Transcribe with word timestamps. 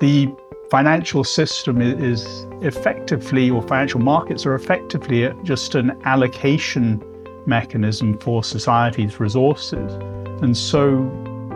the 0.00 0.28
financial 0.70 1.24
system 1.24 1.80
is 1.80 2.46
effectively, 2.60 3.50
or 3.50 3.62
financial 3.62 4.00
markets 4.00 4.44
are 4.46 4.54
effectively 4.54 5.32
just 5.42 5.74
an 5.74 5.98
allocation 6.04 7.02
mechanism 7.46 8.18
for 8.18 8.42
society's 8.42 9.20
resources. 9.20 9.92
And 10.42 10.56
so 10.56 10.96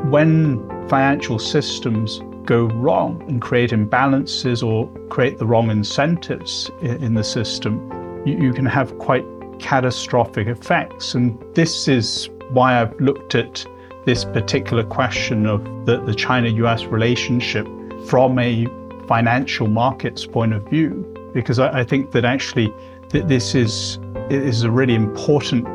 when 0.09 0.59
financial 0.89 1.39
systems 1.39 2.21
go 2.45 2.65
wrong 2.67 3.23
and 3.29 3.43
create 3.43 3.71
imbalances 3.71 4.67
or 4.67 4.89
create 5.09 5.39
the 5.39 5.47
wrong 5.47 5.71
incentives 5.71 6.71
in 6.81 7.15
the 7.15 7.25
system, 7.25 7.91
you, 8.25 8.53
can 8.53 8.67
have 8.67 8.97
quite 8.99 9.25
catastrophic 9.59 10.47
effects. 10.47 11.15
And 11.15 11.39
this 11.55 11.89
is 11.89 12.29
why 12.51 12.81
I've 12.81 12.99
looked 13.01 13.35
at 13.35 13.67
this 14.07 14.25
particular 14.25 14.85
question 14.85 15.47
of 15.47 15.65
the, 15.87 16.01
the 16.01 16.15
China 16.15 16.49
US 16.49 16.85
relationship 16.85 17.67
from 18.07 18.39
a 18.39 18.67
financial 19.07 19.67
markets 19.67 20.27
point 20.27 20.53
of 20.53 20.63
view, 20.69 21.05
because 21.35 21.59
I, 21.59 21.81
I 21.81 21.85
think 21.85 22.13
that 22.13 22.25
actually 22.25 22.73
th- 23.09 23.25
this 23.27 23.55
is, 23.55 23.99
is 24.31 24.63
a 24.63 24.71
really 24.71 24.95
important 24.95 25.67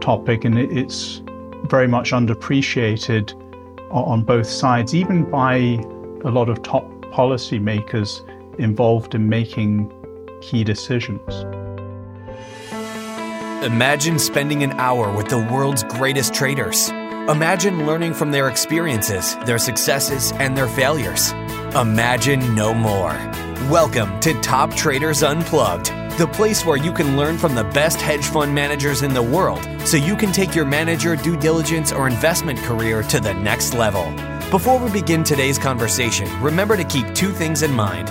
topic 0.00 0.44
and 0.44 0.58
it, 0.58 0.76
it's 0.76 1.22
very 1.64 1.86
much 1.86 2.12
underappreciated 2.12 3.34
on 3.90 4.24
both 4.24 4.46
sides, 4.46 4.94
even 4.94 5.28
by 5.30 5.54
a 6.24 6.30
lot 6.30 6.48
of 6.48 6.62
top 6.62 6.84
policymakers 7.12 8.26
involved 8.58 9.14
in 9.14 9.28
making 9.28 9.92
key 10.40 10.64
decisions. 10.64 11.44
Imagine 13.64 14.18
spending 14.18 14.62
an 14.62 14.72
hour 14.72 15.14
with 15.14 15.28
the 15.28 15.38
world's 15.38 15.84
greatest 15.84 16.34
traders. 16.34 16.88
Imagine 16.88 17.86
learning 17.86 18.14
from 18.14 18.32
their 18.32 18.48
experiences, 18.48 19.36
their 19.46 19.58
successes, 19.58 20.32
and 20.32 20.56
their 20.56 20.66
failures. 20.66 21.32
Imagine 21.74 22.54
no 22.54 22.74
more. 22.74 23.14
Welcome 23.70 24.20
to 24.20 24.38
Top 24.42 24.74
Traders 24.74 25.22
Unplugged, 25.22 25.86
the 26.18 26.26
place 26.30 26.66
where 26.66 26.76
you 26.76 26.92
can 26.92 27.16
learn 27.16 27.38
from 27.38 27.54
the 27.54 27.64
best 27.64 27.98
hedge 27.98 28.26
fund 28.26 28.54
managers 28.54 29.00
in 29.00 29.14
the 29.14 29.22
world 29.22 29.66
so 29.86 29.96
you 29.96 30.14
can 30.14 30.32
take 30.32 30.54
your 30.54 30.66
manager 30.66 31.16
due 31.16 31.34
diligence 31.34 31.90
or 31.90 32.06
investment 32.06 32.58
career 32.58 33.02
to 33.04 33.20
the 33.20 33.32
next 33.32 33.72
level. 33.72 34.04
Before 34.50 34.78
we 34.78 34.90
begin 34.90 35.24
today's 35.24 35.56
conversation, 35.56 36.28
remember 36.42 36.76
to 36.76 36.84
keep 36.84 37.14
two 37.14 37.30
things 37.30 37.62
in 37.62 37.72
mind. 37.72 38.10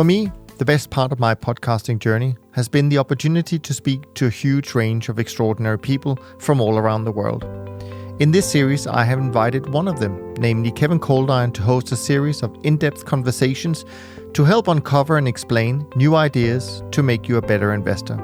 For 0.00 0.04
me, 0.04 0.32
the 0.56 0.64
best 0.64 0.88
part 0.88 1.12
of 1.12 1.20
my 1.20 1.34
podcasting 1.34 1.98
journey 1.98 2.34
has 2.52 2.70
been 2.70 2.88
the 2.88 2.96
opportunity 2.96 3.58
to 3.58 3.74
speak 3.74 4.14
to 4.14 4.28
a 4.28 4.30
huge 4.30 4.74
range 4.74 5.10
of 5.10 5.18
extraordinary 5.18 5.78
people 5.78 6.18
from 6.38 6.58
all 6.58 6.78
around 6.78 7.04
the 7.04 7.12
world. 7.12 7.44
In 8.18 8.30
this 8.30 8.50
series, 8.50 8.86
I 8.86 9.04
have 9.04 9.18
invited 9.18 9.74
one 9.74 9.86
of 9.86 10.00
them, 10.00 10.32
namely 10.38 10.72
Kevin 10.72 11.00
Coldiron, 11.00 11.52
to 11.52 11.60
host 11.60 11.92
a 11.92 11.96
series 11.96 12.42
of 12.42 12.56
in 12.62 12.78
depth 12.78 13.04
conversations 13.04 13.84
to 14.32 14.42
help 14.42 14.68
uncover 14.68 15.18
and 15.18 15.28
explain 15.28 15.86
new 15.94 16.14
ideas 16.14 16.82
to 16.92 17.02
make 17.02 17.28
you 17.28 17.36
a 17.36 17.42
better 17.42 17.74
investor. 17.74 18.16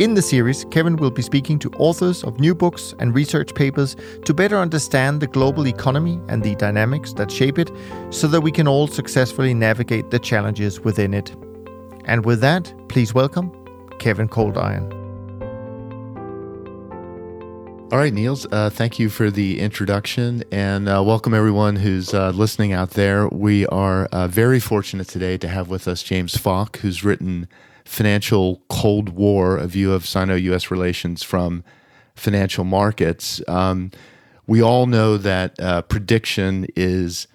In 0.00 0.14
the 0.14 0.22
series, 0.22 0.64
Kevin 0.70 0.96
will 0.96 1.10
be 1.10 1.20
speaking 1.20 1.58
to 1.58 1.70
authors 1.72 2.24
of 2.24 2.40
new 2.40 2.54
books 2.54 2.94
and 3.00 3.14
research 3.14 3.54
papers 3.54 3.96
to 4.24 4.32
better 4.32 4.56
understand 4.56 5.20
the 5.20 5.26
global 5.26 5.66
economy 5.66 6.18
and 6.26 6.42
the 6.42 6.54
dynamics 6.54 7.12
that 7.12 7.30
shape 7.30 7.58
it 7.58 7.70
so 8.08 8.26
that 8.28 8.40
we 8.40 8.50
can 8.50 8.66
all 8.66 8.86
successfully 8.86 9.52
navigate 9.52 10.10
the 10.10 10.18
challenges 10.18 10.80
within 10.80 11.12
it. 11.12 11.36
And 12.06 12.24
with 12.24 12.40
that, 12.40 12.72
please 12.88 13.12
welcome 13.12 13.52
Kevin 13.98 14.26
Coldiron. 14.26 14.90
All 17.92 17.98
right, 17.98 18.14
Niels, 18.14 18.46
uh, 18.52 18.70
thank 18.70 18.98
you 18.98 19.10
for 19.10 19.30
the 19.30 19.60
introduction 19.60 20.42
and 20.50 20.88
uh, 20.88 21.02
welcome 21.04 21.34
everyone 21.34 21.76
who's 21.76 22.14
uh, 22.14 22.30
listening 22.30 22.72
out 22.72 22.92
there. 22.92 23.28
We 23.28 23.66
are 23.66 24.06
uh, 24.06 24.28
very 24.28 24.60
fortunate 24.60 25.08
today 25.08 25.36
to 25.36 25.48
have 25.48 25.68
with 25.68 25.86
us 25.86 26.02
James 26.02 26.36
Fok, 26.36 26.76
who's 26.76 27.04
written 27.04 27.48
financial 27.84 28.62
Cold 28.68 29.10
War, 29.10 29.56
a 29.56 29.66
view 29.66 29.92
of 29.92 30.06
Sino 30.06 30.34
US 30.34 30.70
relations 30.70 31.22
from 31.22 31.64
financial 32.14 32.64
markets. 32.64 33.42
Um, 33.48 33.90
we 34.46 34.62
all 34.62 34.86
know 34.86 35.16
that 35.16 35.58
uh, 35.60 35.82
prediction 35.82 36.66
is 36.76 37.26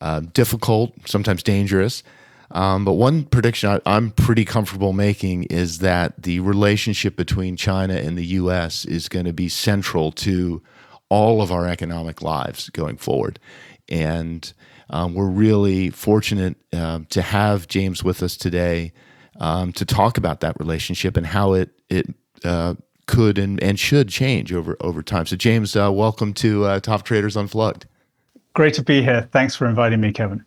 uh, 0.00 0.20
difficult, 0.20 0.92
sometimes 1.06 1.42
dangerous. 1.42 2.02
Um, 2.50 2.84
but 2.84 2.92
one 2.92 3.24
prediction 3.24 3.80
I, 3.86 3.96
am 3.96 4.10
pretty 4.12 4.44
comfortable 4.44 4.92
making 4.92 5.44
is 5.44 5.78
that 5.78 6.22
the 6.22 6.40
relationship 6.40 7.16
between 7.16 7.56
China 7.56 7.94
and 7.94 8.16
the 8.16 8.26
US 8.26 8.84
is 8.84 9.08
going 9.08 9.24
to 9.24 9.32
be 9.32 9.48
central 9.48 10.12
to 10.12 10.62
all 11.08 11.42
of 11.42 11.50
our 11.50 11.66
economic 11.66 12.22
lives 12.22 12.70
going 12.70 12.96
forward. 12.96 13.38
And 13.88 14.52
um, 14.90 15.14
we're 15.14 15.28
really 15.28 15.90
fortunate 15.90 16.56
uh, 16.72 17.00
to 17.10 17.22
have 17.22 17.68
James 17.68 18.04
with 18.04 18.22
us 18.22 18.36
today 18.36 18.92
um, 19.40 19.72
to 19.72 19.84
talk 19.84 20.18
about 20.18 20.40
that 20.40 20.58
relationship 20.58 21.16
and 21.16 21.26
how 21.26 21.52
it 21.52 21.70
it 21.88 22.06
uh, 22.44 22.74
could 23.06 23.38
and, 23.38 23.62
and 23.62 23.78
should 23.78 24.08
change 24.08 24.52
over 24.52 24.76
over 24.80 25.02
time. 25.02 25.26
So, 25.26 25.36
James, 25.36 25.76
uh, 25.76 25.90
welcome 25.92 26.32
to 26.34 26.64
uh, 26.64 26.80
Top 26.80 27.02
Traders 27.02 27.36
Unplugged. 27.36 27.86
Great 28.54 28.74
to 28.74 28.82
be 28.82 29.02
here. 29.02 29.28
Thanks 29.32 29.54
for 29.54 29.66
inviting 29.66 30.00
me, 30.00 30.12
Kevin. 30.12 30.44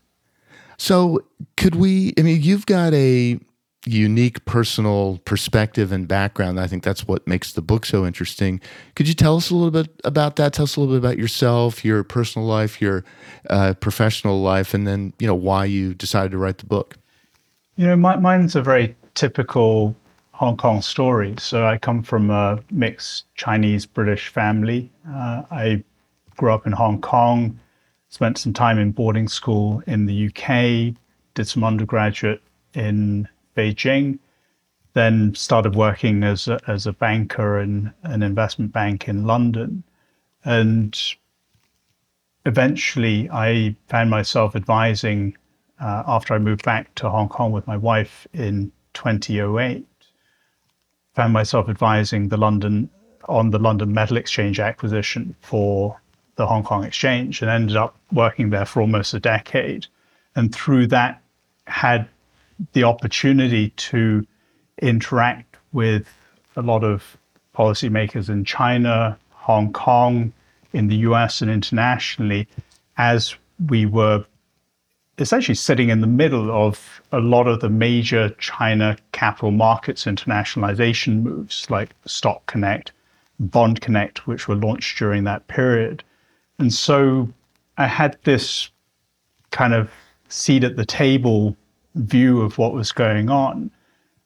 So, 0.78 1.24
could 1.58 1.76
we? 1.76 2.14
I 2.18 2.22
mean, 2.22 2.42
you've 2.42 2.66
got 2.66 2.94
a 2.94 3.40
unique 3.86 4.44
personal 4.46 5.20
perspective 5.26 5.92
and 5.92 6.08
background. 6.08 6.60
I 6.60 6.68
think 6.68 6.84
that's 6.84 7.08
what 7.08 7.26
makes 7.28 7.54
the 7.54 7.62
book 7.62 7.86
so 7.86 8.06
interesting. 8.06 8.60
Could 8.96 9.08
you 9.08 9.14
tell 9.14 9.38
us 9.38 9.50
a 9.50 9.56
little 9.56 9.72
bit 9.72 9.90
about 10.04 10.36
that? 10.36 10.54
Tell 10.54 10.64
us 10.64 10.76
a 10.76 10.80
little 10.82 10.96
bit 10.96 11.06
about 11.06 11.18
yourself, 11.18 11.86
your 11.86 12.04
personal 12.04 12.48
life, 12.48 12.82
your 12.82 13.06
uh, 13.50 13.74
professional 13.76 14.42
life, 14.42 14.74
and 14.74 14.86
then 14.86 15.14
you 15.20 15.28
know 15.28 15.36
why 15.36 15.66
you 15.66 15.94
decided 15.94 16.32
to 16.32 16.38
write 16.38 16.58
the 16.58 16.66
book. 16.66 16.98
You 17.80 17.88
know, 17.88 17.96
my, 17.96 18.18
mine's 18.18 18.58
a 18.58 18.62
very 18.62 18.94
typical 19.14 19.96
Hong 20.34 20.58
Kong 20.58 20.82
story. 20.82 21.36
So 21.40 21.66
I 21.66 21.78
come 21.78 22.04
from 22.04 22.30
a 22.30 22.60
mixed 22.70 23.34
Chinese 23.36 23.86
British 23.86 24.28
family. 24.28 24.92
Uh, 25.08 25.44
I 25.50 25.82
grew 26.36 26.52
up 26.52 26.68
in 26.68 26.74
Hong 26.74 27.00
Kong, 27.00 27.58
spent 28.10 28.38
some 28.38 28.52
time 28.52 28.80
in 28.80 28.92
boarding 28.92 29.30
school 29.30 29.82
in 29.88 30.08
the 30.08 30.28
UK, 30.28 30.94
did 31.36 31.48
some 31.48 31.64
undergraduate 31.64 32.44
in 32.74 33.30
Beijing, 33.56 34.20
then 34.92 35.34
started 35.34 35.74
working 35.74 36.24
as 36.24 36.50
a, 36.50 36.60
as 36.68 36.86
a 36.86 36.92
banker 36.92 37.62
in 37.62 37.94
an 38.04 38.24
investment 38.24 38.74
bank 38.74 39.08
in 39.08 39.26
London. 39.26 39.86
And 40.44 41.02
eventually 42.46 43.30
I 43.32 43.78
found 43.88 44.10
myself 44.10 44.54
advising 44.54 45.38
Uh, 45.80 46.04
after 46.08 46.34
I 46.34 46.40
moved 46.40 46.64
back 46.64 46.94
to 46.96 47.10
Hong 47.10 47.30
Kong 47.30 47.52
with 47.52 47.66
my 47.66 47.78
wife 47.78 48.28
in 48.34 48.72
2008, 48.94 49.86
found 51.16 51.34
myself 51.34 51.70
advising 51.70 52.30
the 52.30 52.38
London 52.38 52.90
on 53.28 53.52
the 53.52 53.60
London 53.60 53.94
Metal 53.94 54.18
Exchange 54.18 54.60
acquisition 54.60 55.36
for 55.42 56.00
the 56.36 56.48
Hong 56.48 56.64
Kong 56.64 56.84
Exchange 56.84 57.42
and 57.42 57.50
ended 57.50 57.78
up 57.78 57.98
working 58.12 58.50
there 58.50 58.66
for 58.66 58.82
almost 58.82 59.14
a 59.14 59.20
decade. 59.20 59.88
And 60.36 60.54
through 60.54 60.88
that, 60.88 61.22
had 61.68 62.08
the 62.74 62.84
opportunity 62.84 63.70
to 63.70 64.26
interact 64.82 65.58
with 65.72 66.08
a 66.56 66.62
lot 66.62 66.84
of 66.84 67.18
policymakers 67.56 68.30
in 68.30 68.46
China, 68.46 69.18
Hong 69.32 69.72
Kong, 69.72 70.34
in 70.74 70.88
the 70.88 70.98
US, 70.98 71.42
and 71.42 71.50
internationally 71.50 72.48
as 72.98 73.36
we 73.68 73.86
were 73.86 74.26
essentially 75.20 75.56
sitting 75.56 75.90
in 75.90 76.02
the 76.02 76.08
middle 76.08 76.52
of 76.52 77.02
a 77.12 77.20
lot 77.20 77.48
of 77.48 77.60
the 77.60 77.70
major 77.70 78.30
China 78.40 78.98
capital 79.12 79.52
markets 79.52 80.06
internationalization 80.06 81.22
moves 81.22 81.70
like 81.70 81.90
Stock 82.06 82.46
Connect, 82.46 82.92
Bond 83.40 83.82
Connect, 83.82 84.28
which 84.28 84.48
were 84.48 84.56
launched 84.56 84.98
during 84.98 85.24
that 85.26 85.48
period. 85.48 86.04
And 86.58 86.74
so 86.74 87.30
I 87.78 87.88
had 87.88 88.18
this 88.24 88.70
kind 89.52 89.74
of 89.74 89.90
seat 90.30 90.64
at 90.64 90.76
the 90.76 90.86
table 90.86 91.56
view 91.96 92.42
of 92.42 92.58
what 92.58 92.74
was 92.74 92.92
going 92.92 93.30
on. 93.30 93.72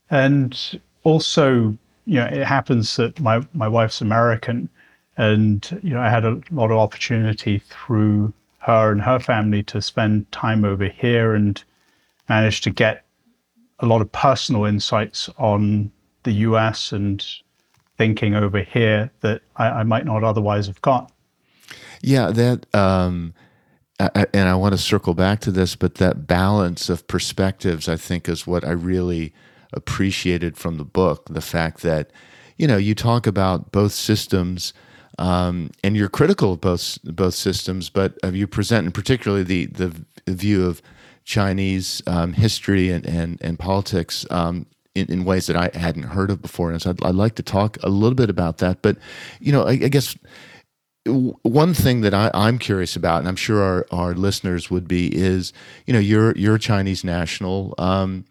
And 0.10 0.80
also, 1.04 1.78
you 2.06 2.16
know, 2.16 2.26
it 2.26 2.46
happens 2.46 2.96
that 2.98 3.20
my, 3.20 3.46
my 3.54 3.68
wife's 3.68 4.02
American 4.02 4.70
and, 5.18 5.80
you 5.84 5.94
know, 5.94 6.02
I 6.02 6.10
had 6.10 6.26
a 6.26 6.42
lot 6.52 6.72
of 6.72 6.78
opportunity 6.78 7.60
through 7.60 8.34
her 8.64 8.92
and 8.92 9.02
her 9.02 9.20
family 9.20 9.62
to 9.64 9.82
spend 9.82 10.32
time 10.32 10.64
over 10.64 10.88
here 10.88 11.34
and 11.34 11.64
managed 12.30 12.64
to 12.64 12.70
get 12.70 13.06
a 13.80 13.86
lot 13.86 14.02
of 14.02 14.12
personal 14.12 14.64
insights 14.64 15.30
on 15.38 15.92
the 16.24 16.32
US 16.32 16.94
and 16.94 17.26
thinking 17.98 18.34
over 18.34 18.62
here 18.62 19.12
that 19.20 19.42
I, 19.58 19.68
I 19.68 19.84
might 19.84 20.06
not 20.06 20.24
otherwise 20.24 20.68
have 20.68 20.82
got. 20.82 21.12
Yeah, 22.02 22.32
that, 22.32 22.74
um, 22.74 23.34
I, 24.00 24.26
and 24.34 24.48
I 24.48 24.56
want 24.56 24.74
to 24.74 24.78
circle 24.78 25.14
back 25.14 25.42
to 25.42 25.52
this, 25.52 25.76
but 25.76 25.96
that 25.96 26.26
balance 26.26 26.90
of 26.90 27.06
perspectives, 27.08 27.90
I 27.90 27.98
think, 27.98 28.30
is 28.30 28.48
what 28.48 28.64
I 28.64 28.72
really 28.72 29.34
appreciated 29.74 30.58
from 30.58 30.78
the 30.78 30.86
book. 30.86 31.28
The 31.30 31.42
fact 31.42 31.82
that, 31.82 32.12
you 32.58 32.68
know, 32.68 32.78
you 32.78 32.96
talk 32.96 33.28
about 33.28 33.72
both 33.74 33.92
systems. 33.92 34.74
Um, 35.20 35.70
and 35.84 35.96
you're 35.96 36.10
critical 36.10 36.54
of 36.54 36.62
both 36.62 36.98
both 37.04 37.36
systems, 37.36 37.90
but 37.90 38.18
you 38.32 38.48
present, 38.48 38.86
and 38.86 38.94
particularly 38.94 39.44
the 39.44 39.66
the 39.68 40.34
view 40.34 40.66
of 40.66 40.82
Chinese 41.24 42.02
um, 42.08 42.34
history 42.34 42.92
and, 42.92 43.06
and, 43.06 43.38
and 43.42 43.58
politics 43.58 44.26
um, 44.30 44.66
in, 44.96 45.12
in, 45.12 45.24
ways 45.24 45.48
that 45.48 45.56
I 45.56 45.70
hadn't 45.78 46.04
heard 46.04 46.30
of 46.30 46.42
before. 46.42 46.72
And 46.72 46.82
so 46.82 46.92
I'd, 46.92 47.04
I'd, 47.04 47.16
like 47.16 47.36
to 47.36 47.44
talk 47.44 47.78
a 47.82 47.90
little 47.90 48.16
bit 48.16 48.30
about 48.30 48.58
that. 48.60 48.82
But, 48.82 48.98
you 49.40 49.52
know, 49.52 49.64
I, 49.64 49.72
I 49.72 49.88
guess 49.88 50.18
one 51.06 51.74
thing 51.74 52.02
that 52.02 52.14
I, 52.14 52.30
am 52.34 52.60
curious 52.60 52.96
about, 52.96 53.20
and 53.20 53.28
I'm 53.28 53.36
sure 53.36 53.62
our, 53.62 53.86
our 53.92 54.14
listeners 54.14 54.70
would 54.70 54.88
be, 54.88 55.16
is, 55.16 55.54
you 55.86 55.94
know, 55.94 56.00
you're, 56.00 56.36
you're 56.36 56.56
a 56.56 56.60
Chinese 56.60 57.04
national, 57.04 57.74
um, 57.78 58.26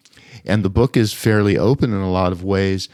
and 0.44 0.64
the 0.64 0.70
book 0.70 0.96
is 0.96 1.12
fairly 1.12 1.58
open 1.58 1.92
in 1.92 2.00
a 2.00 2.10
lot 2.10 2.32
of 2.32 2.42
ways. 2.42 2.88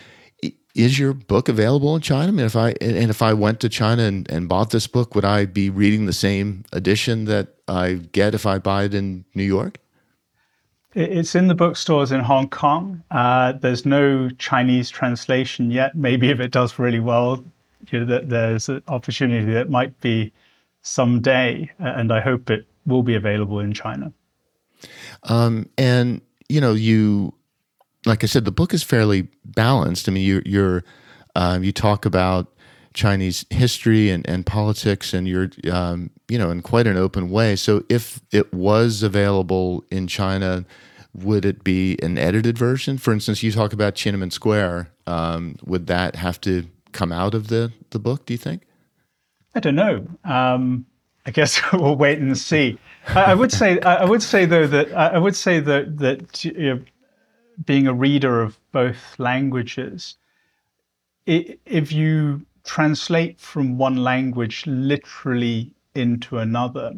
Is 0.74 0.98
your 0.98 1.12
book 1.12 1.48
available 1.48 1.96
in 1.96 2.02
China? 2.02 2.28
I 2.28 2.30
mean, 2.30 2.46
if 2.46 2.54
I 2.54 2.70
and 2.80 3.10
if 3.10 3.22
I 3.22 3.32
went 3.32 3.60
to 3.60 3.68
China 3.68 4.02
and, 4.02 4.30
and 4.30 4.48
bought 4.48 4.70
this 4.70 4.86
book, 4.86 5.14
would 5.14 5.24
I 5.24 5.44
be 5.46 5.70
reading 5.70 6.06
the 6.06 6.12
same 6.12 6.64
edition 6.72 7.24
that 7.24 7.56
I 7.66 7.94
get 8.12 8.34
if 8.34 8.46
I 8.46 8.58
buy 8.58 8.84
it 8.84 8.94
in 8.94 9.24
New 9.34 9.44
York? 9.44 9.78
It's 10.94 11.34
in 11.34 11.48
the 11.48 11.54
bookstores 11.54 12.12
in 12.12 12.20
Hong 12.20 12.48
Kong. 12.48 13.02
Uh, 13.10 13.52
there's 13.52 13.84
no 13.84 14.30
Chinese 14.30 14.90
translation 14.90 15.70
yet. 15.70 15.94
Maybe 15.94 16.30
if 16.30 16.40
it 16.40 16.50
does 16.50 16.78
really 16.78 17.00
well, 17.00 17.44
you 17.90 18.00
know, 18.00 18.06
that 18.06 18.28
there's 18.28 18.68
an 18.68 18.82
opportunity 18.88 19.52
that 19.52 19.70
might 19.70 19.98
be 20.00 20.32
someday, 20.82 21.70
and 21.78 22.12
I 22.12 22.20
hope 22.20 22.50
it 22.50 22.66
will 22.86 23.02
be 23.02 23.14
available 23.14 23.60
in 23.60 23.72
China. 23.74 24.12
Um, 25.24 25.68
and 25.76 26.20
you 26.48 26.60
know, 26.60 26.72
you 26.72 27.34
like 28.06 28.22
I 28.22 28.26
said, 28.26 28.44
the 28.44 28.52
book 28.52 28.72
is 28.72 28.82
fairly 28.82 29.28
balanced. 29.44 30.08
I 30.08 30.12
mean, 30.12 30.24
you, 30.24 30.42
you're 30.44 30.84
um, 31.34 31.62
you 31.62 31.72
talk 31.72 32.04
about 32.04 32.52
Chinese 32.94 33.44
history 33.50 34.10
and, 34.10 34.28
and 34.28 34.44
politics, 34.44 35.12
and 35.12 35.28
you're 35.28 35.50
um, 35.70 36.10
you 36.28 36.38
know 36.38 36.50
in 36.50 36.62
quite 36.62 36.86
an 36.86 36.96
open 36.96 37.30
way. 37.30 37.56
So 37.56 37.84
if 37.88 38.20
it 38.32 38.52
was 38.52 39.02
available 39.02 39.84
in 39.90 40.06
China, 40.06 40.64
would 41.14 41.44
it 41.44 41.64
be 41.64 41.98
an 42.02 42.18
edited 42.18 42.58
version? 42.58 42.98
For 42.98 43.12
instance, 43.12 43.42
you 43.42 43.52
talk 43.52 43.72
about 43.72 43.94
Tiananmen 43.94 44.32
Square. 44.32 44.90
Um, 45.06 45.56
would 45.64 45.86
that 45.86 46.16
have 46.16 46.40
to 46.42 46.66
come 46.92 47.12
out 47.12 47.34
of 47.34 47.48
the 47.48 47.72
the 47.90 47.98
book? 47.98 48.26
Do 48.26 48.34
you 48.34 48.38
think? 48.38 48.62
I 49.54 49.60
don't 49.60 49.76
know. 49.76 50.06
Um, 50.24 50.86
I 51.26 51.30
guess 51.30 51.60
we'll 51.72 51.96
wait 51.96 52.18
and 52.18 52.36
see. 52.36 52.78
I, 53.08 53.24
I 53.24 53.34
would 53.34 53.52
say 53.52 53.80
I 53.80 54.04
would 54.04 54.22
say 54.22 54.44
though 54.44 54.66
that 54.66 54.92
I 54.92 55.18
would 55.18 55.36
say 55.36 55.60
that 55.60 55.98
that 55.98 56.44
you 56.44 56.52
know, 56.52 56.82
being 57.64 57.86
a 57.86 57.94
reader 57.94 58.40
of 58.40 58.58
both 58.72 59.18
languages, 59.18 60.16
it, 61.26 61.60
if 61.66 61.92
you 61.92 62.46
translate 62.64 63.40
from 63.40 63.78
one 63.78 63.96
language 63.96 64.64
literally 64.66 65.72
into 65.94 66.38
another, 66.38 66.92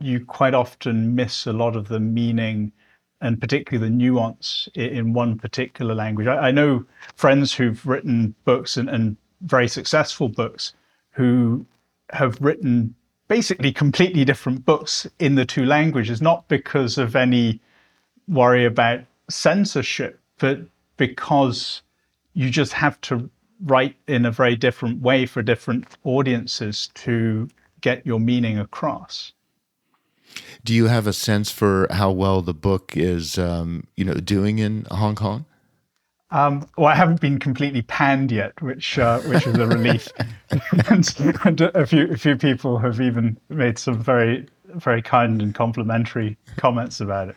you 0.00 0.24
quite 0.24 0.54
often 0.54 1.14
miss 1.14 1.46
a 1.46 1.52
lot 1.52 1.76
of 1.76 1.88
the 1.88 2.00
meaning 2.00 2.72
and 3.20 3.40
particularly 3.40 3.88
the 3.88 3.94
nuance 3.94 4.68
in 4.74 5.12
one 5.12 5.38
particular 5.38 5.94
language. 5.94 6.26
I, 6.26 6.48
I 6.48 6.50
know 6.50 6.84
friends 7.14 7.52
who've 7.52 7.84
written 7.86 8.34
books 8.44 8.76
and, 8.76 8.90
and 8.90 9.16
very 9.42 9.68
successful 9.68 10.28
books 10.28 10.74
who 11.12 11.64
have 12.10 12.40
written 12.40 12.94
basically 13.28 13.72
completely 13.72 14.24
different 14.24 14.64
books 14.64 15.06
in 15.18 15.36
the 15.36 15.44
two 15.44 15.64
languages, 15.64 16.20
not 16.20 16.48
because 16.48 16.98
of 16.98 17.14
any 17.14 17.60
worry 18.28 18.64
about 18.64 19.00
censorship, 19.32 20.20
but 20.38 20.60
because 20.96 21.82
you 22.34 22.50
just 22.50 22.72
have 22.72 23.00
to 23.02 23.30
write 23.64 23.96
in 24.06 24.26
a 24.26 24.30
very 24.30 24.56
different 24.56 25.00
way 25.00 25.26
for 25.26 25.42
different 25.42 25.86
audiences 26.04 26.90
to 26.94 27.48
get 27.80 28.04
your 28.06 28.20
meaning 28.20 28.58
across. 28.58 29.32
Do 30.64 30.74
you 30.74 30.86
have 30.86 31.06
a 31.06 31.12
sense 31.12 31.50
for 31.50 31.86
how 31.90 32.10
well 32.10 32.42
the 32.42 32.54
book 32.54 32.96
is, 32.96 33.38
um, 33.38 33.86
you 33.96 34.04
know, 34.04 34.14
doing 34.14 34.58
in 34.58 34.86
Hong 34.90 35.14
Kong? 35.14 35.44
Um, 36.30 36.66
well, 36.78 36.86
I 36.86 36.94
haven't 36.94 37.20
been 37.20 37.38
completely 37.38 37.82
panned 37.82 38.32
yet, 38.32 38.60
which 38.62 38.98
uh, 38.98 39.20
which 39.20 39.46
is 39.46 39.58
a 39.58 39.66
relief. 39.66 40.08
and, 40.88 41.14
and, 41.44 41.60
a 41.60 41.86
few 41.86 42.10
a 42.10 42.16
few 42.16 42.36
people 42.36 42.78
have 42.78 43.02
even 43.02 43.36
made 43.50 43.78
some 43.78 44.02
very 44.02 44.46
very 44.64 45.02
kind 45.02 45.42
and 45.42 45.54
complimentary 45.54 46.38
comments 46.56 47.00
about 47.02 47.28
it. 47.28 47.36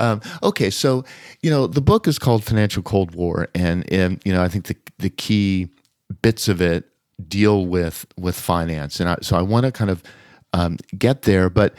Um, 0.00 0.20
okay, 0.42 0.70
so 0.70 1.04
you 1.42 1.50
know 1.50 1.66
the 1.66 1.82
book 1.82 2.08
is 2.08 2.18
called 2.18 2.42
Financial 2.42 2.82
Cold 2.82 3.14
War, 3.14 3.48
and, 3.54 3.90
and 3.92 4.20
you 4.24 4.32
know 4.32 4.42
I 4.42 4.48
think 4.48 4.64
the 4.64 4.76
the 4.98 5.10
key 5.10 5.68
bits 6.22 6.48
of 6.48 6.60
it 6.60 6.86
deal 7.28 7.66
with 7.66 8.06
with 8.18 8.34
finance, 8.34 8.98
and 8.98 9.10
I, 9.10 9.18
so 9.20 9.36
I 9.36 9.42
want 9.42 9.66
to 9.66 9.72
kind 9.72 9.90
of 9.90 10.02
um, 10.52 10.78
get 10.98 11.22
there, 11.22 11.48
but. 11.48 11.74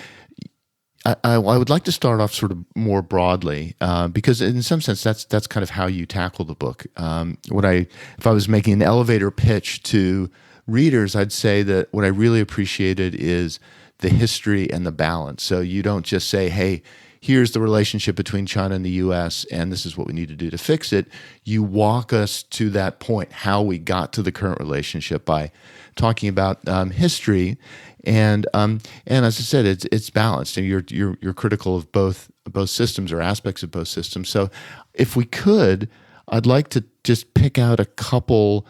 I, 1.03 1.15
I, 1.23 1.57
would 1.57 1.71
like 1.71 1.83
to 1.85 1.91
start 1.91 2.21
off 2.21 2.31
sort 2.31 2.51
of 2.51 2.63
more 2.75 3.01
broadly 3.01 3.73
uh, 3.81 4.07
because, 4.07 4.39
in 4.39 4.61
some 4.61 4.81
sense, 4.81 5.01
that's 5.01 5.25
that's 5.25 5.47
kind 5.47 5.63
of 5.63 5.71
how 5.71 5.87
you 5.87 6.05
tackle 6.05 6.45
the 6.45 6.53
book. 6.53 6.85
Um, 6.95 7.39
what 7.49 7.65
I, 7.65 7.87
if 8.19 8.27
I 8.27 8.29
was 8.29 8.47
making 8.47 8.73
an 8.73 8.81
elevator 8.83 9.31
pitch 9.31 9.81
to 9.81 10.29
readers, 10.67 11.15
I'd 11.15 11.31
say 11.31 11.63
that 11.63 11.91
what 11.91 12.05
I 12.05 12.09
really 12.09 12.39
appreciated 12.39 13.15
is 13.15 13.59
the 13.97 14.09
history 14.09 14.71
and 14.71 14.85
the 14.85 14.91
balance. 14.91 15.41
So 15.41 15.59
you 15.59 15.81
don't 15.81 16.05
just 16.05 16.29
say, 16.29 16.49
"Hey, 16.49 16.83
here's 17.21 17.51
the 17.51 17.61
relationship 17.61 18.15
between 18.15 18.47
China 18.47 18.73
and 18.73 18.83
the 18.83 18.91
US, 18.91 19.45
and 19.51 19.71
this 19.71 19.85
is 19.85 19.95
what 19.95 20.07
we 20.07 20.13
need 20.13 20.27
to 20.29 20.35
do 20.35 20.49
to 20.49 20.57
fix 20.57 20.91
it. 20.91 21.07
You 21.43 21.61
walk 21.61 22.11
us 22.11 22.41
to 22.43 22.69
that 22.71 22.99
point, 22.99 23.31
how 23.31 23.61
we 23.61 23.77
got 23.77 24.11
to 24.13 24.23
the 24.23 24.31
current 24.31 24.59
relationship 24.59 25.23
by 25.23 25.51
talking 25.95 26.29
about 26.29 26.67
um, 26.67 26.89
history. 26.89 27.57
And 28.03 28.47
um, 28.55 28.79
and 29.05 29.23
as 29.23 29.37
I 29.37 29.43
said, 29.43 29.65
it's 29.65 29.85
it's 29.91 30.09
balanced, 30.09 30.57
and 30.57 30.65
you're 30.65 30.83
you're 30.89 31.15
you're 31.21 31.33
critical 31.35 31.77
of 31.77 31.91
both 31.91 32.31
both 32.45 32.71
systems 32.71 33.11
or 33.11 33.21
aspects 33.21 33.61
of 33.61 33.69
both 33.69 33.87
systems. 33.87 34.27
So, 34.27 34.49
if 34.95 35.15
we 35.15 35.23
could, 35.25 35.87
I'd 36.27 36.47
like 36.47 36.69
to 36.69 36.83
just 37.03 37.35
pick 37.35 37.59
out 37.59 37.79
a 37.79 37.85
couple 37.85 38.65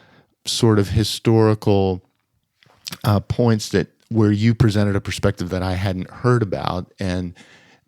sort 0.45 0.79
of 0.79 0.89
historical 0.89 2.03
uh, 3.05 3.21
points 3.21 3.69
that 3.69 3.87
where 4.09 4.33
you 4.33 4.53
presented 4.53 4.97
a 4.97 5.01
perspective 5.01 5.47
that 5.51 5.63
I 5.63 5.75
hadn't 5.75 6.09
heard 6.09 6.43
about, 6.43 6.91
and 6.99 7.33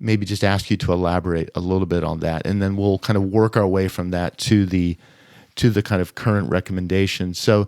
maybe 0.04 0.26
just 0.26 0.44
ask 0.44 0.70
you 0.70 0.78
to 0.78 0.92
elaborate 0.92 1.50
a 1.56 1.60
little 1.60 1.88
bit 1.88 2.04
on 2.04 2.20
that, 2.20 2.46
and 2.46 2.62
then 2.62 2.76
we'll 2.76 3.00
kind 3.00 3.18
of 3.18 3.24
work 3.24 3.58
our 3.58 3.68
way 3.68 3.88
from 3.88 4.12
that 4.12 4.38
to 4.38 4.66
the 4.66 4.98
to 5.56 5.70
the 5.70 5.82
kind 5.82 6.02
of 6.02 6.16
current 6.16 6.50
recommendations. 6.50 7.40
So, 7.40 7.68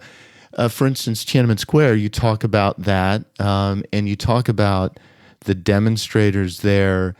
uh, 0.57 0.67
for 0.67 0.85
instance, 0.87 1.23
Tiananmen 1.23 1.59
Square, 1.59 1.95
you 1.95 2.09
talk 2.09 2.43
about 2.43 2.81
that, 2.81 3.23
um, 3.39 3.83
and 3.93 4.09
you 4.09 4.15
talk 4.15 4.49
about 4.49 4.99
the 5.41 5.55
demonstrators 5.55 6.59
there. 6.59 7.15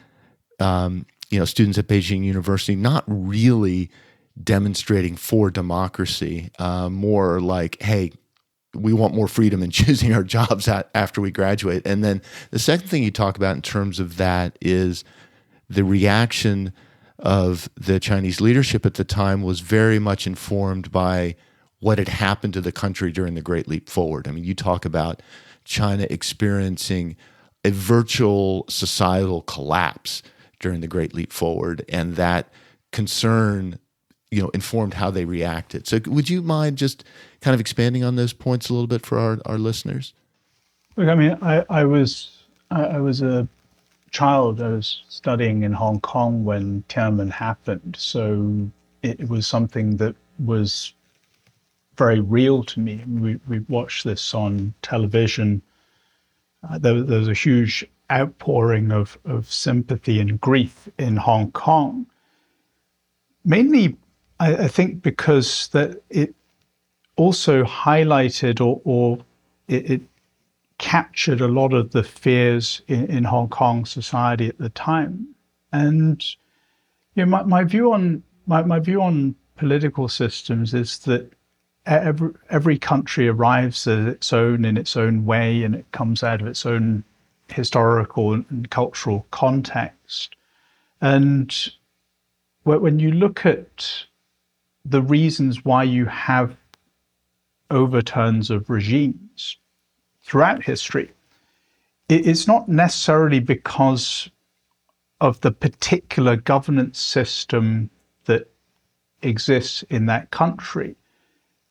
Um, 0.60 1.06
you 1.30 1.40
know, 1.40 1.46
students 1.46 1.78
at 1.78 1.88
Beijing 1.88 2.24
University 2.24 2.76
not 2.76 3.04
really 3.08 3.90
demonstrating 4.42 5.16
for 5.16 5.50
democracy, 5.50 6.52
uh, 6.60 6.90
more 6.90 7.40
like, 7.40 7.82
hey, 7.82 8.12
we 8.76 8.94
want 8.94 9.14
more 9.14 9.28
freedom 9.28 9.64
in 9.64 9.72
choosing 9.72 10.14
our 10.14 10.24
jobs 10.24 10.68
after 10.68 11.22
we 11.22 11.32
graduate. 11.32 11.86
And 11.86 12.04
then 12.04 12.22
the 12.52 12.60
second 12.60 12.88
thing 12.88 13.04
you 13.04 13.12
talk 13.12 13.38
about 13.38 13.56
in 13.56 13.62
terms 13.62 14.00
of 14.00 14.18
that 14.18 14.58
is 14.62 15.04
the 15.70 15.84
reaction 15.84 16.74
of 17.18 17.70
the 17.76 18.00
Chinese 18.00 18.42
leadership 18.42 18.86
at 18.86 18.96
the 18.96 19.04
time 19.04 19.42
was 19.42 19.62
very 19.62 20.00
much 20.00 20.28
informed 20.28 20.92
by 20.92 21.36
what 21.80 21.98
had 21.98 22.10
happened 22.10 22.54
to 22.54 22.62
the 22.62 22.72
country 22.72 23.12
during 23.12 23.36
the 23.36 23.42
Great 23.42 23.68
Leap 23.68 23.90
Forward. 23.90 24.28
I 24.28 24.32
mean, 24.32 24.44
you 24.44 24.54
talk 24.54 24.86
about 24.86 25.22
China 25.64 26.08
experiencing 26.10 27.16
a 27.64 27.72
virtual 27.72 28.66
societal 28.70 29.42
collapse 29.42 30.22
during 30.60 30.82
the 30.82 30.88
Great 30.88 31.14
Leap 31.14 31.32
Forward, 31.32 31.84
and 31.90 32.16
that 32.16 32.52
concern 32.92 33.80
you 34.32 34.42
know 34.42 34.50
informed 34.50 34.96
how 34.96 35.10
they 35.10 35.26
reacted. 35.26 35.88
So 35.88 36.00
would 36.08 36.30
you 36.30 36.42
mind 36.42 36.78
just 36.78 37.04
kind 37.46 37.54
of 37.54 37.62
expanding 37.62 38.04
on 38.04 38.16
those 38.16 38.34
points 38.34 38.70
a 38.70 38.74
little 38.74 38.88
bit 38.88 39.06
for 39.06 39.20
our, 39.20 39.38
our 39.46 39.60
listeners? 39.60 40.16
Look, 40.98 41.08
I 41.08 41.14
mean, 41.14 41.38
I, 41.44 41.64
I 41.70 41.86
was 41.86 42.44
I, 42.72 42.84
I 42.86 43.00
was 43.00 43.22
a 43.22 43.48
child. 44.10 44.60
I 44.64 44.70
was 44.70 45.04
studying 45.10 45.62
in 45.62 45.72
Hong 45.72 46.00
Kong 46.00 46.44
when 46.44 46.84
Tiananmen 46.90 47.30
happened, 47.30 47.96
so 48.00 48.68
it, 49.04 49.30
was 49.30 49.46
something 49.46 49.98
that 49.98 50.16
was 50.44 50.94
very 51.98 52.20
real 52.20 52.64
to 52.64 52.80
me. 52.80 53.04
We 53.08 53.40
we 53.48 53.60
watched 53.70 54.06
this 54.06 54.34
on 54.34 54.74
television. 54.82 55.62
Uh, 56.68 56.80
there, 56.80 57.04
there 57.04 57.20
was 57.20 57.28
a 57.28 57.36
huge 57.36 57.86
outpouring 58.12 58.92
of, 58.92 59.20
of 59.24 59.54
sympathy 59.54 60.20
and 60.20 60.42
grief 60.42 60.90
in 60.98 61.16
Hong 61.16 61.52
Kong. 61.52 62.08
Mainly, 63.44 63.96
I 64.40 64.68
think 64.68 65.04
because 65.04 65.68
that 65.68 66.02
it 66.10 66.34
also 67.16 67.64
highlighted 67.64 68.60
or, 68.60 68.82
or 68.84 69.20
it, 69.68 69.92
it, 69.92 70.02
captured 70.78 71.40
a 71.40 71.48
lot 71.48 71.72
of 71.72 71.92
the 71.92 72.04
fears 72.04 72.82
in, 72.90 73.06
in, 73.06 73.24
Hong 73.24 73.48
Kong 73.48 73.86
society 73.86 74.50
at 74.50 74.58
the 74.58 74.68
time. 74.68 75.26
And 75.72 76.22
you 77.16 77.26
know, 77.26 77.28
my, 77.28 77.44
my 77.44 77.64
view 77.64 77.94
on 77.94 78.24
my, 78.46 78.62
my 78.62 78.80
view 78.80 79.02
on 79.02 79.36
political 79.56 80.10
systems 80.10 80.74
is 80.74 81.00
that 81.00 81.32
every, 81.86 82.32
every 82.50 82.78
country 82.78 83.28
arrives 83.28 83.88
at 83.88 84.00
its 84.00 84.34
own 84.34 84.66
in 84.66 84.78
its 84.78 84.98
own 84.98 85.26
way 85.26 85.64
and 85.64 85.76
it 85.76 85.92
comes 85.92 86.24
out 86.24 86.42
of 86.42 86.48
its 86.48 86.66
own 86.66 87.04
historical 87.48 88.34
and 88.34 88.70
cultural 88.70 89.26
context. 89.32 90.36
And 91.02 91.56
when 92.64 93.00
you 93.00 93.12
look 93.12 93.46
at 93.46 94.06
the 94.84 95.02
reasons 95.02 95.64
why 95.64 95.84
you 95.84 96.06
have 96.06 96.58
overturns 97.72 98.50
of 98.50 98.70
regimes 98.70 99.58
throughout 100.24 100.64
history, 100.64 101.12
it's 102.10 102.48
not 102.48 102.70
necessarily 102.70 103.40
because 103.40 104.30
of 105.22 105.40
the 105.42 105.52
particular 105.52 106.36
governance 106.36 107.00
system 107.00 107.90
that 108.26 108.48
exists 109.22 109.84
in 109.90 110.06
that 110.06 110.30
country. 110.32 110.96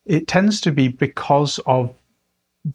It 0.05 0.27
tends 0.27 0.59
to 0.61 0.71
be 0.71 0.87
because 0.87 1.59
of 1.65 1.93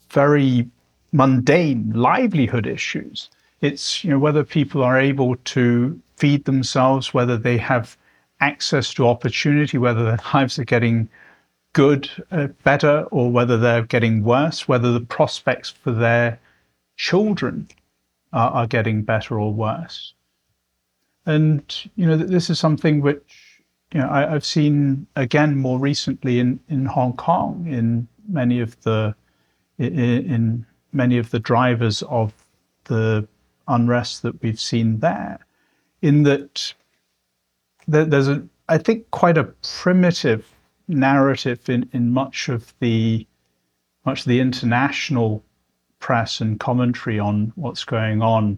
very 0.09 0.67
mundane 1.11 1.91
livelihood 1.93 2.65
issues. 2.65 3.29
It's 3.61 4.03
you 4.03 4.09
know 4.09 4.19
whether 4.19 4.43
people 4.43 4.83
are 4.83 4.99
able 4.99 5.35
to 5.35 6.01
feed 6.15 6.45
themselves, 6.45 7.13
whether 7.13 7.37
they 7.37 7.57
have 7.57 7.97
access 8.39 8.93
to 8.95 9.07
opportunity, 9.07 9.77
whether 9.77 10.03
their 10.03 10.19
lives 10.33 10.57
are 10.57 10.65
getting 10.65 11.09
good, 11.73 12.09
uh, 12.31 12.47
better, 12.63 13.05
or 13.11 13.31
whether 13.31 13.57
they're 13.57 13.83
getting 13.83 14.23
worse, 14.23 14.67
whether 14.67 14.91
the 14.91 15.05
prospects 15.05 15.69
for 15.69 15.91
their 15.91 16.39
children 16.97 17.67
are, 18.33 18.51
are 18.51 18.67
getting 18.67 19.03
better 19.03 19.39
or 19.39 19.53
worse. 19.53 20.13
And 21.25 21.63
you 21.95 22.07
know 22.07 22.17
this 22.17 22.49
is 22.49 22.59
something 22.59 23.01
which 23.01 23.61
you 23.93 23.99
know 23.99 24.09
I, 24.09 24.27
have 24.27 24.45
seen 24.45 25.05
again 25.15 25.55
more 25.55 25.79
recently 25.79 26.39
in 26.39 26.59
in 26.67 26.85
Hong 26.85 27.13
Kong 27.13 27.67
in 27.67 28.07
many 28.27 28.59
of 28.59 28.79
the 28.81 29.13
in, 29.77 29.93
in 29.99 30.65
many 30.91 31.17
of 31.17 31.29
the 31.29 31.39
drivers 31.39 32.01
of 32.03 32.33
the 32.85 33.27
unrest 33.67 34.23
that 34.23 34.41
we've 34.41 34.59
seen 34.59 34.99
there, 34.99 35.39
in 36.01 36.23
that 36.23 36.73
there's 37.87 38.27
a, 38.27 38.43
I 38.69 38.77
think, 38.77 39.09
quite 39.11 39.37
a 39.37 39.45
primitive 39.61 40.50
narrative 40.91 41.69
in, 41.69 41.89
in 41.93 42.11
much 42.11 42.49
of 42.49 42.73
the 42.79 43.25
much 44.05 44.21
of 44.21 44.25
the 44.25 44.39
international 44.39 45.43
press 45.99 46.41
and 46.41 46.59
commentary 46.59 47.19
on 47.19 47.53
what's 47.55 47.83
going 47.83 48.21
on 48.21 48.57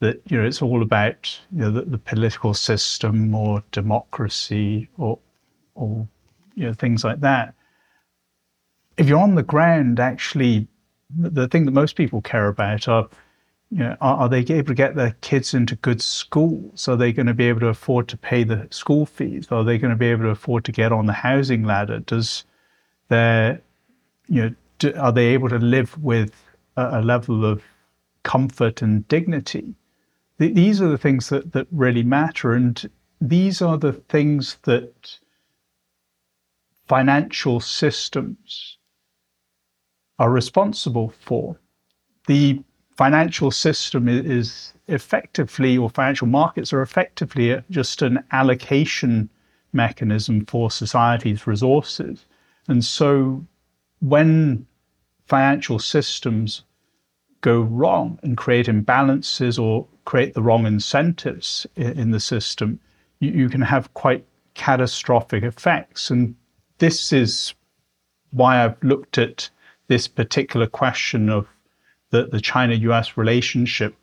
that 0.00 0.20
you 0.26 0.36
know 0.36 0.46
it's 0.46 0.60
all 0.60 0.82
about 0.82 1.38
you 1.52 1.60
know 1.60 1.70
the, 1.70 1.82
the 1.82 1.98
political 1.98 2.52
system 2.52 3.34
or 3.34 3.62
democracy 3.72 4.88
or 4.98 5.18
or 5.74 6.06
you 6.54 6.66
know 6.66 6.74
things 6.74 7.04
like 7.04 7.20
that. 7.20 7.54
If 8.96 9.08
you're 9.08 9.20
on 9.20 9.34
the 9.34 9.42
ground 9.42 10.00
actually 10.00 10.68
the 11.16 11.48
thing 11.48 11.64
that 11.66 11.70
most 11.70 11.96
people 11.96 12.20
care 12.20 12.48
about 12.48 12.88
are, 12.88 13.08
you 13.70 13.78
know, 13.78 13.96
are, 14.00 14.18
are, 14.18 14.28
they 14.28 14.38
able 14.38 14.68
to 14.68 14.74
get 14.74 14.94
their 14.94 15.16
kids 15.20 15.52
into 15.52 15.74
good 15.76 16.00
schools? 16.00 16.86
Are 16.88 16.96
they 16.96 17.12
going 17.12 17.26
to 17.26 17.34
be 17.34 17.48
able 17.48 17.60
to 17.60 17.68
afford 17.68 18.08
to 18.08 18.16
pay 18.16 18.44
the 18.44 18.68
school 18.70 19.06
fees? 19.06 19.48
Are 19.50 19.64
they 19.64 19.78
going 19.78 19.90
to 19.90 19.98
be 19.98 20.06
able 20.06 20.24
to 20.24 20.30
afford 20.30 20.64
to 20.66 20.72
get 20.72 20.92
on 20.92 21.06
the 21.06 21.12
housing 21.12 21.64
ladder? 21.64 21.98
Does 22.00 22.44
their, 23.08 23.60
you 24.28 24.42
know, 24.42 24.54
do, 24.78 24.94
are 24.94 25.12
they 25.12 25.26
able 25.26 25.48
to 25.48 25.58
live 25.58 26.00
with 26.02 26.34
a, 26.76 27.00
a 27.00 27.02
level 27.02 27.44
of 27.44 27.62
comfort 28.22 28.82
and 28.82 29.06
dignity? 29.08 29.74
The, 30.38 30.52
these 30.52 30.80
are 30.80 30.88
the 30.88 30.98
things 30.98 31.28
that, 31.30 31.52
that 31.52 31.66
really 31.72 32.04
matter. 32.04 32.52
And 32.52 32.88
these 33.20 33.60
are 33.60 33.78
the 33.78 33.92
things 33.94 34.58
that 34.62 35.18
financial 36.86 37.58
systems 37.58 38.78
are 40.20 40.30
responsible 40.30 41.12
for. 41.20 41.58
The 42.28 42.62
financial 42.96 43.50
system 43.50 44.08
is 44.08 44.72
effectively, 44.88 45.76
or 45.76 45.90
financial 45.90 46.26
markets 46.26 46.72
are 46.72 46.82
effectively 46.82 47.62
just 47.70 48.02
an 48.02 48.22
allocation 48.32 49.28
mechanism 49.72 50.46
for 50.46 50.70
society's 50.70 51.46
resources. 51.46 52.24
And 52.68 52.84
so 52.84 53.44
when 54.00 54.66
financial 55.26 55.78
systems 55.78 56.64
go 57.40 57.60
wrong 57.60 58.18
and 58.22 58.36
create 58.36 58.66
imbalances 58.66 59.62
or 59.62 59.86
create 60.04 60.34
the 60.34 60.42
wrong 60.42 60.66
incentives 60.66 61.66
in, 61.76 62.10
the 62.10 62.20
system, 62.20 62.80
you, 63.20 63.48
can 63.48 63.60
have 63.60 63.92
quite 63.94 64.24
catastrophic 64.54 65.42
effects. 65.42 66.10
And 66.10 66.34
this 66.78 67.12
is 67.12 67.54
why 68.30 68.64
I've 68.64 68.82
looked 68.82 69.18
at 69.18 69.50
this 69.88 70.08
particular 70.08 70.66
question 70.66 71.28
of 71.28 71.46
the, 72.10 72.26
the 72.26 72.40
China 72.40 72.74
US 72.74 73.16
relationship 73.16 73.94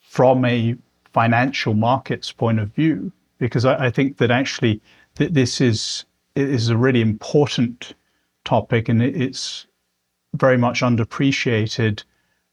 from 0.00 0.44
a 0.44 0.76
financial 1.12 1.74
markets 1.74 2.32
point 2.32 2.58
of 2.58 2.72
view, 2.74 3.12
because 3.38 3.64
I, 3.64 3.86
I 3.86 3.90
think 3.90 4.18
that 4.18 4.30
actually 4.30 4.80
th- 5.16 5.32
this 5.32 5.60
is 5.60 6.04
is 6.36 6.68
a 6.68 6.76
really 6.76 7.00
important 7.00 7.94
topic 8.44 8.88
and 8.88 9.02
it, 9.02 9.20
it's 9.20 9.66
very 10.34 10.56
much 10.56 10.80
underappreciated 10.80 12.04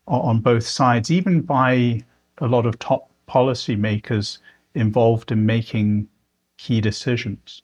on, 0.08 0.22
on 0.22 0.40
both 0.40 0.66
sides, 0.66 1.12
even 1.12 1.42
by 1.42 2.04
a 2.40 2.48
lot 2.48 2.66
of 2.66 2.78
top 2.80 3.10
policymakers 3.28 4.40
involved 4.74 5.32
in 5.32 5.46
making 5.46 6.08
key 6.58 6.82
decisions. 6.82 7.62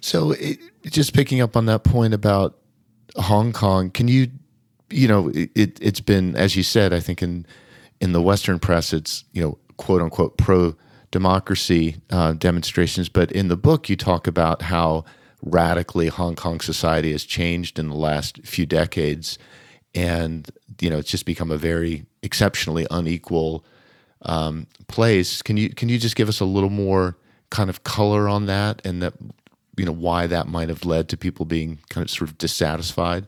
So, 0.00 0.32
it, 0.32 0.58
just 0.84 1.14
picking 1.14 1.40
up 1.40 1.56
on 1.56 1.66
that 1.66 1.84
point 1.84 2.14
about 2.14 2.58
Hong 3.16 3.52
Kong, 3.52 3.90
can 3.90 4.08
you, 4.08 4.28
you 4.90 5.08
know, 5.08 5.30
it, 5.34 5.78
it's 5.80 6.00
been, 6.00 6.36
as 6.36 6.56
you 6.56 6.62
said, 6.62 6.92
I 6.92 7.00
think 7.00 7.22
in, 7.22 7.46
in 8.00 8.12
the 8.12 8.22
Western 8.22 8.58
press, 8.58 8.92
it's, 8.92 9.24
you 9.32 9.42
know, 9.42 9.58
quote 9.76 10.02
unquote 10.02 10.38
pro 10.38 10.74
democracy 11.10 11.96
uh, 12.10 12.32
demonstrations. 12.32 13.08
But 13.08 13.32
in 13.32 13.48
the 13.48 13.56
book, 13.56 13.88
you 13.88 13.96
talk 13.96 14.26
about 14.26 14.62
how 14.62 15.04
radically 15.42 16.08
Hong 16.08 16.34
Kong 16.34 16.60
society 16.60 17.12
has 17.12 17.24
changed 17.24 17.78
in 17.78 17.88
the 17.88 17.96
last 17.96 18.40
few 18.44 18.66
decades. 18.66 19.38
And, 19.94 20.48
you 20.80 20.90
know, 20.90 20.98
it's 20.98 21.10
just 21.10 21.24
become 21.24 21.50
a 21.50 21.56
very 21.56 22.06
exceptionally 22.22 22.86
unequal 22.90 23.64
um, 24.22 24.66
place. 24.88 25.42
Can 25.42 25.56
you, 25.56 25.70
can 25.70 25.88
you 25.88 25.98
just 25.98 26.16
give 26.16 26.28
us 26.28 26.40
a 26.40 26.44
little 26.44 26.70
more 26.70 27.16
kind 27.50 27.70
of 27.70 27.84
color 27.84 28.28
on 28.28 28.46
that 28.46 28.82
and 28.84 29.02
that 29.02 29.14
you 29.76 29.84
know 29.84 29.92
why 29.92 30.26
that 30.26 30.48
might 30.48 30.68
have 30.68 30.84
led 30.84 31.08
to 31.08 31.16
people 31.16 31.44
being 31.44 31.78
kind 31.88 32.04
of 32.04 32.10
sort 32.10 32.28
of 32.28 32.38
dissatisfied? 32.38 33.26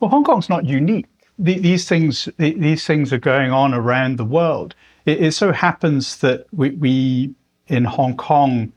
Well, 0.00 0.10
Hong 0.10 0.24
Kong's 0.24 0.48
not 0.48 0.64
unique. 0.66 1.06
these 1.38 1.88
things 1.88 2.28
these 2.38 2.86
things 2.86 3.12
are 3.12 3.18
going 3.18 3.50
on 3.50 3.74
around 3.74 4.16
the 4.16 4.24
world. 4.24 4.74
It, 5.04 5.22
it 5.22 5.32
so 5.32 5.52
happens 5.52 6.18
that 6.18 6.46
we, 6.52 6.70
we 6.70 7.34
in 7.66 7.84
Hong 7.84 8.16
Kong 8.16 8.72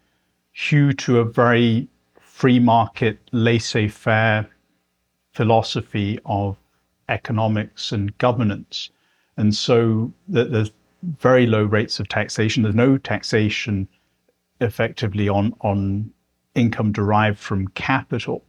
hew 0.52 0.94
to 0.94 1.20
a 1.20 1.26
very 1.26 1.88
free 2.20 2.60
market, 2.60 3.20
laissez-faire 3.32 4.50
philosophy 5.34 6.20
of 6.26 6.58
economics 7.08 7.92
and 7.92 8.18
governance, 8.18 8.90
and 9.38 9.56
so 9.56 10.12
there's 10.28 10.72
very 11.20 11.46
low 11.46 11.64
rates 11.64 12.00
of 12.00 12.10
taxation. 12.10 12.64
There's 12.64 12.76
no 12.76 12.98
taxation 12.98 13.88
effectively 14.60 15.30
on 15.30 15.54
on 15.62 16.12
income 16.56 16.92
derived 16.92 17.40
from 17.40 17.68
capital. 17.70 18.44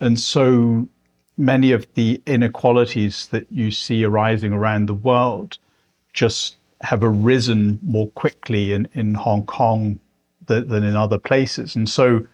And 0.00 0.20
so 0.20 0.88
many 1.36 1.72
of 1.72 1.86
the 1.94 2.20
inequalities 2.26 3.28
that 3.28 3.46
you 3.50 3.70
see 3.70 4.04
arising 4.04 4.52
around 4.52 4.86
the 4.86 4.94
world 4.94 5.58
just 6.12 6.56
have 6.80 7.02
arisen 7.02 7.78
more 7.82 8.08
quickly 8.10 8.72
in, 8.72 8.88
in 8.94 9.14
Hong 9.14 9.44
Kong 9.46 9.98
than, 10.46 10.68
than 10.68 10.84
in 10.84 10.96
other 10.96 11.18
places. 11.18 11.76
And 11.76 11.88
so, 11.88 12.26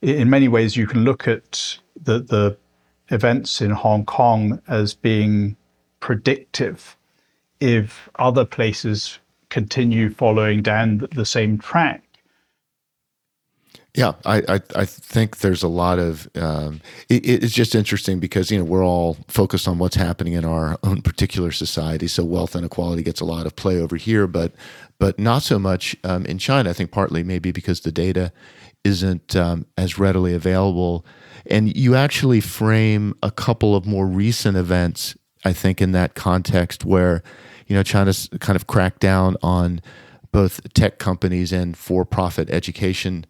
in 0.00 0.30
many 0.30 0.48
ways, 0.48 0.76
you 0.76 0.86
can 0.86 1.04
look 1.04 1.26
at 1.26 1.78
the, 2.00 2.20
the 2.20 2.56
events 3.10 3.60
in 3.60 3.70
Hong 3.70 4.04
Kong 4.04 4.60
as 4.68 4.94
being 4.94 5.56
predictive 6.00 6.96
if 7.60 8.08
other 8.16 8.44
places 8.44 9.18
continue 9.50 10.10
following 10.10 10.62
down 10.62 11.08
the 11.12 11.26
same 11.26 11.58
track. 11.58 12.02
Yeah, 13.98 14.12
I, 14.24 14.42
I, 14.48 14.60
I 14.76 14.84
think 14.84 15.38
there's 15.38 15.64
a 15.64 15.68
lot 15.68 15.98
of 15.98 16.28
um, 16.36 16.80
it, 17.08 17.28
it's 17.28 17.52
just 17.52 17.74
interesting 17.74 18.20
because 18.20 18.48
you 18.48 18.56
know 18.56 18.62
we're 18.62 18.86
all 18.86 19.16
focused 19.26 19.66
on 19.66 19.80
what's 19.80 19.96
happening 19.96 20.34
in 20.34 20.44
our 20.44 20.78
own 20.84 21.02
particular 21.02 21.50
society, 21.50 22.06
so 22.06 22.22
wealth 22.22 22.54
inequality 22.54 23.02
gets 23.02 23.20
a 23.20 23.24
lot 23.24 23.44
of 23.44 23.56
play 23.56 23.80
over 23.80 23.96
here, 23.96 24.28
but 24.28 24.52
but 25.00 25.18
not 25.18 25.42
so 25.42 25.58
much 25.58 25.96
um, 26.04 26.24
in 26.26 26.38
China. 26.38 26.70
I 26.70 26.74
think 26.74 26.92
partly 26.92 27.24
maybe 27.24 27.50
because 27.50 27.80
the 27.80 27.90
data 27.90 28.30
isn't 28.84 29.34
um, 29.34 29.66
as 29.76 29.98
readily 29.98 30.32
available, 30.32 31.04
and 31.46 31.76
you 31.76 31.96
actually 31.96 32.40
frame 32.40 33.16
a 33.20 33.32
couple 33.32 33.74
of 33.74 33.84
more 33.84 34.06
recent 34.06 34.56
events. 34.56 35.16
I 35.44 35.52
think 35.52 35.82
in 35.82 35.90
that 35.90 36.14
context 36.14 36.84
where 36.84 37.24
you 37.66 37.74
know 37.74 37.82
China's 37.82 38.28
kind 38.38 38.54
of 38.54 38.68
cracked 38.68 39.00
down 39.00 39.36
on 39.42 39.80
both 40.30 40.72
tech 40.72 41.00
companies 41.00 41.50
and 41.50 41.76
for-profit 41.76 42.48
education 42.48 43.26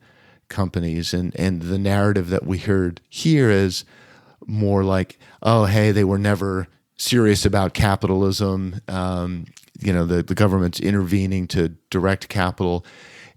companies 0.49 1.13
and 1.13 1.39
and 1.39 1.63
the 1.63 1.79
narrative 1.79 2.31
that 2.31 2.47
we 2.47 2.59
heard 2.59 3.01
here 3.09 3.51
is 3.51 3.85
more 4.47 4.83
like 4.83 5.19
oh 5.43 5.65
hey 5.67 5.93
they 5.93 6.05
were 6.05 6.19
never 6.19 6.69
serious 6.99 7.47
about 7.47 7.75
capitalism. 7.75 8.81
Um, 8.89 9.47
you 9.79 9.93
know 9.93 10.05
the, 10.05 10.23
the 10.23 10.35
government's 10.35 10.81
intervening 10.81 11.47
to 11.49 11.71
direct 11.91 12.29
capital. 12.29 12.85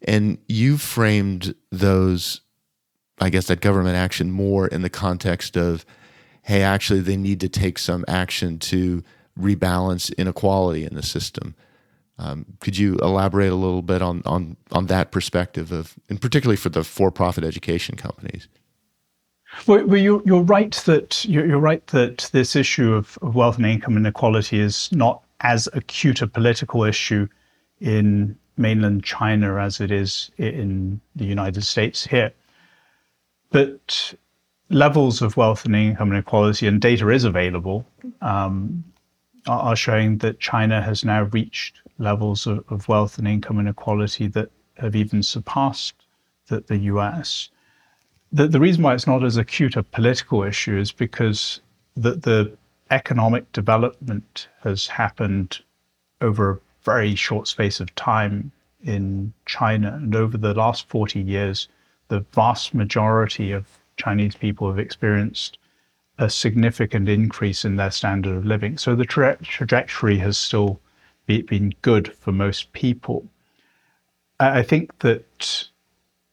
And 0.05 0.39
you 0.47 0.77
framed 0.77 1.53
those 1.71 2.41
i 3.19 3.29
guess 3.29 3.45
that 3.47 3.61
government 3.61 3.95
action 3.95 4.31
more 4.31 4.67
in 4.67 4.81
the 4.81 4.89
context 4.89 5.55
of 5.55 5.85
hey 6.41 6.63
actually 6.63 6.99
they 6.99 7.15
need 7.15 7.39
to 7.39 7.47
take 7.47 7.77
some 7.77 8.03
action 8.07 8.57
to 8.57 9.03
rebalance 9.39 10.15
inequality 10.17 10.83
in 10.83 10.95
the 10.95 11.03
system 11.03 11.53
um, 12.21 12.45
could 12.59 12.77
you 12.77 12.95
elaborate 12.97 13.51
a 13.51 13.55
little 13.55 13.81
bit 13.81 14.01
on, 14.03 14.21
on, 14.25 14.55
on 14.71 14.85
that 14.87 15.11
perspective 15.11 15.71
of, 15.71 15.95
and 16.07 16.21
particularly 16.21 16.55
for 16.55 16.69
the 16.69 16.83
for-profit 16.83 17.43
education 17.43 17.95
companies? 17.95 18.47
Well, 19.65 19.85
well 19.87 19.99
you're, 19.99 20.21
you're 20.23 20.43
right 20.43 20.71
that 20.85 21.25
you're, 21.25 21.57
right 21.57 21.85
that 21.87 22.29
this 22.31 22.55
issue 22.55 22.93
of, 22.93 23.17
of 23.23 23.33
wealth 23.33 23.57
and 23.57 23.65
income 23.65 23.97
inequality 23.97 24.59
is 24.59 24.91
not 24.91 25.23
as 25.39 25.67
acute 25.73 26.21
a 26.21 26.27
political 26.27 26.83
issue 26.83 27.27
in 27.79 28.37
mainland 28.55 29.03
China 29.03 29.57
as 29.57 29.81
it 29.81 29.89
is 29.89 30.29
in 30.37 31.01
the 31.15 31.25
United 31.25 31.63
States 31.63 32.05
here. 32.05 32.31
But 33.49 34.13
levels 34.69 35.23
of 35.23 35.37
wealth 35.37 35.65
and 35.65 35.75
income 35.75 36.11
inequality, 36.11 36.67
and 36.67 36.79
data 36.79 37.09
is 37.09 37.23
available, 37.23 37.85
um, 38.21 38.83
are 39.47 39.75
showing 39.75 40.17
that 40.19 40.39
China 40.39 40.81
has 40.81 41.03
now 41.03 41.23
reached 41.23 41.81
levels 41.97 42.47
of, 42.47 42.63
of 42.69 42.87
wealth 42.87 43.17
and 43.17 43.27
income 43.27 43.59
inequality 43.59 44.27
that 44.27 44.49
have 44.75 44.95
even 44.95 45.23
surpassed 45.23 45.95
the, 46.47 46.61
the 46.61 46.77
US. 46.77 47.49
The, 48.31 48.47
the 48.47 48.59
reason 48.59 48.83
why 48.83 48.93
it's 48.93 49.07
not 49.07 49.23
as 49.23 49.37
acute 49.37 49.75
a 49.75 49.83
political 49.83 50.43
issue 50.43 50.77
is 50.77 50.91
because 50.91 51.61
the, 51.95 52.11
the 52.11 52.57
economic 52.89 53.51
development 53.51 54.47
has 54.63 54.87
happened 54.87 55.59
over 56.21 56.51
a 56.51 56.59
very 56.83 57.15
short 57.15 57.47
space 57.47 57.79
of 57.79 57.93
time 57.95 58.51
in 58.83 59.33
China. 59.45 59.93
And 59.93 60.15
over 60.15 60.37
the 60.37 60.53
last 60.53 60.87
40 60.87 61.21
years, 61.21 61.67
the 62.07 62.25
vast 62.33 62.73
majority 62.73 63.51
of 63.51 63.65
Chinese 63.97 64.35
people 64.35 64.67
have 64.69 64.79
experienced 64.79 65.57
a 66.21 66.29
significant 66.29 67.09
increase 67.09 67.65
in 67.65 67.77
their 67.77 67.89
standard 67.89 68.37
of 68.37 68.45
living. 68.45 68.77
So 68.77 68.95
the 68.95 69.05
tra- 69.05 69.37
trajectory 69.41 70.19
has 70.19 70.37
still 70.37 70.79
be, 71.25 71.41
been 71.41 71.73
good 71.81 72.13
for 72.13 72.31
most 72.31 72.71
people. 72.73 73.25
I 74.39 74.61
think 74.61 74.99
that 74.99 75.67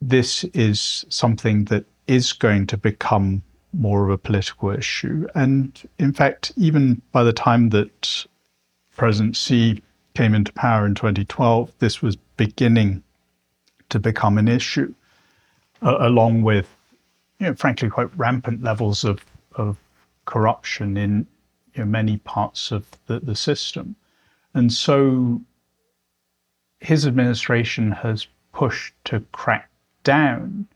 this 0.03 0.45
is 0.45 1.07
something 1.09 1.65
that 1.65 1.87
is 2.07 2.35
going 2.35 2.67
to 2.69 2.77
become 2.77 3.43
more 3.73 4.05
of 4.05 4.11
a 4.11 4.19
political 4.19 4.71
issue. 4.71 5.27
And 5.35 5.81
in 5.99 6.13
fact, 6.13 6.53
even 6.57 7.01
by 7.13 7.23
the 7.25 7.33
time 7.33 7.71
that 7.71 8.27
President 8.95 9.37
Xi 9.37 9.83
came 10.15 10.35
into 10.35 10.53
power 10.53 10.85
in 10.85 10.95
2012, 10.95 11.73
this 11.79 12.03
was 12.03 12.17
beginning 12.37 13.03
to 13.89 13.99
become 13.99 14.37
an 14.37 14.49
issue, 14.49 14.93
uh, 15.81 15.97
along 16.01 16.43
with, 16.43 16.69
you 17.39 17.47
know, 17.47 17.55
frankly, 17.55 17.89
quite 17.89 18.15
rampant 18.19 18.63
levels 18.63 19.03
of, 19.05 19.25
of 19.59 19.77
corruption 20.25 20.97
in 20.97 21.27
you 21.75 21.81
know, 21.81 21.87
many 21.87 22.19
parts 22.19 22.73
of 22.73 22.87
the, 23.07 23.21
the 23.21 23.35
system. 23.35 23.97
And 24.55 24.73
so 24.73 25.41
his 26.81 27.07
administration 27.07 27.93
has 27.93 28.27
pushed 28.53 28.95
to 29.05 29.21
crack 29.33 29.71
down, 30.05 30.67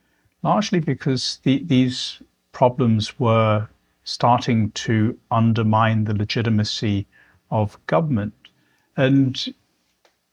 largely 0.43 0.81
because 0.81 1.39
the, 1.43 1.63
these 1.65 2.21
problems 2.53 3.19
were 3.19 3.69
starting 4.05 4.71
to 4.73 5.19
undermine 5.31 6.05
the 6.05 6.15
legitimacy 6.15 7.07
of 7.51 7.79
government. 7.87 8.35
And 8.97 9.55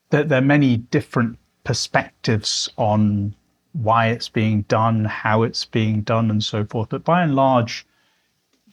there, 0.10 0.24
there 0.24 0.40
are 0.40 0.42
many 0.42 0.78
different 0.78 1.38
perspectives 1.64 2.70
on 2.78 3.36
why 3.74 4.08
it's 4.08 4.30
being 4.30 4.64
done, 4.64 5.06
how 5.06 5.44
it's 5.44 5.66
being 5.66 6.02
done, 6.02 6.32
and 6.32 6.44
so 6.44 6.66
forth. 6.66 6.90
But 6.90 7.04
by 7.04 7.22
and 7.22 7.36
large, 7.36 7.86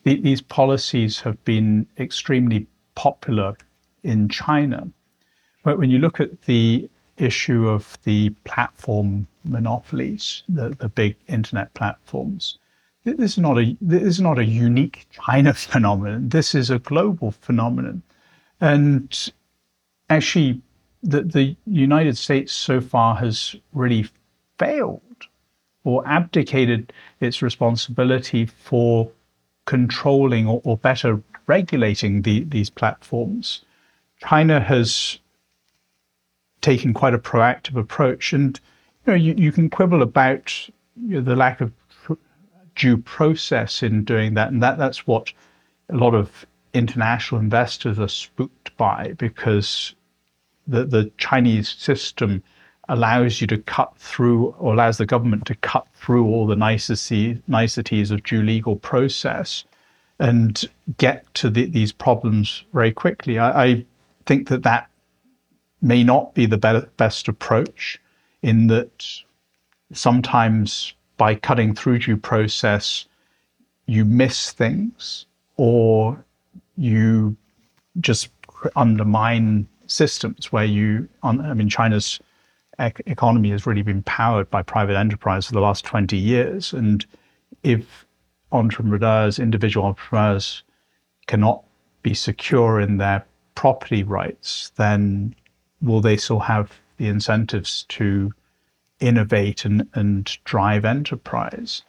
the, 0.07 0.21
these 0.21 0.41
policies 0.41 1.21
have 1.21 1.45
been 1.45 1.85
extremely 1.99 2.69
popular 2.95 3.57
in 4.05 4.29
China. 4.29 4.89
But 5.65 5.79
when 5.79 5.91
you 5.91 5.99
look 5.99 6.21
at 6.21 6.43
the 6.43 6.89
issue 7.17 7.69
of 7.69 7.99
the 8.05 8.31
platform 8.45 9.27
monopolies, 9.43 10.45
the, 10.49 10.69
the 10.79 10.89
big 10.89 11.17
internet 11.27 11.75
platforms, 11.75 12.59
this 13.03 13.33
is 13.33 13.39
not 13.39 13.59
a 13.59 13.77
this 13.81 14.03
is 14.03 14.21
not 14.21 14.39
a 14.39 14.45
unique 14.45 15.09
China 15.11 15.53
phenomenon. 15.67 16.29
This 16.29 16.55
is 16.55 16.71
a 16.71 16.79
global 16.79 17.33
phenomenon, 17.33 18.03
and 18.61 19.33
actually, 20.09 20.61
the 21.03 21.23
the 21.23 21.57
United 21.67 22.17
States 22.17 22.53
so 22.53 22.81
far 22.81 23.17
has 23.17 23.57
really 23.73 24.09
failed 24.59 25.03
or 25.85 26.07
abdicated 26.07 26.93
its 27.21 27.43
responsibility 27.43 28.47
for 28.47 29.11
controlling 29.67 30.47
or, 30.47 30.61
or 30.65 30.77
better 30.77 31.23
regulating 31.47 32.23
the, 32.23 32.45
these 32.45 32.71
platforms. 32.71 33.63
China 34.21 34.61
has 34.61 35.19
taken 36.61 36.95
quite 36.95 37.15
a 37.15 37.19
proactive 37.19 37.77
approach, 37.77 38.33
and 38.33 38.59
you 39.07 39.13
know 39.13 39.17
you, 39.17 39.35
you 39.37 39.53
can 39.53 39.69
quibble 39.69 40.03
about 40.03 40.69
you 40.97 41.17
know, 41.17 41.21
the 41.21 41.37
lack 41.37 41.61
of 41.61 41.73
due 42.75 42.97
process 42.97 43.83
in 43.83 44.05
doing 44.05 44.35
that, 44.35 44.51
and 44.51 44.63
that 44.63 44.79
that's 44.79 45.07
what 45.07 45.33
a 45.91 45.97
lot 45.97 46.15
of 46.15 46.47
international 46.75 47.41
investors 47.41 47.99
are 47.99 48.09
spooked 48.09 48.77
by 48.77 49.13
because 49.19 49.95
the 50.67 50.85
the 50.85 51.11
Chinese 51.19 51.69
system 51.69 52.43
allows 52.89 53.41
you 53.41 53.47
to 53.49 53.59
cut 53.59 53.93
through 53.99 54.55
or 54.59 54.73
allows 54.73 54.99
the 54.99 55.07
government 55.07 55.47
to 55.47 55.55
cut 55.57 55.87
through 55.95 56.27
all 56.27 56.47
the 56.47 56.57
niceties 56.57 58.11
of 58.11 58.23
due 58.23 58.43
legal 58.43 58.77
process 58.77 59.65
and 60.19 60.65
get 60.97 61.33
to 61.35 61.51
the, 61.51 61.67
these 61.67 61.93
problems 61.93 62.65
very 62.73 62.93
quickly. 62.93 63.39
I, 63.39 63.65
I 63.65 63.85
think 64.25 64.49
that 64.49 64.63
that 64.63 64.89
may 65.83 66.03
not 66.03 66.35
be 66.35 66.47
the 66.47 66.57
be- 66.57 66.87
best 66.97 67.29
approach 67.29 68.01
in 68.43 68.69
that 68.69 69.07
sometimes 69.93 70.95
by 71.17 71.35
cutting 71.35 71.75
through 71.75 71.99
due 71.99 72.17
process, 72.17 73.07
you 73.87 74.05
miss 74.05 74.53
things 74.53 75.27
or 75.57 76.25
you 76.77 77.37
just 78.01 78.29
undermine 78.75 79.67
systems 79.87 80.53
where 80.53 80.65
you, 80.65 81.09
I 81.23 81.55
mean, 81.55 81.69
China's 81.69 82.21
ec- 82.79 83.03
economy 83.07 83.51
has 83.51 83.67
really 83.67 83.83
been 83.83 84.03
powered 84.03 84.51
by 84.51 84.63
private 84.63 84.97
enterprise 84.97 85.47
for 85.47 85.53
the 85.53 85.61
last 85.61 85.85
20 85.85 86.17
years. 86.17 86.73
And 86.73 87.05
if 87.63 88.07
entrepreneurs, 88.53 89.39
individual 89.39 89.87
entrepreneurs, 89.87 90.63
cannot 91.27 91.65
be 92.03 92.15
secure 92.15 92.81
in 92.81 92.99
their 92.99 93.25
property 93.55 94.03
rights, 94.03 94.71
then 94.77 95.35
will 95.81 96.01
they 96.01 96.17
still 96.17 96.41
have 96.41 96.73
the 96.99 97.09
incentives 97.09 97.85
to 97.89 98.33
innovate 99.01 99.65
and, 99.65 99.89
and 99.95 100.39
drive 100.45 100.85
enterprise? 100.85 101.83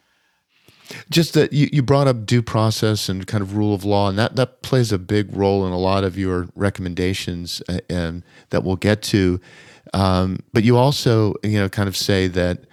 Just 1.10 1.34
that 1.34 1.52
you, 1.52 1.70
you 1.72 1.84
brought 1.84 2.08
up 2.08 2.26
due 2.26 2.42
process 2.42 3.10
and 3.10 3.28
kind 3.28 3.42
of 3.42 3.56
rule 3.56 3.74
of 3.74 3.84
law, 3.84 4.10
and 4.10 4.18
that, 4.18 4.38
that 4.38 4.62
plays 4.62 4.92
a 4.92 4.98
big 4.98 5.36
role 5.36 5.66
in 5.68 5.74
a 5.74 5.78
lot 5.78 6.04
of 6.04 6.18
your 6.18 6.48
recommendations 6.56 7.62
uh, 7.68 7.80
and 7.90 8.24
that 8.50 8.64
we'll 8.64 8.78
get 8.78 9.02
to. 9.04 9.40
Um, 9.94 10.40
but 10.54 10.64
you 10.64 10.78
also, 10.78 11.36
you 11.44 11.60
know, 11.60 11.70
kind 11.70 11.88
of 11.88 11.96
say 11.96 12.28
that 12.28 12.66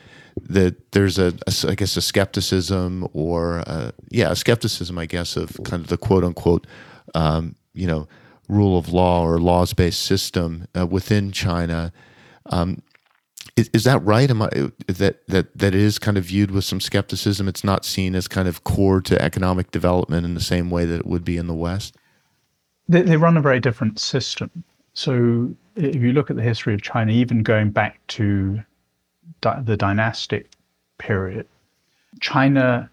that 0.42 0.92
there's 0.92 1.18
a, 1.18 1.33
a 1.46 1.70
I 1.70 1.74
guess 1.74 1.96
a 1.96 2.03
skepticism 2.03 3.09
or 3.12 3.62
uh, 3.66 3.92
yeah 4.11 4.33
a 4.33 4.37
skepticism 4.37 4.98
I 4.98 5.07
guess 5.07 5.37
of 5.37 5.61
kind 5.64 5.83
of 5.83 5.88
the 5.88 5.96
quote 5.96 6.24
unquote 6.24 6.66
um, 7.14 7.55
you 7.72 7.87
know 7.87 8.09
rule 8.48 8.77
of 8.77 8.92
law 8.92 9.24
or 9.24 9.38
laws 9.38 9.72
based 9.72 10.03
system 10.03 10.66
uh, 10.77 10.87
within 10.87 11.33
China. 11.33 11.92
Um, 12.46 12.83
is, 13.57 13.70
is 13.72 13.85
that 13.85 14.05
right? 14.05 14.29
Am 14.29 14.42
I 14.42 14.48
that 14.87 15.27
that 15.29 15.57
that 15.57 15.74
is 15.74 15.98
kind 15.98 16.16
of 16.16 16.24
viewed 16.24 16.50
with 16.50 16.64
some 16.64 16.81
skepticism? 16.81 17.48
It's 17.48 17.64
not 17.64 17.85
seen 17.85 18.14
as 18.14 18.27
kind 18.27 18.48
of 18.48 18.64
core 18.64 19.00
to 19.03 19.20
economic 19.22 19.70
development 19.70 20.27
in 20.27 20.35
the 20.35 20.40
same 20.40 20.70
way 20.70 20.85
that 20.85 21.00
it 21.00 21.07
would 21.07 21.24
be 21.24 21.37
in 21.37 21.46
the 21.46 21.55
West. 21.55 21.96
They, 22.88 23.03
they 23.03 23.16
run 23.16 23.37
a 23.37 23.40
very 23.40 23.61
different 23.61 23.98
system. 23.98 24.50
So 24.92 25.55
if 25.76 25.96
you 25.96 26.12
look 26.12 26.30
at 26.30 26.37
the 26.37 26.42
history 26.42 26.74
of 26.74 26.82
China, 26.82 27.12
even 27.12 27.42
going 27.42 27.70
back 27.70 28.00
to 28.08 28.62
di- 29.40 29.62
the 29.62 29.76
dynastic 29.76 30.50
period, 30.98 31.46
China 32.20 32.90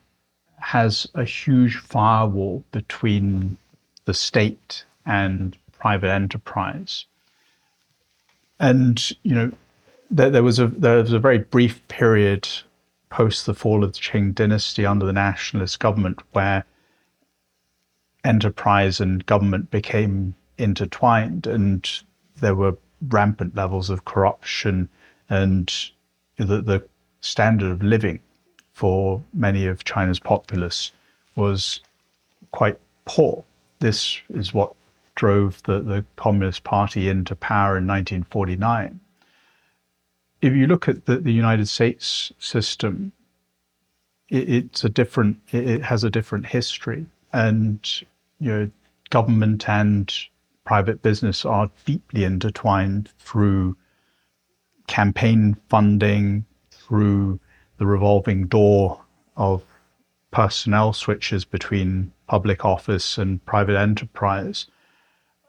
has 0.58 1.08
a 1.16 1.24
huge 1.24 1.78
firewall 1.78 2.64
between 2.72 3.58
the 4.06 4.14
state 4.14 4.84
and 5.06 5.58
private 5.80 6.10
enterprise. 6.12 7.06
And 8.60 9.12
you 9.24 9.36
know, 9.36 9.52
there, 10.10 10.30
there 10.30 10.44
was 10.44 10.60
a 10.60 10.68
there 10.68 10.98
was 10.98 11.14
a 11.14 11.20
very 11.20 11.40
brief 11.40 11.86
period 11.88 12.48
post 13.10 13.46
the 13.46 13.54
fall 13.54 13.84
of 13.84 13.94
the 13.94 14.00
Qing 14.00 14.34
dynasty 14.34 14.86
under 14.86 15.06
the 15.06 15.14
nationalist 15.14 15.80
government 15.80 16.20
where 16.32 16.64
enterprise 18.24 19.00
and 19.00 19.26
government 19.26 19.72
became 19.72 20.36
intertwined 20.58 21.48
and 21.48 22.04
there 22.42 22.56
were 22.56 22.78
rampant 23.08 23.56
levels 23.56 23.90
of 23.90 24.06
corruption 24.06 24.90
and 25.30 25.74
the, 26.38 26.62
the 26.62 26.84
standard 27.22 27.72
of 27.72 27.82
living 27.82 28.20
for 28.74 29.24
many 29.34 29.66
of 29.66 29.84
China's 29.84 30.20
populace 30.20 30.92
was 31.36 31.80
quite 32.52 32.80
poor. 33.06 33.44
This 33.80 34.20
is 34.30 34.54
what 34.54 34.74
drove 35.16 35.62
the, 35.64 35.80
the 35.82 36.06
Communist 36.16 36.64
Party 36.64 37.10
into 37.10 37.36
power 37.36 37.78
in 37.78 37.88
1949. 37.88 39.00
If 40.42 40.54
you 40.54 40.68
look 40.68 40.88
at 40.88 41.06
the, 41.06 41.18
the 41.18 41.32
United 41.32 41.68
States 41.68 42.32
system, 42.40 43.12
it, 44.30 44.50
it's 44.50 44.84
a 44.84 44.90
different, 44.90 45.40
it, 45.52 45.70
it 45.70 45.82
has 45.84 46.04
a 46.04 46.10
different 46.10 46.48
history. 46.48 47.06
And, 47.34 47.88
you 48.40 48.52
know, 48.52 48.72
government 49.10 49.70
and 49.70 50.12
private 50.66 51.02
business 51.02 51.46
are 51.46 51.70
deeply 51.86 52.24
intertwined 52.24 53.10
through 53.20 53.76
campaign 54.88 55.56
funding, 55.70 56.46
through 56.72 57.40
the 57.78 57.86
revolving 57.86 58.48
door 58.48 59.02
of 59.38 59.64
personnel 60.32 60.94
switches 60.94 61.46
between 61.46 62.12
public 62.28 62.64
office 62.64 63.18
and 63.18 63.44
private 63.46 63.78
enterprise. 63.78 64.68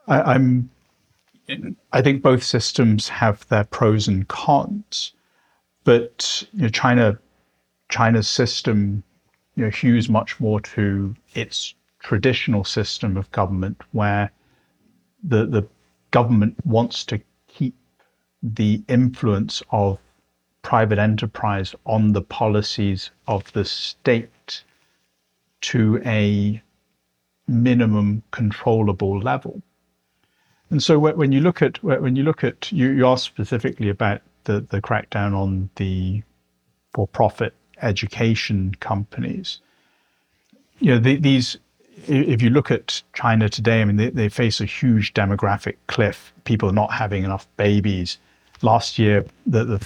I, 0.09 0.35
am 0.35 0.71
I 1.93 2.03
think 2.03 2.23
both 2.23 2.43
systems 2.43 3.09
have 3.09 3.47
their 3.49 3.65
pros 3.65 4.09
and 4.09 4.27
cons, 4.29 5.13
but 5.85 6.45
you 6.53 6.63
know, 6.63 6.69
China 6.69 7.19
China's 7.89 8.29
system 8.29 9.03
you 9.55 9.65
know, 9.65 9.71
hews 9.71 10.09
much 10.09 10.41
more 10.41 10.61
to 10.61 11.15
its 11.35 11.75
traditional 11.99 12.65
system 12.65 13.17
of 13.17 13.31
government 13.33 13.81
where 13.93 14.31
the 15.23 15.47
the 15.47 15.67
government 16.11 16.55
wants 16.67 17.05
to 17.05 17.21
keep 17.49 17.75
the 18.43 18.83
influence 18.89 19.63
of 19.71 19.99
private 20.63 20.99
enterprise 20.99 21.75
on 21.87 22.13
the 22.13 22.23
policies 22.23 23.11
of 23.27 23.53
the 23.53 23.65
state 23.65 24.65
to 25.61 26.01
a 26.05 26.63
minimum 27.49 28.23
controllable 28.31 29.21
level. 29.21 29.63
And 30.71 30.83
so 30.83 30.99
when 30.99 31.33
you 31.33 31.41
look 31.41 31.63
at 31.63 31.83
when 31.83 32.17
you 32.17 32.23
look 32.23 32.45
at 32.45 32.73
you, 32.73 32.91
you 32.91 33.07
asked 33.07 33.25
specifically 33.25 33.91
about 33.91 34.23
the, 34.45 34.61
the 34.61 34.81
crackdown 34.81 35.35
on 35.35 35.71
the 35.77 36.23
for-profit 36.95 37.55
education 37.81 38.75
companies. 38.81 39.61
You 40.79 40.93
know, 40.93 40.99
the, 40.99 41.17
these 41.17 41.59
if 42.09 42.43
you 42.43 42.51
look 42.51 42.71
at 42.71 43.03
China 43.13 43.49
today, 43.49 43.81
I 43.81 43.85
mean, 43.85 43.97
they, 43.97 44.11
they 44.11 44.29
face 44.29 44.61
a 44.61 44.65
huge 44.65 45.15
demographic 45.15 45.77
cliff, 45.87 46.33
people 46.45 46.73
not 46.73 46.93
having 46.93 47.25
enough 47.25 47.47
babies. 47.57 48.19
Last 48.63 48.99
year, 48.99 49.25
the, 49.47 49.65
the 49.65 49.79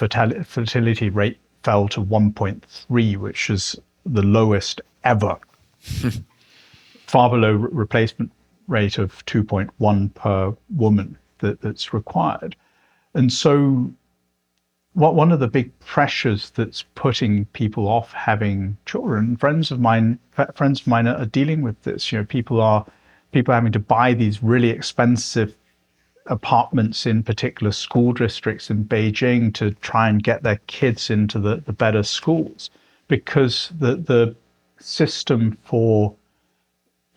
fertility 0.44 1.10
rate 1.10 1.38
fell 1.62 1.88
to 1.88 2.00
1.3, 2.02 3.16
which 3.16 3.50
is 3.50 3.76
the 4.04 4.22
lowest 4.22 4.80
ever, 5.04 5.38
far 7.06 7.30
below 7.30 7.52
replacement 7.52 8.32
rate 8.68 8.98
of 8.98 9.24
2.1 9.26 10.14
per 10.14 10.56
woman 10.74 11.16
that, 11.38 11.60
that's 11.60 11.92
required. 11.92 12.56
And 13.14 13.32
so 13.32 13.90
what 14.96 15.14
one 15.14 15.30
of 15.30 15.40
the 15.40 15.46
big 15.46 15.78
pressures 15.80 16.50
that's 16.50 16.86
putting 16.94 17.44
people 17.46 17.86
off 17.86 18.14
having 18.14 18.78
children. 18.86 19.36
Friends 19.36 19.70
of 19.70 19.78
mine, 19.78 20.18
friends 20.54 20.80
of 20.80 20.86
mine 20.86 21.06
are 21.06 21.26
dealing 21.26 21.60
with 21.60 21.80
this. 21.82 22.10
You 22.10 22.18
know, 22.18 22.24
people 22.24 22.62
are 22.62 22.86
people 23.30 23.52
are 23.52 23.56
having 23.56 23.72
to 23.72 23.78
buy 23.78 24.14
these 24.14 24.42
really 24.42 24.70
expensive 24.70 25.54
apartments 26.28 27.04
in 27.04 27.22
particular 27.22 27.72
school 27.72 28.14
districts 28.14 28.70
in 28.70 28.86
Beijing 28.86 29.52
to 29.54 29.72
try 29.82 30.08
and 30.08 30.22
get 30.22 30.42
their 30.42 30.60
kids 30.66 31.10
into 31.10 31.38
the, 31.38 31.56
the 31.66 31.74
better 31.74 32.02
schools 32.02 32.70
because 33.06 33.70
the 33.78 33.96
the 33.96 34.34
system 34.78 35.58
for 35.62 36.14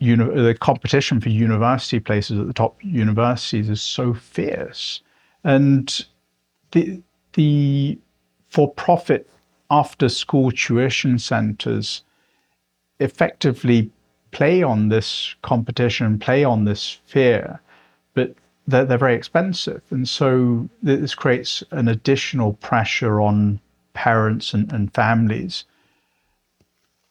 you 0.00 0.14
know 0.16 0.30
the 0.30 0.54
competition 0.54 1.18
for 1.18 1.30
university 1.30 1.98
places 1.98 2.38
at 2.38 2.46
the 2.46 2.52
top 2.52 2.76
universities 2.84 3.70
is 3.70 3.80
so 3.80 4.12
fierce 4.12 5.00
and 5.44 6.04
the 6.72 7.02
the 7.34 7.98
for 8.48 8.72
profit 8.72 9.28
after 9.70 10.08
school 10.08 10.50
tuition 10.50 11.18
centers 11.18 12.02
effectively 12.98 13.90
play 14.32 14.62
on 14.62 14.88
this 14.88 15.34
competition, 15.42 16.18
play 16.18 16.44
on 16.44 16.64
this 16.64 16.98
fear, 17.06 17.60
but 18.14 18.34
they're, 18.66 18.84
they're 18.84 18.98
very 18.98 19.14
expensive. 19.14 19.82
And 19.90 20.08
so 20.08 20.68
this 20.82 21.14
creates 21.14 21.62
an 21.70 21.88
additional 21.88 22.54
pressure 22.54 23.20
on 23.20 23.60
parents 23.94 24.54
and, 24.54 24.72
and 24.72 24.92
families. 24.92 25.64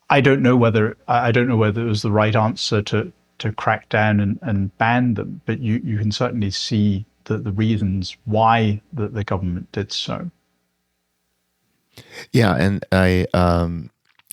I 0.10 0.22
don't 0.22 0.42
know 0.42 0.58
whether 0.58 0.98
I 1.08 1.32
don't 1.32 1.48
know 1.48 1.58
whether 1.58 1.82
it 1.82 1.90
was 1.90 2.02
the 2.02 2.12
right 2.12 2.36
answer 2.36 2.82
to 2.84 3.12
to 3.40 3.52
crack 3.54 3.88
down 3.90 4.20
and, 4.20 4.38
and 4.42 4.78
ban 4.78 5.14
them, 5.14 5.42
but 5.46 5.60
you, 5.60 5.82
you 5.84 5.98
can 5.98 6.12
certainly 6.12 6.52
see 6.52 7.06
the, 7.26 7.38
the 7.38 7.52
reasons 7.52 8.18
why 8.26 8.82
the, 8.94 9.08
the 9.08 9.24
government 9.24 9.72
did 9.72 9.92
so. 9.92 10.30
Yeah, 12.32 12.56
and 12.56 12.86
I 12.92 13.28
um, 13.34 13.90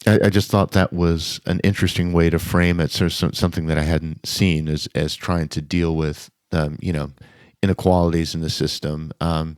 I, 0.07 0.20
I, 0.25 0.31
just 0.31 0.51
thought 0.51 0.70
that 0.72 0.92
was 0.92 1.40
an 1.46 1.61
interesting 1.61 2.12
way 2.12 2.31
to 2.31 2.38
frame 2.38 2.79
it. 2.81 2.90
So 2.90 3.09
something 3.09 3.66
that 3.66 3.79
I 3.79 3.83
hadn't 3.83 4.27
seen 4.27 4.68
as 4.68 4.88
as 4.94 5.16
trying 5.16 5.49
to 5.49 5.61
deal 5.61 5.96
with 5.96 6.31
um, 6.53 6.79
you 6.81 6.92
know 6.92 7.11
inequalities 7.62 8.35
in 8.35 8.40
the 8.40 8.51
system, 8.51 9.12
um, 9.20 9.57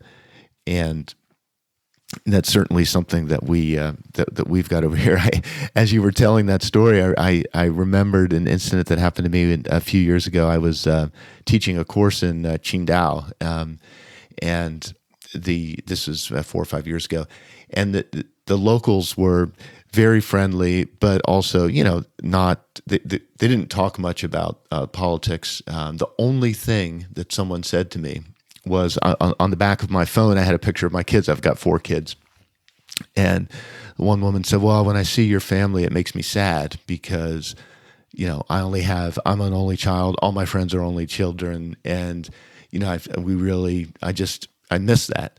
and 0.66 1.14
that's 2.24 2.48
certainly 2.50 2.84
something 2.84 3.26
that 3.26 3.44
we 3.44 3.78
uh, 3.78 3.92
that, 4.14 4.34
that 4.34 4.48
we've 4.48 4.68
got 4.68 4.84
over 4.84 4.96
here. 4.96 5.18
I, 5.20 5.42
as 5.74 5.92
you 5.92 6.02
were 6.02 6.12
telling 6.12 6.46
that 6.46 6.62
story, 6.62 7.02
I, 7.02 7.14
I, 7.18 7.44
I 7.54 7.64
remembered 7.64 8.32
an 8.32 8.46
incident 8.46 8.88
that 8.88 8.98
happened 8.98 9.24
to 9.24 9.30
me 9.30 9.62
a 9.66 9.80
few 9.80 10.00
years 10.00 10.26
ago. 10.26 10.48
I 10.48 10.58
was 10.58 10.86
uh, 10.86 11.08
teaching 11.44 11.78
a 11.78 11.84
course 11.84 12.22
in 12.22 12.46
uh, 12.46 12.52
Qingdao, 12.54 13.32
um, 13.42 13.78
and 14.40 14.94
the 15.34 15.78
this 15.86 16.06
was 16.06 16.32
uh, 16.32 16.42
four 16.42 16.62
or 16.62 16.66
five 16.66 16.86
years 16.86 17.04
ago, 17.04 17.26
and 17.70 17.94
the 17.94 18.26
the 18.46 18.56
locals 18.56 19.16
were 19.16 19.52
very 19.92 20.20
friendly, 20.20 20.84
but 20.84 21.20
also 21.26 21.66
you 21.66 21.84
know 21.84 22.04
not 22.22 22.80
they, 22.86 22.98
they, 22.98 23.20
they 23.38 23.48
didn't 23.48 23.68
talk 23.68 23.98
much 23.98 24.24
about 24.24 24.60
uh, 24.70 24.86
politics. 24.86 25.62
Um, 25.66 25.98
the 25.98 26.08
only 26.18 26.54
thing 26.54 27.06
that 27.12 27.32
someone 27.32 27.62
said 27.62 27.90
to 27.90 27.98
me 27.98 28.22
was 28.68 28.98
on, 28.98 29.34
on 29.38 29.50
the 29.50 29.56
back 29.56 29.82
of 29.82 29.90
my 29.90 30.04
phone. 30.04 30.38
I 30.38 30.42
had 30.42 30.54
a 30.54 30.58
picture 30.58 30.86
of 30.86 30.92
my 30.92 31.02
kids. 31.02 31.28
I've 31.28 31.42
got 31.42 31.58
four 31.58 31.78
kids, 31.78 32.16
and 33.16 33.50
one 33.96 34.20
woman 34.20 34.44
said, 34.44 34.62
"Well, 34.62 34.84
when 34.84 34.96
I 34.96 35.02
see 35.02 35.24
your 35.24 35.40
family, 35.40 35.84
it 35.84 35.92
makes 35.92 36.14
me 36.14 36.22
sad 36.22 36.78
because." 36.86 37.54
You 38.10 38.26
know, 38.26 38.42
I 38.48 38.60
only 38.60 38.80
have, 38.80 39.18
I'm 39.26 39.42
an 39.42 39.52
only 39.52 39.76
child. 39.76 40.16
All 40.20 40.32
my 40.32 40.46
friends 40.46 40.74
are 40.74 40.80
only 40.80 41.06
children. 41.06 41.76
And, 41.84 42.28
you 42.70 42.78
know, 42.78 42.90
I've, 42.90 43.06
we 43.18 43.34
really, 43.34 43.88
I 44.02 44.12
just, 44.12 44.48
I 44.70 44.78
miss 44.78 45.08
that. 45.08 45.38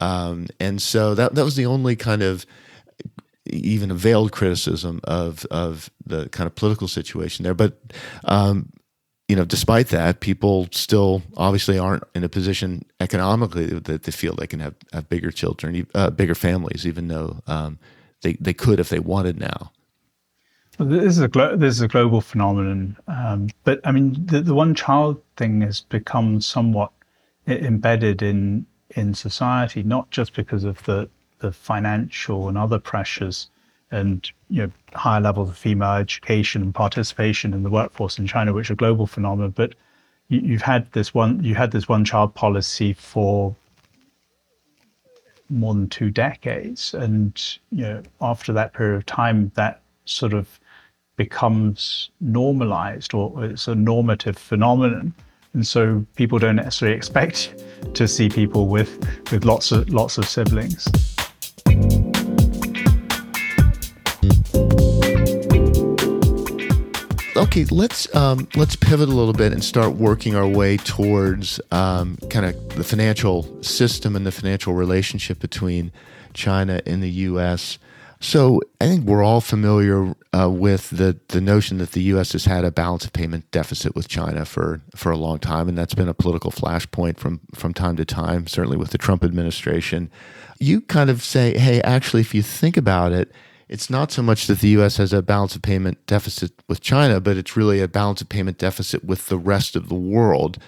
Um, 0.00 0.46
and 0.60 0.80
so 0.80 1.14
that 1.14 1.34
that 1.34 1.44
was 1.44 1.56
the 1.56 1.66
only 1.66 1.96
kind 1.96 2.22
of 2.22 2.46
even 3.46 3.90
a 3.90 3.94
veiled 3.94 4.32
criticism 4.32 5.00
of 5.04 5.44
of 5.50 5.90
the 6.04 6.28
kind 6.30 6.46
of 6.46 6.54
political 6.54 6.88
situation 6.88 7.42
there. 7.42 7.54
But 7.54 7.78
um, 8.24 8.70
you 9.28 9.36
know, 9.36 9.44
despite 9.44 9.88
that, 9.88 10.20
people 10.20 10.68
still 10.70 11.22
obviously 11.36 11.78
aren't 11.78 12.04
in 12.14 12.24
a 12.24 12.28
position 12.28 12.84
economically 13.00 13.66
that 13.66 14.02
they 14.02 14.12
feel 14.12 14.34
they 14.34 14.46
can 14.46 14.60
have, 14.60 14.74
have 14.92 15.08
bigger 15.08 15.30
children, 15.30 15.86
uh, 15.94 16.10
bigger 16.10 16.34
families, 16.34 16.86
even 16.86 17.08
though 17.08 17.40
um, 17.46 17.78
they 18.22 18.34
they 18.34 18.52
could 18.52 18.80
if 18.80 18.90
they 18.90 18.98
wanted 18.98 19.40
now. 19.40 19.72
This 20.78 21.16
is 21.16 21.20
a 21.20 21.28
glo- 21.28 21.56
this 21.56 21.74
is 21.74 21.80
a 21.80 21.88
global 21.88 22.20
phenomenon, 22.20 22.96
um, 23.06 23.48
but 23.62 23.80
I 23.84 23.92
mean 23.92 24.26
the, 24.26 24.42
the 24.42 24.54
one 24.54 24.74
child 24.74 25.22
thing 25.36 25.62
has 25.62 25.80
become 25.80 26.40
somewhat 26.40 26.90
embedded 27.46 28.22
in 28.22 28.66
in 28.90 29.14
society, 29.14 29.82
not 29.82 30.10
just 30.10 30.34
because 30.34 30.64
of 30.64 30.82
the, 30.84 31.08
the 31.38 31.50
financial 31.50 32.48
and 32.48 32.58
other 32.58 32.78
pressures 32.78 33.48
and 33.90 34.30
you 34.48 34.62
know 34.62 34.72
higher 34.94 35.20
levels 35.20 35.48
of 35.48 35.56
female 35.56 35.94
education 35.94 36.62
and 36.62 36.74
participation 36.74 37.52
in 37.52 37.62
the 37.62 37.70
workforce 37.70 38.18
in 38.18 38.26
China, 38.26 38.52
which 38.52 38.70
are 38.70 38.74
global 38.74 39.06
phenomena, 39.06 39.48
but 39.48 39.74
you, 40.28 40.40
you've 40.40 40.62
had 40.62 40.90
this 40.92 41.12
one 41.12 41.42
you 41.42 41.54
had 41.54 41.70
this 41.70 41.88
one 41.88 42.04
child 42.04 42.34
policy 42.34 42.92
for 42.92 43.54
more 45.50 45.74
than 45.74 45.88
two 45.88 46.10
decades, 46.10 46.94
and 46.94 47.58
you 47.70 47.82
know 47.82 48.02
after 48.20 48.52
that 48.52 48.72
period 48.72 48.96
of 48.96 49.06
time, 49.06 49.52
that 49.54 49.82
sort 50.04 50.32
of 50.32 50.60
becomes 51.16 52.10
normalized 52.20 53.14
or 53.14 53.44
it's 53.44 53.68
a 53.68 53.74
normative 53.74 54.36
phenomenon. 54.36 55.14
And 55.52 55.64
so 55.64 56.04
people 56.16 56.40
don't 56.40 56.56
necessarily 56.56 56.96
expect 56.96 57.64
to 57.94 58.08
see 58.08 58.28
people 58.28 58.66
with 58.66 58.98
with 59.30 59.44
lots 59.44 59.70
of 59.70 59.88
lots 59.90 60.18
of 60.18 60.26
siblings 60.26 61.13
Okay, 67.36 67.64
let's 67.64 68.14
um, 68.14 68.46
let's 68.54 68.76
pivot 68.76 69.08
a 69.08 69.12
little 69.12 69.32
bit 69.32 69.52
and 69.52 69.64
start 69.64 69.94
working 69.94 70.36
our 70.36 70.46
way 70.46 70.76
towards 70.76 71.60
um, 71.72 72.16
kind 72.30 72.46
of 72.46 72.76
the 72.76 72.84
financial 72.84 73.60
system 73.60 74.14
and 74.14 74.24
the 74.24 74.30
financial 74.30 74.72
relationship 74.72 75.40
between 75.40 75.90
China 76.32 76.80
and 76.86 77.02
the 77.02 77.10
U.S. 77.10 77.78
So 78.20 78.60
I 78.80 78.86
think 78.86 79.04
we're 79.04 79.24
all 79.24 79.40
familiar 79.40 80.14
uh, 80.32 80.48
with 80.48 80.90
the 80.90 81.18
the 81.26 81.40
notion 81.40 81.78
that 81.78 81.90
the 81.90 82.02
U.S. 82.02 82.32
has 82.32 82.44
had 82.44 82.64
a 82.64 82.70
balance 82.70 83.04
of 83.04 83.12
payment 83.12 83.50
deficit 83.50 83.96
with 83.96 84.06
China 84.06 84.44
for 84.44 84.80
for 84.94 85.10
a 85.10 85.16
long 85.16 85.40
time, 85.40 85.68
and 85.68 85.76
that's 85.76 85.94
been 85.94 86.08
a 86.08 86.14
political 86.14 86.52
flashpoint 86.52 87.16
from 87.16 87.40
from 87.52 87.74
time 87.74 87.96
to 87.96 88.04
time. 88.04 88.46
Certainly 88.46 88.76
with 88.76 88.90
the 88.90 88.98
Trump 88.98 89.24
administration, 89.24 90.08
you 90.60 90.82
kind 90.82 91.10
of 91.10 91.20
say, 91.20 91.58
hey, 91.58 91.82
actually, 91.82 92.20
if 92.20 92.32
you 92.32 92.42
think 92.42 92.76
about 92.76 93.10
it 93.10 93.32
it's 93.68 93.88
not 93.88 94.12
so 94.12 94.22
much 94.22 94.46
that 94.46 94.60
the 94.60 94.68
U.S. 94.68 94.96
has 94.98 95.12
a 95.12 95.22
balance 95.22 95.56
of 95.56 95.62
payment 95.62 96.04
deficit 96.06 96.52
with 96.68 96.80
China, 96.80 97.20
but 97.20 97.36
it's 97.36 97.56
really 97.56 97.80
a 97.80 97.88
balance 97.88 98.20
of 98.20 98.28
payment 98.28 98.58
deficit 98.58 99.04
with 99.04 99.26
the 99.28 99.38
rest 99.38 99.76
of 99.76 99.88
the 99.88 99.94
world. 99.94 100.58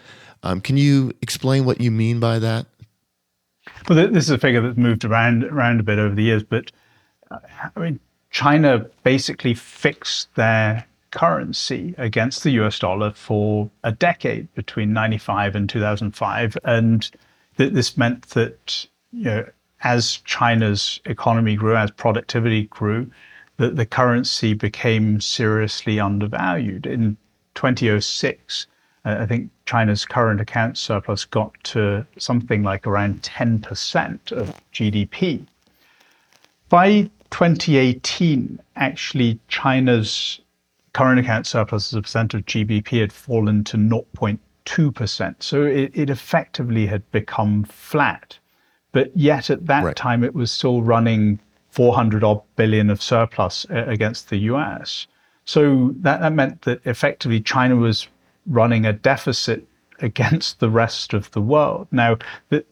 Um, 0.42 0.61
can 0.61 0.76
you 0.76 1.12
explain 1.22 1.64
what 1.64 1.80
you 1.80 1.90
mean 1.90 2.20
by 2.20 2.38
that? 2.38 2.66
Well, 3.88 4.09
this 4.11 4.24
is 4.24 4.30
a 4.30 4.38
figure 4.38 4.61
that's 4.61 4.76
moved 4.76 5.04
around 5.04 5.44
around 5.44 5.80
a 5.80 5.82
bit 5.82 5.98
over 5.98 6.14
the 6.14 6.22
years, 6.22 6.42
but 6.42 6.70
uh, 7.30 7.38
I 7.74 7.80
mean, 7.80 8.00
China 8.30 8.87
basically 9.02 9.54
fixed 9.54 10.35
their 10.35 10.87
currency 11.11 11.94
against 11.98 12.42
the 12.42 12.50
US 12.50 12.78
dollar 12.78 13.12
for 13.12 13.70
a 13.82 13.92
decade 13.92 14.52
between 14.54 14.92
95 14.92 15.56
and 15.56 15.68
2005. 15.68 16.59
And 16.64 17.11
th- 17.56 17.72
this 17.72 17.96
meant 17.96 18.28
that 18.30 18.87
you 19.12 19.24
know, 19.24 19.46
as 19.87 20.16
China's 20.25 20.99
economy 21.05 21.55
grew, 21.55 21.77
as 21.77 21.92
productivity 21.92 22.64
grew, 22.64 23.09
the, 23.57 23.70
the 23.70 23.87
currency 23.87 24.53
became 24.53 25.20
seriously 25.20 26.01
undervalued. 26.01 26.87
In 26.87 27.16
2006, 27.55 28.66
uh, 29.05 29.16
I 29.20 29.27
think 29.27 29.49
China's 29.64 30.05
current 30.05 30.40
account 30.40 30.77
surplus 30.77 31.25
got 31.25 31.53
to 31.64 32.05
something 32.18 32.64
like 32.64 32.85
around 32.85 33.22
10% 33.22 34.33
of 34.33 34.61
GDP. 34.72 35.46
By 36.68 37.09
2018, 37.31 38.59
actually, 38.75 39.38
China's 39.46 40.40
current 40.94 41.20
account 41.20 41.46
surplus 41.46 41.92
as 41.92 41.96
a 41.96 42.03
percent 42.03 42.35
of 42.35 42.44
GDP 42.44 43.03
had 43.03 43.12
fallen 43.12 43.62
to 43.62 43.77
0.2%. 43.77 45.35
So 45.38 45.62
it, 45.62 45.92
it 45.94 46.11
effectively 46.11 46.87
had 46.87 47.09
become 47.12 47.62
flat. 47.62 48.37
But 48.96 49.14
yet 49.14 49.50
at 49.50 49.66
that 49.66 49.85
right. 49.85 49.94
time, 49.94 50.24
it 50.24 50.35
was 50.35 50.50
still 50.50 50.80
running 50.80 51.38
400 51.68 52.24
odd 52.24 52.40
billion 52.56 52.88
of 52.88 53.02
surplus 53.02 53.66
uh, 53.68 53.85
against 53.87 54.30
the 54.30 54.38
US. 54.52 55.06
So 55.44 55.94
that, 56.00 56.22
that 56.22 56.32
meant 56.32 56.62
that 56.62 56.80
effectively 56.87 57.42
China 57.42 57.76
was 57.76 58.09
running 58.46 58.87
a 58.87 58.94
deficit 58.94 59.68
against 60.00 60.61
the 60.61 60.70
rest 60.70 61.12
of 61.12 61.30
the 61.32 61.42
world. 61.42 61.88
Now, 61.90 62.16
you 62.48 62.62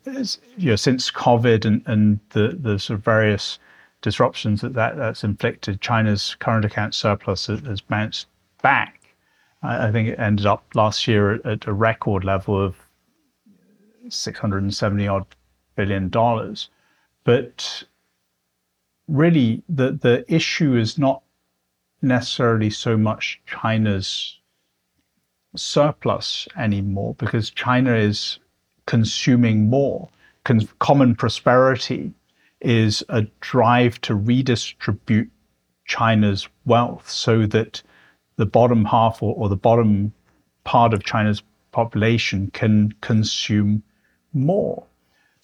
know, 0.57 0.77
since 0.77 1.11
COVID 1.11 1.67
and, 1.67 1.83
and 1.85 2.21
the, 2.31 2.57
the 2.59 2.79
sort 2.79 3.01
of 3.01 3.05
various 3.05 3.59
disruptions 4.01 4.63
that, 4.63 4.73
that 4.73 4.97
that's 4.97 5.25
inflicted, 5.25 5.83
China's 5.83 6.37
current 6.39 6.65
account 6.65 6.95
surplus 6.95 7.49
has 7.49 7.83
bounced 7.83 8.29
back. 8.63 9.15
I, 9.63 9.93
think 9.93 10.09
it 10.09 10.19
ended 10.19 10.47
up 10.47 10.65
last 10.75 11.07
year 11.07 11.35
at, 11.35 11.45
at 11.45 11.67
a 11.67 11.75
record 11.75 12.25
level 12.25 12.59
of 12.59 12.77
670 14.09 15.07
odd 15.07 15.27
billion 15.77 16.09
dollars. 16.09 16.69
But 17.25 17.85
really, 19.09 19.63
the 19.69 19.93
the 19.93 20.25
issue 20.29 20.77
is 20.77 20.99
not 20.99 21.23
necessarily 22.03 22.71
so 22.71 22.97
much 22.97 23.41
China's 23.47 24.39
surplus 25.57 26.49
anymore, 26.57 27.15
because 27.15 27.51
China 27.51 27.95
is 27.95 28.39
consuming 28.87 29.71
more. 29.71 30.09
Con- 30.45 30.69
common 30.79 31.15
prosperity 31.15 32.13
is 32.61 33.05
a 33.09 33.23
drive 33.41 34.01
to 34.03 34.15
redistribute 34.15 35.31
China's 35.87 36.49
wealth 36.65 37.09
so 37.09 37.47
that 37.47 37.83
the 38.37 38.47
bottom 38.47 38.85
half 38.85 39.23
or, 39.23 39.35
or 39.37 39.49
the 39.49 39.57
bottom 39.57 40.13
part 40.65 40.93
of 40.93 41.05
China's 41.05 41.43
population 41.73 42.51
can 42.53 42.93
consume 43.01 43.83
more. 44.33 44.85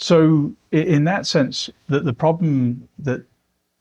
So, 0.02 0.54
in 0.72 1.04
that 1.04 1.26
sense, 1.26 1.68
that 1.88 2.06
the 2.06 2.14
problem 2.14 2.88
that 2.98 3.22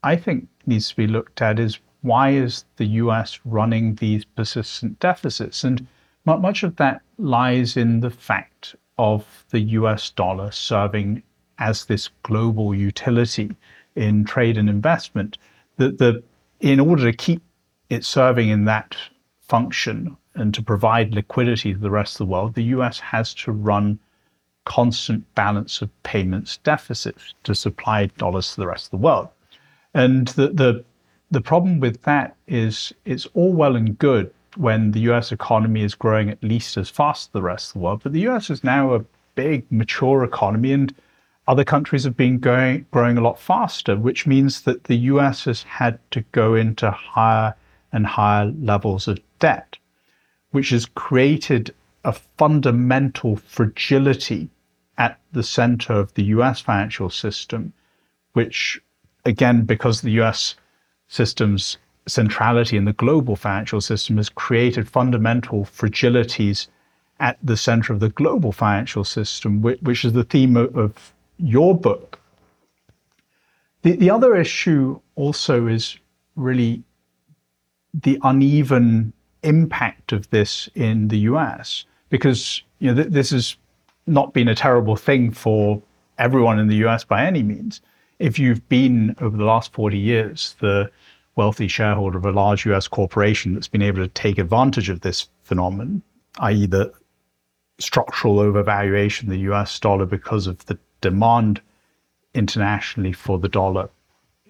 I 0.03 0.17
think 0.17 0.49
needs 0.65 0.89
to 0.89 0.95
be 0.97 1.08
looked 1.08 1.41
at 1.41 1.60
is 1.60 1.79
why 2.01 2.32
is 2.32 2.65
the 2.75 2.86
US 2.86 3.39
running 3.45 3.95
these 3.95 4.25
persistent 4.25 4.99
deficits? 4.99 5.63
And 5.63 5.88
much 6.25 6.63
of 6.63 6.75
that 6.75 7.01
lies 7.17 7.77
in 7.77 8.01
the 8.01 8.10
fact 8.10 8.75
of 8.97 9.45
the 9.51 9.62
US 9.79 10.10
dollar 10.10 10.51
serving 10.51 11.23
as 11.58 11.86
this 11.86 12.10
global 12.23 12.75
utility 12.75 13.55
in 13.95 14.25
trade 14.25 14.58
and 14.58 14.69
investment. 14.69 15.38
That 15.77 15.99
the 15.99 16.21
in 16.60 16.82
order 16.82 17.10
to 17.10 17.15
keep 17.15 17.41
it 17.89 18.03
serving 18.03 18.49
in 18.49 18.65
that 18.65 18.95
function 19.39 20.17
and 20.36 20.53
to 20.53 20.62
provide 20.62 21.13
liquidity 21.13 21.73
to 21.73 21.79
the 21.79 21.89
rest 21.89 22.15
of 22.15 22.27
the 22.27 22.32
world, 22.32 22.55
the 22.55 22.75
US 22.75 22.99
has 22.99 23.34
to 23.36 23.53
run 23.53 23.99
constant 24.69 25.23
balance 25.34 25.82
of 25.82 25.89
payments 26.03 26.58
deficit 26.58 27.17
to 27.43 27.55
supply 27.55 28.05
dollars 28.17 28.51
to 28.53 28.62
the 28.62 28.67
rest 28.67 28.86
of 28.86 28.91
the 28.91 29.05
world. 29.05 29.27
And 29.95 30.27
the, 30.29 30.49
the, 30.49 30.86
the 31.32 31.41
problem 31.41 31.79
with 31.79 32.03
that 32.03 32.36
is 32.47 32.93
it's 33.03 33.25
all 33.34 33.51
well 33.51 33.75
and 33.75 33.97
good 33.97 34.32
when 34.58 34.91
the 34.91 34.99
US 35.12 35.32
economy 35.32 35.82
is 35.82 35.95
growing 35.95 36.29
at 36.29 36.43
least 36.43 36.77
as 36.77 36.88
fast 36.88 37.29
as 37.29 37.32
the 37.32 37.41
rest 37.41 37.69
of 37.69 37.73
the 37.73 37.79
world, 37.79 38.01
but 38.03 38.13
the 38.13 38.27
US 38.29 38.51
is 38.51 38.63
now 38.63 38.93
a 38.93 39.03
big, 39.34 39.65
mature 39.71 40.23
economy, 40.23 40.71
and 40.71 40.93
other 41.47 41.63
countries 41.63 42.03
have 42.03 42.15
been 42.15 42.38
going, 42.38 42.86
growing 42.91 43.17
a 43.17 43.21
lot 43.21 43.39
faster, 43.39 43.95
which 43.95 44.27
means 44.27 44.62
that 44.62 44.84
the 44.84 44.97
US 45.13 45.45
has 45.45 45.63
had 45.63 45.97
to 46.12 46.21
go 46.32 46.53
into 46.53 46.91
higher 46.91 47.55
and 47.91 48.05
higher 48.05 48.45
levels 48.62 49.08
of 49.08 49.19
debt, 49.39 49.77
which 50.51 50.69
has 50.69 50.86
created 50.86 51.73
a 52.05 52.13
fundamental 52.13 53.36
fragility 53.36 54.47
at 54.99 55.19
the 55.31 55.43
center 55.43 55.93
of 55.93 56.13
the 56.13 56.25
US 56.25 56.59
financial 56.59 57.09
system, 57.09 57.73
which, 58.33 58.79
again, 59.25 59.63
because 59.63 60.01
the 60.01 60.12
US 60.21 60.55
system's 61.07 61.77
centrality 62.05 62.75
in 62.77 62.85
the 62.85 62.93
global 62.93 63.35
financial 63.35 63.81
system 63.81 64.17
has 64.17 64.29
created 64.29 64.88
fundamental 64.88 65.63
fragilities 65.63 66.67
at 67.19 67.38
the 67.43 67.57
center 67.57 67.93
of 67.93 67.99
the 67.99 68.09
global 68.09 68.51
financial 68.51 69.03
system, 69.03 69.62
which, 69.62 69.79
which 69.81 70.05
is 70.05 70.13
the 70.13 70.23
theme 70.23 70.55
of, 70.57 70.75
of 70.77 71.13
your 71.38 71.77
book. 71.77 72.19
The, 73.81 73.93
the 73.95 74.09
other 74.09 74.35
issue 74.35 74.99
also 75.15 75.67
is 75.67 75.97
really 76.35 76.83
the 77.93 78.19
uneven 78.23 79.13
impact 79.43 80.12
of 80.12 80.29
this 80.29 80.69
in 80.75 81.07
the 81.07 81.19
US, 81.19 81.85
because 82.09 82.62
you 82.79 82.89
know 82.89 83.01
th- 83.01 83.13
this 83.13 83.31
is 83.31 83.55
not 84.10 84.34
been 84.34 84.48
a 84.48 84.56
terrible 84.56 84.95
thing 84.95 85.32
for 85.32 85.82
everyone 86.17 86.60
in 86.60 86.67
the 86.67 86.76
US 86.88 87.04
by 87.04 87.26
any 87.26 87.43
means. 87.43 87.82
If 88.17 88.38
you've 88.38 88.67
been 88.67 89.15
over 89.22 89.38
the 89.38 89.45
last 89.45 89.72
40 89.74 89.98
years 89.98 90.56
the 90.60 90.91
wealthy 91.36 91.67
shareholder 91.67 92.17
of 92.17 92.26
a 92.26 92.32
large 92.32 92.65
US 92.65 92.88
corporation 92.88 93.54
that's 93.54 93.67
been 93.67 93.82
able 93.82 94.02
to 94.02 94.10
take 94.10 94.38
advantage 94.38 94.89
of 94.89 95.02
this 95.02 95.30
phenomenon, 95.43 96.02
i.e., 96.39 96.65
the 96.65 96.91
structural 97.80 98.38
overvaluation 98.38 99.24
of 99.24 99.30
the 99.30 99.52
US 99.52 99.80
dollar 99.80 100.06
because 100.06 100.48
of 100.48 100.65
the 100.65 100.78
demand 101.02 101.62
internationally 102.34 103.13
for 103.13 103.39
the 103.39 103.48
dollar 103.48 103.89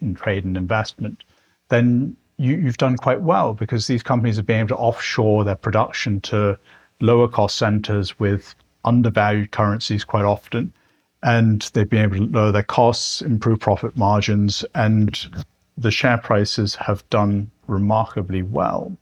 in 0.02 0.16
trade 0.16 0.46
and 0.46 0.58
investment, 0.58 1.24
then 1.70 2.16
you, 2.38 2.62
have 2.62 2.78
done 2.78 2.96
quite 2.96 3.22
well 3.22 3.54
because 3.54 3.86
these 3.88 4.02
companies 4.02 4.38
have 4.38 4.46
been 4.46 4.62
able 4.62 4.70
to 4.70 4.78
offshore 4.78 5.44
their 5.44 5.56
production 5.56 6.22
to 6.22 6.58
lower 7.02 7.28
cost 7.28 7.58
centers 7.58 8.18
with 8.20 8.56
undervalued 8.86 9.52
currencies 9.52 10.04
quite 10.04 10.26
often. 10.26 10.74
and 11.22 11.70
they've 11.74 11.90
been 11.90 12.04
able 12.04 12.16
to 12.16 12.32
lower 12.32 12.52
their 12.54 12.64
costs, 12.64 13.22
improve 13.22 13.60
profit 13.60 13.98
margins, 13.98 14.64
and 14.74 15.46
the 15.78 15.92
share 15.92 16.18
prices 16.18 16.76
have 16.76 17.10
done 17.10 17.52
remarkably 17.68 18.42
well. 18.42 18.96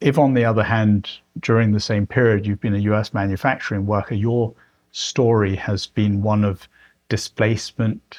If, 0.00 0.18
on 0.18 0.34
the 0.34 0.44
other 0.44 0.62
hand, 0.62 1.10
during 1.40 1.72
the 1.72 1.80
same 1.80 2.06
period 2.06 2.46
you've 2.46 2.60
been 2.60 2.74
a 2.74 2.86
US 2.92 3.12
manufacturing 3.12 3.86
worker, 3.86 4.14
your 4.14 4.54
story 4.92 5.56
has 5.56 5.86
been 5.86 6.22
one 6.22 6.44
of 6.44 6.68
displacement, 7.08 8.18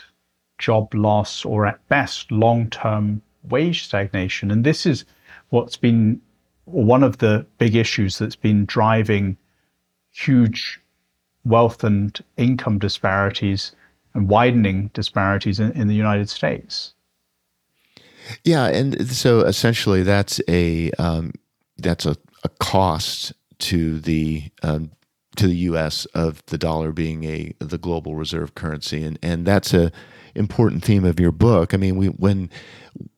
job 0.58 0.94
loss, 0.94 1.46
or 1.46 1.66
at 1.66 1.88
best 1.88 2.32
long 2.32 2.70
term 2.70 3.22
wage 3.50 3.86
stagnation. 3.86 4.52
And 4.52 4.64
this 4.64 4.86
is 4.86 5.06
what's 5.50 5.78
been 5.78 6.22
one 6.66 7.04
of 7.04 7.20
the 7.20 7.46
big 7.60 7.76
issues 7.76 8.18
that's 8.18 8.36
been 8.36 8.66
driving 8.66 9.38
huge 10.15 10.80
wealth 11.43 11.84
and 11.84 12.23
income 12.38 12.80
disparities 12.80 13.73
and 14.13 14.30
widening 14.30 14.89
disparities 14.93 15.60
in, 15.60 15.71
in 15.73 15.88
the 15.88 15.95
United 15.95 16.30
States. 16.30 16.93
Yeah, 18.43 18.65
and 18.67 19.08
so 19.08 19.41
essentially, 19.41 20.01
that's 20.01 20.41
a 20.47 20.89
um, 20.93 21.34
that's 21.78 22.06
a, 22.08 22.17
a 22.43 22.49
cost 22.60 23.34
to 23.60 23.99
the 23.99 24.49
um, 24.63 24.91
to 25.36 25.47
the 25.47 25.56
U.S. 25.56 26.06
of 26.06 26.43
the 26.47 26.58
dollar 26.58 26.91
being 26.91 27.23
a 27.25 27.54
the 27.60 27.78
global 27.78 28.15
reserve 28.15 28.56
currency, 28.56 29.04
and 29.04 29.19
and 29.21 29.45
that's 29.45 29.75
a 29.75 29.91
important 30.34 30.84
theme 30.84 31.06
of 31.06 31.19
your 31.19 31.32
book. 31.32 31.73
I 31.73 31.78
mean, 31.78 31.97
we 31.97 32.08
when 32.08 32.49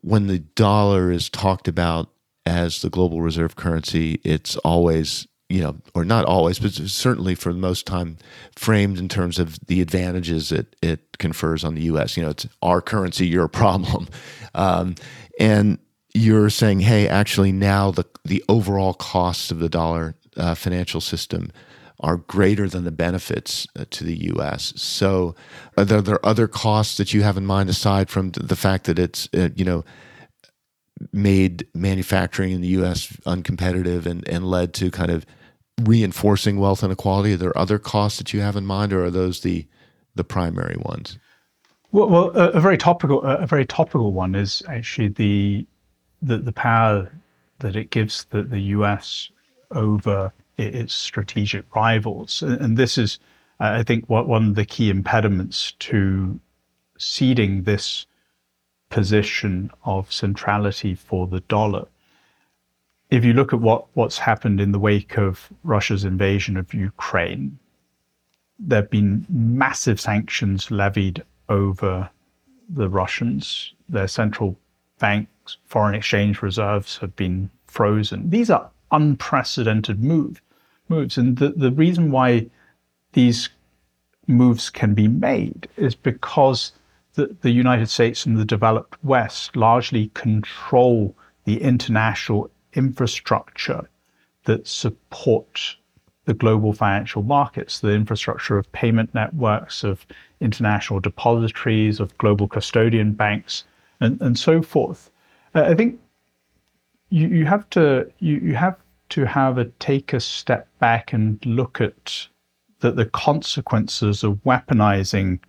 when 0.01 0.27
the 0.27 0.39
dollar 0.39 1.09
is 1.09 1.29
talked 1.29 1.69
about 1.69 2.09
as 2.45 2.81
the 2.81 2.89
global 2.89 3.21
reserve 3.21 3.55
currency, 3.55 4.19
it's 4.25 4.57
always 4.57 5.25
you 5.49 5.61
know, 5.61 5.77
or 5.93 6.03
not 6.03 6.25
always, 6.25 6.59
but 6.59 6.73
certainly 6.73 7.33
for 7.33 7.53
the 7.53 7.59
most 7.59 7.85
time, 7.85 8.17
framed 8.55 8.99
in 8.99 9.07
terms 9.07 9.39
of 9.39 9.59
the 9.67 9.81
advantages 9.81 10.51
it 10.51 10.75
it 10.81 11.17
confers 11.19 11.63
on 11.63 11.75
the 11.75 11.83
U.S. 11.83 12.17
You 12.17 12.23
know, 12.23 12.29
it's 12.29 12.47
our 12.61 12.81
currency, 12.81 13.27
your 13.27 13.47
problem, 13.47 14.07
um, 14.55 14.95
and 15.39 15.79
you're 16.13 16.49
saying, 16.49 16.81
hey, 16.81 17.07
actually 17.07 17.51
now 17.51 17.91
the 17.91 18.05
the 18.25 18.43
overall 18.49 18.93
costs 18.93 19.51
of 19.51 19.59
the 19.59 19.69
dollar 19.69 20.15
uh, 20.35 20.55
financial 20.55 20.99
system 20.99 21.51
are 21.99 22.17
greater 22.17 22.67
than 22.67 22.83
the 22.83 22.91
benefits 22.91 23.67
uh, 23.75 23.85
to 23.89 24.03
the 24.03 24.15
U.S. 24.27 24.73
So, 24.75 25.33
are 25.77 25.85
there, 25.85 25.97
are 25.97 26.01
there 26.01 26.25
other 26.25 26.47
costs 26.47 26.97
that 26.97 27.13
you 27.13 27.23
have 27.23 27.37
in 27.37 27.45
mind 27.45 27.69
aside 27.69 28.09
from 28.09 28.31
the 28.31 28.55
fact 28.55 28.85
that 28.85 28.99
it's 28.99 29.29
uh, 29.33 29.49
you 29.55 29.65
know 29.65 29.85
made 31.11 31.67
manufacturing 31.73 32.51
in 32.51 32.61
the 32.61 32.67
U.S. 32.69 33.07
uncompetitive 33.25 34.05
and, 34.05 34.27
and 34.27 34.45
led 34.45 34.73
to 34.75 34.91
kind 34.91 35.11
of 35.11 35.25
reinforcing 35.83 36.59
wealth 36.59 36.83
inequality? 36.83 37.33
Are 37.33 37.37
there 37.37 37.57
other 37.57 37.79
costs 37.79 38.17
that 38.17 38.33
you 38.33 38.41
have 38.41 38.55
in 38.55 38.65
mind, 38.65 38.93
or 38.93 39.05
are 39.05 39.11
those 39.11 39.41
the 39.41 39.65
the 40.15 40.23
primary 40.23 40.77
ones? 40.79 41.17
Well, 41.91 42.09
well 42.09 42.37
a, 42.37 42.49
a, 42.51 42.59
very 42.59 42.77
topical 42.77 43.21
a 43.23 43.47
very 43.47 43.65
topical 43.65 44.11
one 44.13 44.35
is 44.35 44.63
actually 44.67 45.09
the 45.09 45.65
the, 46.21 46.37
the 46.37 46.51
power 46.51 47.11
that 47.59 47.75
it 47.75 47.89
gives 47.91 48.25
the, 48.25 48.43
the 48.43 48.59
U.S. 48.59 49.29
over 49.71 50.31
its 50.57 50.93
strategic 50.93 51.75
rivals, 51.75 52.41
and 52.41 52.77
this 52.77 52.97
is, 52.97 53.19
I 53.59 53.83
think, 53.83 54.05
what 54.07 54.27
one 54.27 54.49
of 54.49 54.55
the 54.55 54.65
key 54.65 54.89
impediments 54.89 55.73
to 55.79 56.39
ceding 56.97 57.63
this 57.63 58.07
position 58.89 59.69
of 59.83 60.11
centrality 60.11 60.95
for 60.95 61.27
the 61.27 61.41
dollar 61.41 61.87
if 63.09 63.23
you 63.23 63.33
look 63.33 63.53
at 63.53 63.61
what, 63.61 63.85
what's 63.93 64.17
happened 64.17 64.59
in 64.59 64.71
the 64.71 64.79
wake 64.79 65.17
of 65.17 65.49
Russia's 65.63 66.03
invasion 66.03 66.57
of 66.57 66.73
Ukraine, 66.73 67.57
there 68.59 68.81
have 68.81 68.89
been 68.89 69.25
massive 69.29 69.99
sanctions 69.99 70.71
levied 70.71 71.23
over 71.47 72.09
the 72.69 72.89
Russians. 72.89 73.73
Their 73.87 74.07
central 74.07 74.57
banks' 74.99 75.57
foreign 75.65 75.95
exchange 75.95 76.41
reserves 76.41 76.97
have 76.97 77.15
been 77.15 77.49
frozen. 77.65 78.29
These 78.29 78.49
are 78.49 78.69
unprecedented 78.91 80.03
move, 80.03 80.41
moves. 80.89 81.17
And 81.17 81.37
the, 81.37 81.49
the 81.49 81.71
reason 81.71 82.11
why 82.11 82.47
these 83.13 83.49
moves 84.27 84.69
can 84.69 84.93
be 84.93 85.07
made 85.07 85.69
is 85.77 85.95
because 85.95 86.73
the, 87.13 87.35
the 87.41 87.51
United 87.51 87.89
States 87.89 88.25
and 88.25 88.37
the 88.37 88.45
developed 88.45 89.01
West 89.03 89.55
largely 89.55 90.11
control 90.13 91.15
the 91.45 91.61
international 91.61 92.51
infrastructure 92.73 93.87
that 94.45 94.67
support 94.67 95.75
the 96.25 96.33
global 96.33 96.73
financial 96.73 97.23
markets, 97.23 97.79
the 97.79 97.93
infrastructure 97.93 98.57
of 98.57 98.69
payment 98.73 99.13
networks, 99.15 99.83
of 99.83 100.05
international 100.41 100.99
depositories, 100.99 101.99
of 101.99 102.17
global 102.17 102.47
custodian 102.47 103.13
banks, 103.13 103.63
and, 104.01 104.21
and 104.21 104.37
so 104.37 104.61
forth. 104.61 105.09
Uh, 105.55 105.63
I 105.63 105.73
think 105.73 105.99
you, 107.09 107.27
you 107.27 107.45
have 107.45 107.69
to 107.71 108.11
you, 108.19 108.35
you 108.37 108.55
have 108.55 108.75
to 109.09 109.25
have 109.25 109.57
a 109.57 109.65
take 109.79 110.13
a 110.13 110.19
step 110.19 110.67
back 110.79 111.13
and 111.13 111.43
look 111.45 111.79
at 111.79 112.27
the, 112.79 112.91
the 112.91 113.05
consequences 113.05 114.23
of 114.23 114.33
weaponizing 114.45 115.39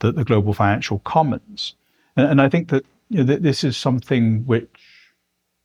the, 0.00 0.12
the 0.12 0.24
global 0.24 0.52
financial 0.52 0.98
commons. 1.00 1.74
And, 2.16 2.32
and 2.32 2.42
I 2.42 2.48
think 2.48 2.68
that 2.68 2.84
you 3.08 3.24
know, 3.24 3.36
this 3.36 3.64
is 3.64 3.76
something 3.76 4.44
which 4.44 4.68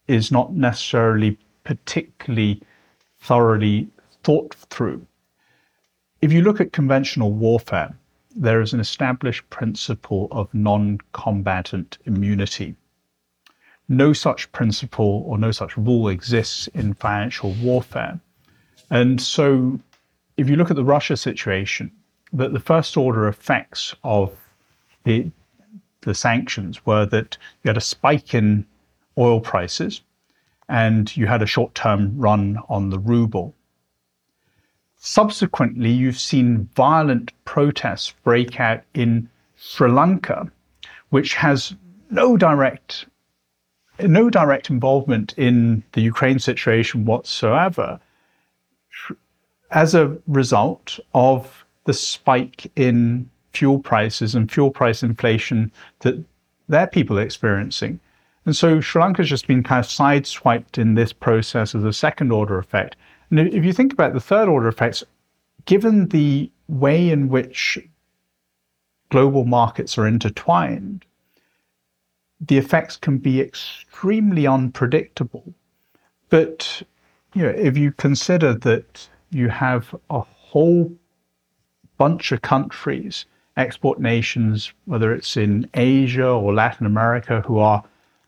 is 0.07 0.31
not 0.31 0.53
necessarily 0.53 1.37
particularly 1.63 2.61
thoroughly 3.19 3.87
thought 4.23 4.53
through. 4.69 5.05
If 6.21 6.31
you 6.31 6.41
look 6.41 6.61
at 6.61 6.73
conventional 6.73 7.31
warfare, 7.31 7.95
there 8.35 8.61
is 8.61 8.73
an 8.73 8.79
established 8.79 9.49
principle 9.49 10.27
of 10.31 10.53
non 10.53 10.99
combatant 11.11 11.97
immunity. 12.05 12.75
No 13.89 14.13
such 14.13 14.51
principle 14.51 15.23
or 15.27 15.37
no 15.37 15.51
such 15.51 15.77
rule 15.77 16.07
exists 16.07 16.67
in 16.67 16.93
financial 16.93 17.51
warfare. 17.61 18.19
And 18.89 19.21
so, 19.21 19.79
if 20.37 20.49
you 20.49 20.55
look 20.55 20.69
at 20.69 20.75
the 20.75 20.83
Russia 20.83 21.17
situation, 21.17 21.91
that 22.31 22.53
the 22.53 22.59
first 22.59 22.97
order 22.97 23.27
effects 23.27 23.93
of 24.03 24.33
the, 25.03 25.29
the 26.01 26.15
sanctions 26.15 26.85
were 26.85 27.05
that 27.05 27.37
you 27.63 27.69
had 27.69 27.77
a 27.77 27.81
spike 27.81 28.33
in 28.33 28.65
oil 29.17 29.39
prices, 29.39 30.01
and 30.69 31.15
you 31.15 31.27
had 31.27 31.41
a 31.41 31.47
short 31.47 31.75
term 31.75 32.17
run 32.17 32.57
on 32.69 32.89
the 32.89 32.99
ruble. 32.99 33.53
Subsequently, 34.97 35.91
you've 35.91 36.19
seen 36.19 36.69
violent 36.75 37.33
protests 37.45 38.13
break 38.23 38.59
out 38.59 38.83
in 38.93 39.29
Sri 39.57 39.91
Lanka, 39.91 40.49
which 41.09 41.35
has 41.35 41.75
no 42.09 42.37
direct 42.37 43.05
no 43.99 44.29
direct 44.29 44.69
involvement 44.69 45.33
in 45.37 45.83
the 45.91 46.01
Ukraine 46.01 46.39
situation 46.39 47.05
whatsoever 47.05 47.99
as 49.71 49.93
a 49.93 50.17
result 50.27 50.99
of 51.13 51.65
the 51.85 51.93
spike 51.93 52.71
in 52.75 53.29
fuel 53.53 53.79
prices 53.79 54.35
and 54.35 54.51
fuel 54.51 54.71
price 54.71 55.03
inflation 55.03 55.71
that 55.99 56.15
their 56.69 56.87
people 56.87 57.19
are 57.19 57.23
experiencing. 57.23 57.99
And 58.45 58.55
so 58.55 58.81
Sri 58.81 59.01
Lanka's 59.01 59.29
just 59.29 59.47
been 59.47 59.63
kind 59.63 59.79
of 59.79 59.89
sideswiped 59.89 60.77
in 60.77 60.95
this 60.95 61.13
process 61.13 61.73
as 61.73 61.83
a 61.83 61.93
second 61.93 62.31
order 62.31 62.57
effect. 62.57 62.95
And 63.29 63.39
if 63.39 63.63
you 63.63 63.73
think 63.73 63.93
about 63.93 64.13
the 64.13 64.19
third 64.19 64.49
order 64.49 64.67
effects, 64.67 65.03
given 65.65 66.09
the 66.09 66.51
way 66.67 67.09
in 67.09 67.29
which 67.29 67.79
global 69.09 69.45
markets 69.45 69.97
are 69.97 70.07
intertwined, 70.07 71.05
the 72.41 72.57
effects 72.57 72.97
can 72.97 73.17
be 73.17 73.39
extremely 73.39 74.45
unpredictable. 74.45 75.53
But 76.29 76.81
you 77.33 77.43
know, 77.43 77.49
if 77.49 77.77
you 77.77 77.91
consider 77.91 78.53
that 78.53 79.07
you 79.29 79.49
have 79.49 79.95
a 80.09 80.19
whole 80.19 80.93
bunch 81.97 82.31
of 82.31 82.41
countries, 82.41 83.25
export 83.55 83.99
nations, 83.99 84.73
whether 84.85 85.13
it's 85.13 85.37
in 85.37 85.69
Asia 85.73 86.27
or 86.27 86.53
Latin 86.53 86.85
America, 86.85 87.41
who 87.41 87.59
are 87.59 87.83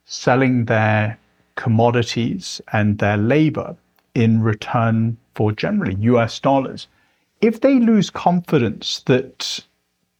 selling 0.05 0.65
their 0.65 1.17
commodities 1.55 2.61
and 2.71 2.99
their 2.99 3.17
labor 3.17 3.75
in 4.13 4.41
return 4.41 5.17
for 5.33 5.51
generally 5.51 5.95
US 5.95 6.39
dollars. 6.39 6.87
If 7.41 7.61
they 7.61 7.79
lose 7.79 8.09
confidence 8.09 9.01
that 9.07 9.59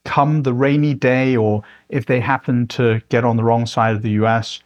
come 0.04 0.42
the 0.42 0.52
rainy 0.52 0.94
day 0.94 1.36
or 1.36 1.62
if 1.88 2.06
they 2.06 2.20
happen 2.20 2.66
to 2.68 3.00
get 3.08 3.24
on 3.24 3.36
the 3.36 3.44
wrong 3.44 3.66
side 3.66 3.96
of 3.96 4.02
the 4.02 4.10
US, 4.22 4.60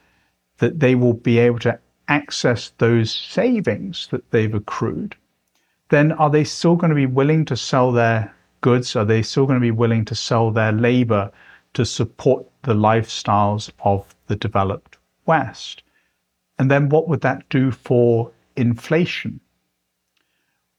that 0.58 0.80
they 0.80 0.94
will 0.94 1.14
be 1.14 1.38
able 1.38 1.58
to 1.60 1.78
access 2.08 2.72
those 2.78 3.10
savings 3.10 4.08
that 4.10 4.30
they've 4.30 4.54
accrued, 4.54 5.16
then 5.88 6.12
are 6.12 6.30
they 6.30 6.44
still 6.44 6.76
going 6.76 6.90
to 6.90 6.96
be 6.96 7.06
willing 7.06 7.44
to 7.44 7.56
sell 7.56 7.92
their 7.92 8.34
goods? 8.60 8.96
Are 8.96 9.04
they 9.04 9.22
still 9.22 9.46
going 9.46 9.58
to 9.58 9.60
be 9.60 9.70
willing 9.70 10.04
to 10.06 10.14
sell 10.14 10.50
their 10.50 10.72
labor 10.72 11.30
to 11.74 11.84
support 11.84 12.46
the 12.62 12.74
lifestyles 12.74 13.70
of 13.84 14.14
the 14.26 14.36
developed 14.36 14.89
West. 15.26 15.82
And 16.58 16.70
then 16.70 16.88
what 16.88 17.08
would 17.08 17.20
that 17.22 17.48
do 17.48 17.70
for 17.70 18.32
inflation? 18.56 19.40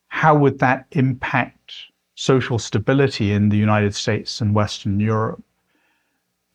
How 0.07 0.35
would 0.35 0.59
that 0.59 0.85
impact 0.91 1.91
social 2.21 2.59
stability 2.59 3.31
in 3.31 3.49
the 3.49 3.57
United 3.57 3.95
States 3.95 4.41
and 4.41 4.53
Western 4.53 4.99
Europe. 4.99 5.41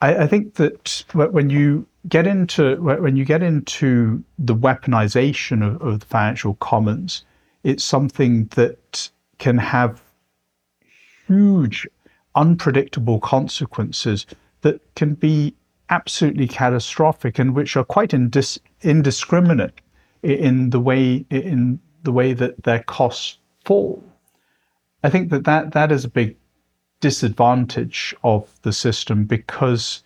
I, 0.01 0.18
I 0.18 0.26
think 0.28 0.55
that 0.55 1.05
when 1.12 1.51
you 1.51 1.87
get 2.09 2.24
into 2.24 2.76
when 2.76 3.16
you 3.16 3.24
get 3.24 3.43
into 3.43 4.22
the 4.39 4.55
weaponization 4.55 5.66
of, 5.66 5.82
of 5.82 6.01
the 6.01 6.07
financial 6.07 6.55
commons, 6.55 7.24
it's 7.64 7.82
something 7.82 8.47
that 8.55 9.11
can 9.39 9.59
have 9.59 10.01
huge, 11.26 11.89
unpredictable 12.37 13.18
consequences 13.18 14.24
that 14.61 14.80
can 14.95 15.14
be 15.14 15.53
absolutely 15.91 16.49
catastrophic 16.49 17.39
and 17.39 17.55
which 17.55 17.76
are 17.76 17.84
quite 17.84 18.11
indis- 18.11 18.59
indiscriminate 18.82 19.80
in 20.22 20.70
the 20.70 20.80
way 20.80 21.24
in 21.30 21.78
the 22.03 22.12
way 22.12 22.32
that 22.32 22.62
their 22.64 22.82
costs 22.82 23.39
fall. 23.64 24.03
I 25.03 25.11
think 25.11 25.30
that, 25.30 25.45
that 25.45 25.72
that 25.72 25.93
is 25.93 26.05
a 26.05 26.09
big 26.09 26.37
disadvantage 27.01 28.14
of 28.24 28.53
the 28.62 28.72
system 28.72 29.24
because 29.24 30.03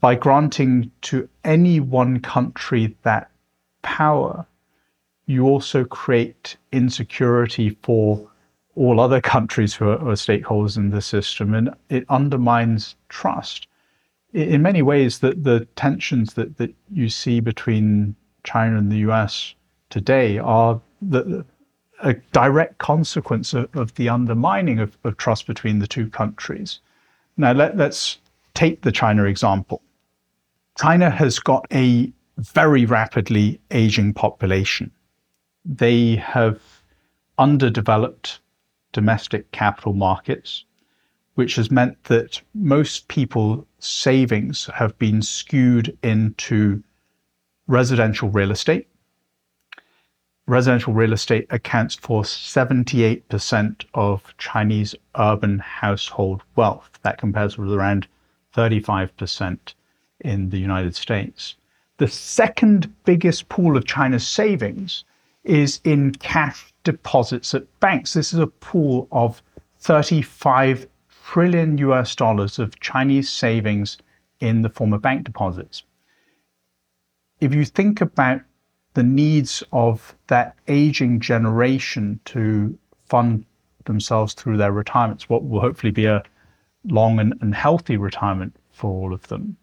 by 0.00 0.14
granting 0.14 0.90
to 1.02 1.28
any 1.44 1.80
one 1.80 2.20
country 2.20 2.96
that 3.02 3.30
power, 3.82 4.46
you 5.26 5.44
also 5.44 5.84
create 5.84 6.56
insecurity 6.72 7.70
for 7.82 8.30
all 8.74 9.00
other 9.00 9.20
countries 9.20 9.74
who 9.74 9.88
are, 9.88 9.98
who 9.98 10.10
are 10.10 10.14
stakeholders 10.14 10.76
in 10.76 10.90
the 10.90 11.00
system, 11.00 11.54
and 11.54 11.70
it 11.88 12.04
undermines 12.08 12.96
trust. 13.08 13.66
In 14.34 14.62
many 14.62 14.82
ways, 14.82 15.20
the, 15.20 15.32
the 15.34 15.66
tensions 15.76 16.34
that, 16.34 16.58
that 16.58 16.74
you 16.90 17.08
see 17.08 17.38
between 17.40 18.16
China 18.42 18.76
and 18.76 18.90
the 18.90 18.98
US 19.10 19.54
today 19.90 20.38
are 20.38 20.80
the, 21.00 21.44
a 22.02 22.14
direct 22.32 22.78
consequence 22.78 23.54
of, 23.54 23.74
of 23.76 23.94
the 23.94 24.08
undermining 24.08 24.80
of, 24.80 24.98
of, 25.04 25.16
trust 25.16 25.46
between 25.46 25.78
the 25.78 25.86
two 25.86 26.10
countries. 26.10 26.80
Now, 27.36 27.52
let, 27.52 27.76
let's 27.76 28.18
take 28.54 28.82
the 28.82 28.90
China 28.92 29.24
example. 29.24 29.80
China 30.76 31.10
has 31.10 31.38
got 31.38 31.64
a 31.72 32.12
very 32.38 32.84
rapidly 32.84 33.60
aging 33.70 34.14
population. 34.14 34.90
They 35.64 36.16
have 36.16 36.60
underdeveloped 37.38 38.40
domestic 38.92 39.50
capital 39.52 39.92
markets, 39.92 40.64
which 41.34 41.56
has 41.56 41.70
meant 41.70 42.02
that 42.04 42.40
most 42.54 43.08
people's 43.08 43.64
savings 43.84 44.66
have 44.74 44.98
been 44.98 45.22
skewed 45.22 45.96
into 46.02 46.82
residential 47.66 48.28
real 48.28 48.50
estate. 48.50 48.88
Residential 50.46 50.92
real 50.92 51.12
estate 51.12 51.46
accounts 51.50 51.94
for 51.94 52.22
78% 52.22 53.84
of 53.94 54.34
Chinese 54.38 54.94
urban 55.18 55.58
household 55.58 56.42
wealth. 56.56 56.90
That 57.02 57.18
compares 57.18 57.56
with 57.56 57.72
around 57.72 58.06
35% 58.54 59.58
in 60.20 60.50
the 60.50 60.58
United 60.58 60.94
States. 60.94 61.56
The 61.96 62.08
second 62.08 62.92
biggest 63.04 63.48
pool 63.48 63.76
of 63.76 63.86
China's 63.86 64.26
savings 64.26 65.04
is 65.44 65.80
in 65.84 66.12
cash 66.12 66.72
deposits 66.82 67.54
at 67.54 67.80
banks. 67.80 68.14
This 68.14 68.32
is 68.32 68.40
a 68.40 68.46
pool 68.46 69.08
of 69.12 69.42
35 69.78 70.86
trillion 71.24 71.78
US 71.78 72.14
dollars 72.14 72.58
of 72.58 72.78
Chinese 72.80 73.28
savings 73.30 73.98
in 74.40 74.62
the 74.62 74.68
form 74.68 74.92
of 74.92 75.02
bank 75.02 75.24
deposits. 75.24 75.82
If 77.40 77.54
you 77.54 77.64
think 77.64 78.00
about 78.00 78.42
the 78.92 79.02
needs 79.02 79.62
of 79.72 80.14
that 80.28 80.54
aging 80.68 81.20
generation 81.20 82.20
to 82.26 82.78
fund 83.06 83.44
themselves 83.86 84.34
through 84.34 84.58
their 84.58 84.70
retirements, 84.70 85.28
what 85.28 85.44
will 85.44 85.60
hopefully 85.60 85.90
be 85.90 86.04
a 86.04 86.22
long 86.84 87.18
and, 87.18 87.34
and 87.40 87.54
healthy 87.54 87.96
retirement 87.96 88.54
for 88.70 88.90
all 88.90 89.12
of 89.12 89.26
them, 89.28 89.56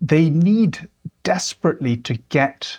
they 0.00 0.30
need 0.30 0.88
desperately 1.22 1.96
to 1.96 2.14
get 2.28 2.78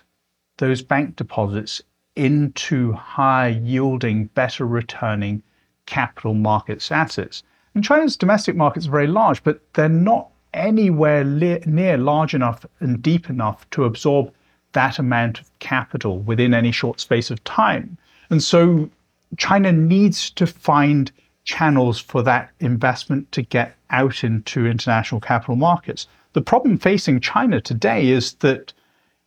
those 0.57 0.81
bank 0.81 1.15
deposits 1.15 1.81
into 2.15 2.93
higher 2.93 3.49
yielding, 3.49 4.25
better 4.27 4.65
returning 4.65 5.43
capital 5.87 6.33
markets 6.33 6.91
assets. 6.91 7.43
And 7.77 7.83
China's 7.83 8.17
domestic 8.17 8.55
markets 8.55 8.87
are 8.87 8.89
very 8.89 9.05
large, 9.05 9.43
but 9.43 9.61
they're 9.75 9.87
not 9.87 10.31
anywhere 10.51 11.23
near 11.23 11.95
large 11.95 12.33
enough 12.33 12.65
and 12.79 13.03
deep 13.03 13.29
enough 13.29 13.69
to 13.69 13.83
absorb 13.83 14.33
that 14.71 14.97
amount 14.97 15.41
of 15.41 15.59
capital 15.59 16.17
within 16.17 16.55
any 16.55 16.71
short 16.71 16.99
space 16.99 17.29
of 17.29 17.43
time. 17.43 17.95
And 18.31 18.41
so 18.41 18.89
China 19.37 19.71
needs 19.71 20.31
to 20.31 20.47
find 20.47 21.11
channels 21.43 21.99
for 21.99 22.23
that 22.23 22.49
investment 22.61 23.31
to 23.33 23.43
get 23.43 23.75
out 23.91 24.23
into 24.23 24.65
international 24.65 25.21
capital 25.21 25.55
markets. 25.55 26.07
The 26.33 26.41
problem 26.41 26.79
facing 26.79 27.19
China 27.19 27.61
today 27.61 28.07
is 28.07 28.33
that 28.39 28.73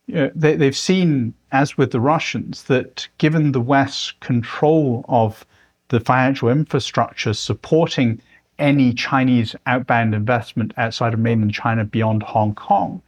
you 0.07 0.15
know, 0.15 0.31
they, 0.35 0.57
they've 0.57 0.75
seen, 0.75 1.33
as 1.53 1.77
with 1.77 1.91
the 1.91 2.01
Russians, 2.01 2.63
that 2.63 3.07
given 3.17 3.53
the 3.53 3.61
West's 3.61 4.11
control 4.19 5.05
of 5.07 5.45
the 5.87 6.01
financial 6.01 6.49
infrastructure 6.49 7.33
supporting 7.33 8.21
any 8.61 8.93
Chinese 8.93 9.55
outbound 9.65 10.15
investment 10.15 10.73
outside 10.77 11.13
of 11.13 11.19
mainland 11.19 11.53
China 11.53 11.83
beyond 11.83 12.23
Hong 12.23 12.55
Kong, 12.55 13.01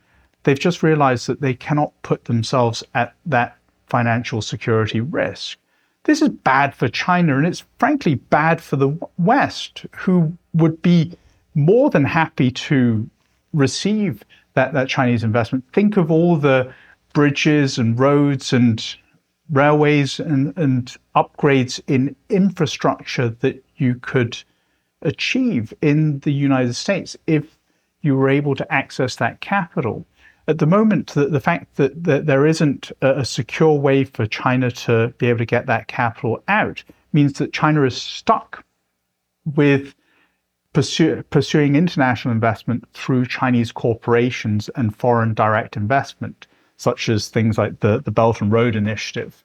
they've 0.44 0.60
just 0.60 0.84
realized 0.84 1.28
that 1.28 1.40
they 1.40 1.54
cannot 1.54 1.94
put 2.02 2.26
themselves 2.26 2.84
at 2.96 3.14
that 3.28 3.58
financial 3.88 4.42
security 4.42 5.00
risk. 5.00 5.58
This 6.06 6.22
is 6.22 6.30
bad 6.30 6.76
for 6.76 6.90
China, 6.90 7.38
and 7.38 7.46
it's 7.46 7.64
frankly 7.78 8.16
bad 8.16 8.60
for 8.60 8.76
the 8.76 8.98
West, 9.18 9.86
who 9.96 10.36
would 10.54 10.82
be 10.82 11.14
more 11.56 11.90
than 11.90 12.04
happy 12.04 12.52
to 12.52 13.10
receive 13.54 14.24
that, 14.56 14.74
that 14.74 14.90
Chinese 14.90 15.24
investment. 15.24 15.64
Think 15.72 15.96
of 15.96 16.12
all 16.12 16.36
the 16.36 16.74
bridges 17.14 17.78
and 17.78 17.98
roads 17.98 18.52
and 18.52 18.84
railways 19.52 20.20
and, 20.20 20.58
and 20.58 20.96
upgrades 21.16 21.80
in 21.88 22.16
infrastructure 22.30 23.30
that 23.30 23.64
you 23.78 23.96
could 23.96 24.44
achieve 25.04 25.74
in 25.82 26.20
the 26.20 26.34
United 26.34 26.74
States 26.74 27.16
if 27.28 27.58
you 28.02 28.16
were 28.16 28.30
able 28.30 28.56
to 28.56 28.74
access 28.74 29.16
that 29.18 29.42
capital. 29.42 30.06
At 30.48 30.58
the 30.58 30.66
moment, 30.66 31.14
the, 31.14 31.28
the 31.28 31.40
fact 31.40 31.76
that, 31.78 32.04
that 32.04 32.26
there 32.26 32.46
isn't 32.46 32.92
a, 33.02 33.20
a 33.20 33.26
secure 33.26 33.80
way 33.80 34.04
for 34.04 34.26
China 34.26 34.72
to 34.72 35.14
be 35.18 35.28
able 35.28 35.40
to 35.40 35.46
get 35.46 35.68
that 35.68 35.88
capital 35.88 36.44
out 36.48 36.84
means 37.14 37.34
that 37.34 37.54
China 37.54 37.84
is 37.84 37.96
stuck 37.96 38.66
with 39.46 39.96
pursue, 40.74 41.24
pursuing 41.30 41.76
international 41.76 42.34
investment 42.34 42.84
through 42.94 43.26
Chinese 43.26 43.72
corporations 43.72 44.70
and 44.76 44.96
foreign 44.96 45.34
direct 45.34 45.78
investment 45.78 46.48
such 46.78 47.08
as 47.08 47.30
things 47.30 47.58
like 47.58 47.80
the, 47.80 48.02
the 48.02 48.12
Belt 48.12 48.42
and 48.42 48.52
Road 48.52 48.76
Initiative. 48.76 49.44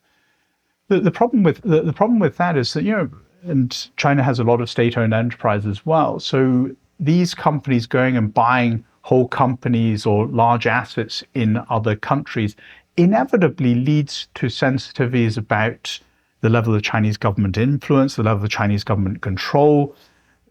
The, 0.89 1.01
the 1.01 1.11
problem 1.11 1.43
with 1.43 1.61
the, 1.63 1.83
the 1.83 1.93
problem 1.93 2.19
with 2.19 2.37
that 2.39 2.57
is 2.57 2.73
that 2.73 2.85
you 2.85 2.93
know, 2.93 3.11
and 3.49 3.89
China 3.97 4.23
has 4.23 4.39
a 4.39 4.45
lot 4.45 4.61
of 4.61 4.71
state-owned 4.71 5.15
enterprise 5.15 5.67
as 5.67 5.85
well. 5.85 6.21
So 6.21 6.71
these 7.01 7.35
companies 7.35 7.87
going 7.87 8.17
and 8.17 8.33
buying 8.33 8.85
whole 9.03 9.29
companies 9.29 10.05
or 10.05 10.27
large 10.27 10.67
assets 10.67 11.25
in 11.35 11.63
other 11.71 11.97
countries 11.97 12.57
inevitably 12.97 13.75
leads 13.75 14.29
to 14.35 14.47
sensitivities 14.47 15.39
about 15.39 15.99
the 16.41 16.49
level 16.49 16.75
of 16.75 16.83
Chinese 16.83 17.17
government 17.17 17.57
influence, 17.57 18.17
the 18.17 18.23
level 18.23 18.45
of 18.45 18.51
Chinese 18.51 18.85
government 18.85 19.23
control, 19.23 19.95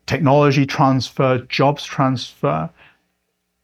technology 0.06 0.66
transfer, 0.66 1.40
jobs 1.50 1.86
transfer. 1.86 2.70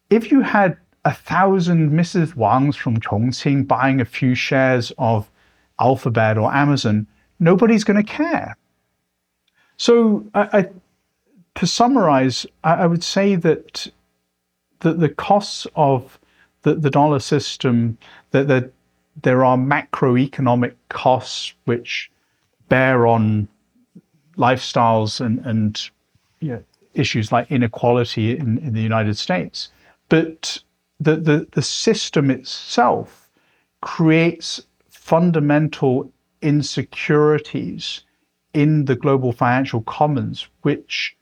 If 0.09 0.31
you 0.31 0.41
had 0.41 0.77
a 1.05 1.13
thousand 1.13 1.91
Mrs. 1.91 2.35
Wangs 2.35 2.75
from 2.75 2.99
Chongqing 2.99 3.67
buying 3.67 3.99
a 3.99 4.05
few 4.05 4.35
shares 4.35 4.91
of 4.97 5.29
Alphabet 5.79 6.37
or 6.37 6.53
Amazon, 6.53 7.07
nobody's 7.39 7.83
going 7.83 8.03
to 8.03 8.09
care. 8.09 8.55
So, 9.77 10.25
I, 10.33 10.59
I, 10.59 10.69
to 11.55 11.67
summarize, 11.67 12.45
I, 12.63 12.73
I, 12.73 12.85
would 12.85 13.03
say 13.03 13.35
that 13.35 13.87
the, 14.79 14.93
the 14.93 15.09
costs 15.09 15.67
of 15.75 16.19
the, 16.61 16.75
the 16.75 16.89
dollar 16.89 17.19
system, 17.19 17.97
that 18.31 18.47
the, 18.47 18.71
there 19.21 19.45
are 19.45 19.57
macroeconomic 19.57 20.73
costs 20.89 21.53
which 21.65 22.11
bear 22.69 23.05
on 23.05 23.47
lifestyles 24.37 25.23
and, 25.23 25.39
and 25.45 25.89
you 26.39 26.49
know, 26.49 26.63
issues 26.93 27.31
like 27.31 27.51
inequality 27.51 28.37
in, 28.37 28.57
in 28.59 28.73
the 28.73 28.81
United 28.81 29.17
States. 29.17 29.69
But 30.09 30.63
the, 30.99 31.15
the, 31.15 31.47
the 31.51 31.61
system 31.61 32.29
itself 32.31 33.29
creates 33.81 34.61
fundamental 34.89 36.11
insecurities 36.41 38.03
in 38.53 38.85
the 38.85 38.95
global 38.95 39.31
financial 39.31 39.81
commons, 39.81 40.47
which 40.61 41.15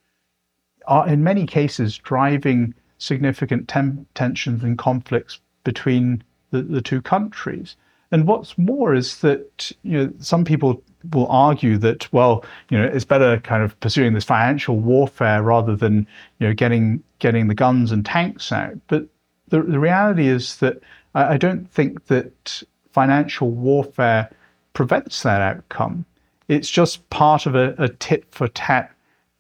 are 0.88 1.08
in 1.08 1.24
many 1.24 1.46
cases 1.46 1.98
driving 1.98 2.74
significant 2.98 3.68
tem- 3.68 4.06
tensions 4.14 4.64
and 4.64 4.78
conflicts 4.78 5.40
between 5.64 6.24
the, 6.52 6.62
the 6.62 6.82
two 6.82 7.02
countries. 7.02 7.76
And 8.12 8.28
what's 8.28 8.58
more 8.58 8.94
is 8.94 9.20
that 9.20 9.72
you 9.84 9.98
know 9.98 10.14
some 10.20 10.44
people 10.44 10.84
will 11.14 11.28
argue 11.28 11.78
that 11.78 12.12
well, 12.14 12.44
you 12.70 12.78
know, 12.78 12.86
it's 12.86 13.06
better 13.06 13.40
kind 13.40 13.64
of 13.64 13.80
pursuing 13.80 14.14
this 14.14 14.26
financial 14.26 14.80
warfare 14.80 15.42
rather 15.42 15.76
than 15.76 16.06
you 16.40 16.48
know 16.48 16.54
getting 16.54 17.04
getting 17.20 17.48
the 17.48 17.56
guns 17.56 17.92
and 17.92 18.06
tanks 18.06 18.52
out. 18.52 18.78
But 18.88 19.08
the 19.48 19.62
the 19.62 19.80
reality 19.80 20.28
is 20.28 20.58
that 20.58 20.82
I, 21.16 21.34
I 21.34 21.38
don't 21.38 21.70
think 21.72 22.08
that 22.08 22.64
financial 22.92 23.50
warfare 23.50 24.30
prevents 24.74 25.24
that 25.24 25.42
outcome. 25.42 26.06
It's 26.52 26.70
just 26.70 27.10
part 27.10 27.45
of 27.45 27.56
a, 27.56 27.74
a 27.78 27.88
tit 27.88 28.26
for 28.30 28.49
tat 28.49 28.91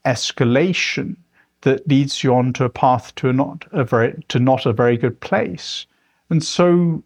escalation 0.05 1.17
that 1.59 1.85
leads 1.85 2.23
you 2.23 2.33
on 2.33 2.53
to 2.53 2.63
a 2.63 2.69
path 2.69 3.13
to 3.15 3.27
a 3.27 3.33
not 3.33 3.65
a 3.73 3.83
very 3.83 4.23
to 4.29 4.39
not 4.39 4.65
a 4.65 4.71
very 4.71 4.95
good 4.95 5.19
place. 5.19 5.85
And 6.29 6.41
so 6.41 7.03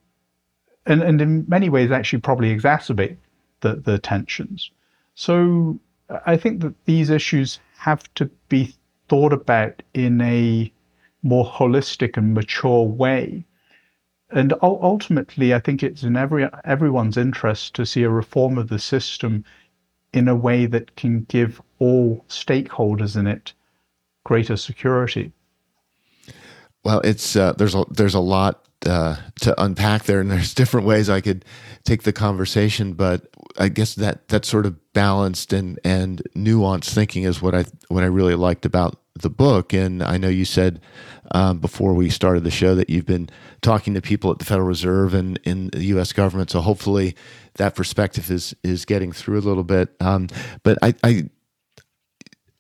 and, 0.86 1.02
and 1.02 1.20
in 1.22 1.46
many 1.48 1.70
ways 1.70 1.90
actually 1.90 2.22
probably 2.22 2.56
exacerbate 2.56 3.18
the, 3.62 3.78
the 3.78 3.98
tensions. 3.98 4.70
So 5.16 5.80
I 6.28 6.38
think 6.38 6.62
that 6.62 6.86
these 6.86 7.10
issues 7.10 7.60
have 7.80 8.04
to 8.14 8.26
be 8.48 8.76
thought 9.10 9.34
about 9.34 9.82
in 9.96 10.22
a 10.22 10.72
more 11.24 11.46
holistic 11.46 12.16
and 12.16 12.36
mature 12.36 12.84
way. 12.84 13.44
And 14.30 14.54
ultimately, 14.62 15.56
I 15.56 15.60
think 15.60 15.82
it's 15.82 16.04
in 16.04 16.16
every 16.16 16.48
everyone's 16.64 17.18
interest 17.18 17.74
to 17.76 17.88
see 17.88 18.04
a 18.04 18.10
reform 18.12 18.60
of 18.60 18.70
the 18.70 18.78
system 18.78 19.44
in 20.16 20.28
a 20.28 20.36
way 20.36 20.66
that 20.66 20.96
can 20.96 21.26
give 21.26 21.62
all 21.80 22.26
stakeholders 22.30 23.18
in 23.18 23.28
it 23.28 23.54
greater 24.24 24.58
security. 24.58 25.32
Well, 26.84 27.02
it's 27.02 27.36
uh, 27.36 27.54
there's 27.54 27.76
a 27.76 27.86
there's 27.90 28.14
a 28.14 28.20
lot 28.20 28.66
uh, 28.86 29.18
to 29.42 29.62
unpack 29.62 30.04
there, 30.04 30.20
and 30.20 30.32
there's 30.32 30.54
different 30.62 30.88
ways 30.88 31.10
I 31.10 31.22
could 31.22 31.44
take 31.84 32.04
the 32.04 32.14
conversation. 32.14 32.94
But 32.94 33.28
I 33.58 33.70
guess 33.70 33.96
that 33.96 34.30
that 34.30 34.46
sort 34.46 34.66
of 34.66 34.94
balanced 34.94 35.52
and 35.52 35.80
and 35.84 36.24
nuanced 36.36 36.94
thinking 36.94 37.24
is 37.24 37.42
what 37.42 37.54
I 37.54 37.66
what 37.90 38.04
I 38.04 38.08
really 38.08 38.36
liked 38.36 38.66
about 38.66 38.98
the 39.16 39.30
book. 39.30 39.74
And 39.74 40.04
I 40.04 40.18
know 40.18 40.28
you 40.28 40.46
said 40.46 40.82
um, 41.32 41.60
before 41.60 41.94
we 41.94 42.10
started 42.10 42.44
the 42.44 42.52
show 42.52 42.76
that 42.76 42.90
you've 42.90 43.06
been 43.06 43.30
talking 43.62 43.94
to 43.94 44.02
people 44.02 44.32
at 44.32 44.40
the 44.40 44.46
Federal 44.46 44.68
Reserve 44.68 45.14
and 45.14 45.40
in 45.44 45.70
the 45.70 45.86
U.S. 45.86 46.14
government. 46.14 46.52
So 46.52 46.62
hopefully 46.62 47.16
that 47.56 47.76
perspective 47.76 48.30
is 48.32 48.56
is 48.64 48.86
getting 48.86 49.12
through 49.12 49.40
a 49.40 49.42
little 49.42 49.64
bit. 49.64 49.96
Um, 50.00 50.28
but 50.64 50.78
I, 50.82 50.94
I, 51.04 51.30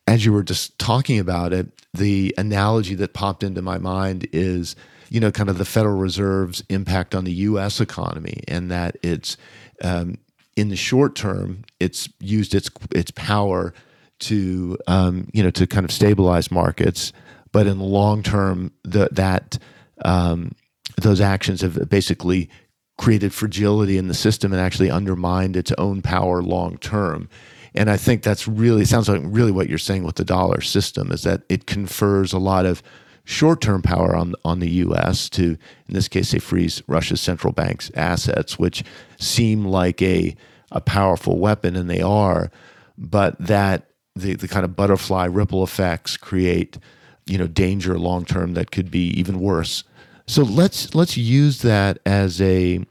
as 0.07 0.25
you 0.25 0.33
were 0.33 0.43
just 0.43 0.77
talking 0.79 1.19
about 1.19 1.53
it, 1.53 1.67
the 1.93 2.33
analogy 2.37 2.95
that 2.95 3.13
popped 3.13 3.43
into 3.43 3.61
my 3.61 3.77
mind 3.77 4.27
is 4.31 4.75
you 5.09 5.19
know, 5.19 5.31
kind 5.31 5.49
of 5.49 5.57
the 5.57 5.65
Federal 5.65 5.97
Reserve's 5.97 6.63
impact 6.69 7.15
on 7.15 7.25
the 7.25 7.31
U.S. 7.31 7.79
economy, 7.79 8.41
and 8.47 8.71
that 8.71 8.97
it's 9.03 9.37
um, 9.83 10.17
in 10.55 10.69
the 10.69 10.75
short 10.75 11.15
term, 11.15 11.63
it's 11.79 12.09
used 12.19 12.55
its 12.55 12.69
its 12.91 13.11
power 13.11 13.73
to 14.19 14.77
um, 14.87 15.29
you 15.33 15.43
know 15.43 15.51
to 15.51 15.67
kind 15.67 15.85
of 15.85 15.91
stabilize 15.91 16.51
markets, 16.51 17.13
but 17.51 17.67
in 17.67 17.77
the 17.77 17.83
long 17.83 18.23
term, 18.23 18.71
the, 18.83 19.09
that 19.11 19.57
um, 20.03 20.51
those 20.97 21.21
actions 21.21 21.61
have 21.61 21.89
basically 21.89 22.49
created 22.97 23.33
fragility 23.33 23.97
in 23.97 24.07
the 24.07 24.13
system 24.13 24.53
and 24.53 24.61
actually 24.61 24.89
undermined 24.89 25.55
its 25.55 25.71
own 25.77 26.01
power 26.01 26.41
long 26.41 26.77
term. 26.77 27.29
And 27.73 27.89
I 27.89 27.97
think 27.97 28.23
that's 28.23 28.47
really 28.47 28.85
sounds 28.85 29.09
like 29.09 29.21
really 29.23 29.51
what 29.51 29.67
you're 29.67 29.77
saying 29.77 30.03
with 30.03 30.15
the 30.15 30.23
dollar 30.23 30.61
system 30.61 31.11
is 31.11 31.23
that 31.23 31.41
it 31.49 31.65
confers 31.65 32.31
a 32.31 32.39
lot 32.39 32.65
of 32.65 32.81
short-term 33.25 33.81
power 33.81 34.15
on 34.15 34.33
on 34.45 34.59
the 34.59 34.69
U.S. 34.69 35.29
to, 35.31 35.43
in 35.43 35.93
this 35.93 36.07
case, 36.07 36.29
say 36.29 36.39
freeze 36.39 36.81
Russia's 36.87 37.19
central 37.19 37.51
bank's 37.51 37.91
assets, 37.95 38.57
which 38.57 38.83
seem 39.17 39.65
like 39.65 40.01
a 40.01 40.35
a 40.71 40.79
powerful 40.79 41.37
weapon, 41.37 41.75
and 41.75 41.89
they 41.89 42.01
are, 42.01 42.49
but 42.97 43.37
that 43.39 43.89
the 44.15 44.35
the 44.35 44.47
kind 44.47 44.63
of 44.63 44.75
butterfly 44.75 45.25
ripple 45.25 45.63
effects 45.63 46.15
create, 46.15 46.77
you 47.25 47.37
know, 47.37 47.47
danger 47.47 47.99
long 47.99 48.23
term 48.23 48.53
that 48.53 48.71
could 48.71 48.89
be 48.89 49.07
even 49.19 49.39
worse. 49.41 49.83
So 50.27 50.43
let's 50.43 50.95
let's 50.95 51.17
use 51.17 51.61
that 51.61 51.99
as 52.05 52.41
a 52.41 52.83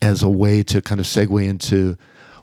as 0.00 0.22
a 0.22 0.28
way 0.28 0.62
to 0.64 0.80
kind 0.80 1.00
of 1.00 1.06
segue 1.06 1.44
into 1.44 1.96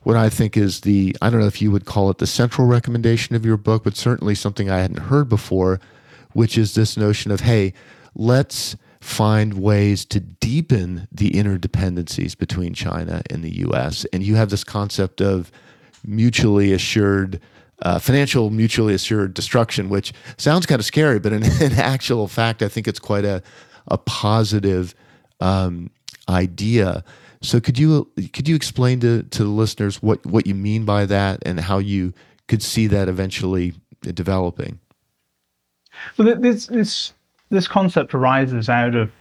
what 0.04 0.16
I 0.16 0.30
think 0.30 0.58
is 0.58 0.82
the 0.82 1.16
I 1.22 1.30
don't 1.30 1.40
know 1.40 1.48
if 1.48 1.62
you 1.62 1.72
would 1.72 1.86
call 1.86 2.10
it 2.10 2.18
the 2.20 2.28
central 2.28 2.68
recommendation 2.68 3.36
of 3.36 3.46
your 3.46 3.58
book, 3.58 3.84
but 3.84 3.96
certainly 3.96 4.36
something 4.36 4.70
I 4.70 4.80
hadn't 4.80 5.00
heard 5.00 5.30
before, 5.30 5.80
which 6.34 6.58
is 6.58 6.76
this 6.76 6.98
notion 6.98 7.32
of, 7.32 7.42
hey, 7.42 7.74
let's 8.14 8.76
find 9.00 9.56
ways 9.56 10.04
to 10.06 10.20
deepen 10.20 11.08
the 11.12 11.32
interdependencies 11.32 12.38
between 12.38 12.74
China 12.74 13.22
and 13.30 13.44
the 13.44 13.58
US. 13.68 14.06
And 14.14 14.24
you 14.24 14.36
have 14.36 14.50
this 14.50 14.64
concept 14.64 15.22
of 15.22 15.52
mutually 16.06 16.74
assured. 16.74 17.40
Uh, 17.82 18.00
financial 18.00 18.52
mutually 18.52 18.94
assured 18.94 19.34
destruction, 19.34 19.90
which 19.90 20.14
sounds 20.38 20.66
kind 20.66 20.80
of 20.80 20.86
scary, 20.86 21.20
but 21.20 21.34
in, 21.34 21.44
in 21.62 21.74
actual 21.74 22.26
fact, 22.26 22.64
I 22.64 22.70
think 22.70 22.88
it's 22.88 23.00
quite 23.00 23.26
a, 23.26 23.44
a 23.88 23.98
positive 23.98 24.96
um, 25.40 25.90
idea. 26.30 27.04
So, 27.42 27.60
could 27.60 27.78
you 27.78 28.12
could 28.34 28.48
you 28.48 28.56
explain 28.56 29.00
to, 29.02 29.24
to 29.24 29.44
the 29.44 29.50
listeners 29.50 30.02
what, 30.02 30.26
what 30.26 30.48
you 30.48 30.56
mean 30.56 30.86
by 30.86 31.06
that 31.06 31.40
and 31.46 31.60
how 31.60 31.78
you 31.78 32.14
could 32.48 32.64
see 32.64 32.88
that 32.88 33.08
eventually 33.08 33.74
developing? 34.02 34.80
Well, 36.18 36.36
this 36.40 36.68
this 36.68 37.14
this 37.50 37.68
concept 37.68 38.14
arises 38.14 38.70
out 38.70 38.96
of 38.96 39.12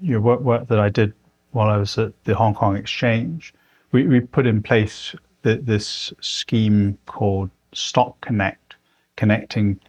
you 0.00 0.14
know, 0.14 0.20
work 0.20 0.40
work 0.40 0.68
that 0.68 0.78
I 0.78 0.88
did 0.88 1.14
while 1.52 1.68
I 1.68 1.76
was 1.76 1.96
at 1.98 2.12
the 2.24 2.34
Hong 2.34 2.54
Kong 2.54 2.76
Exchange. 2.76 3.54
We 3.92 4.06
we 4.06 4.20
put 4.20 4.46
in 4.46 4.62
place 4.62 5.14
the, 5.42 5.56
this 5.56 6.12
scheme 6.20 6.98
called 7.06 7.50
Stock 7.72 8.20
Connect, 8.20 8.76
connecting 9.16 9.80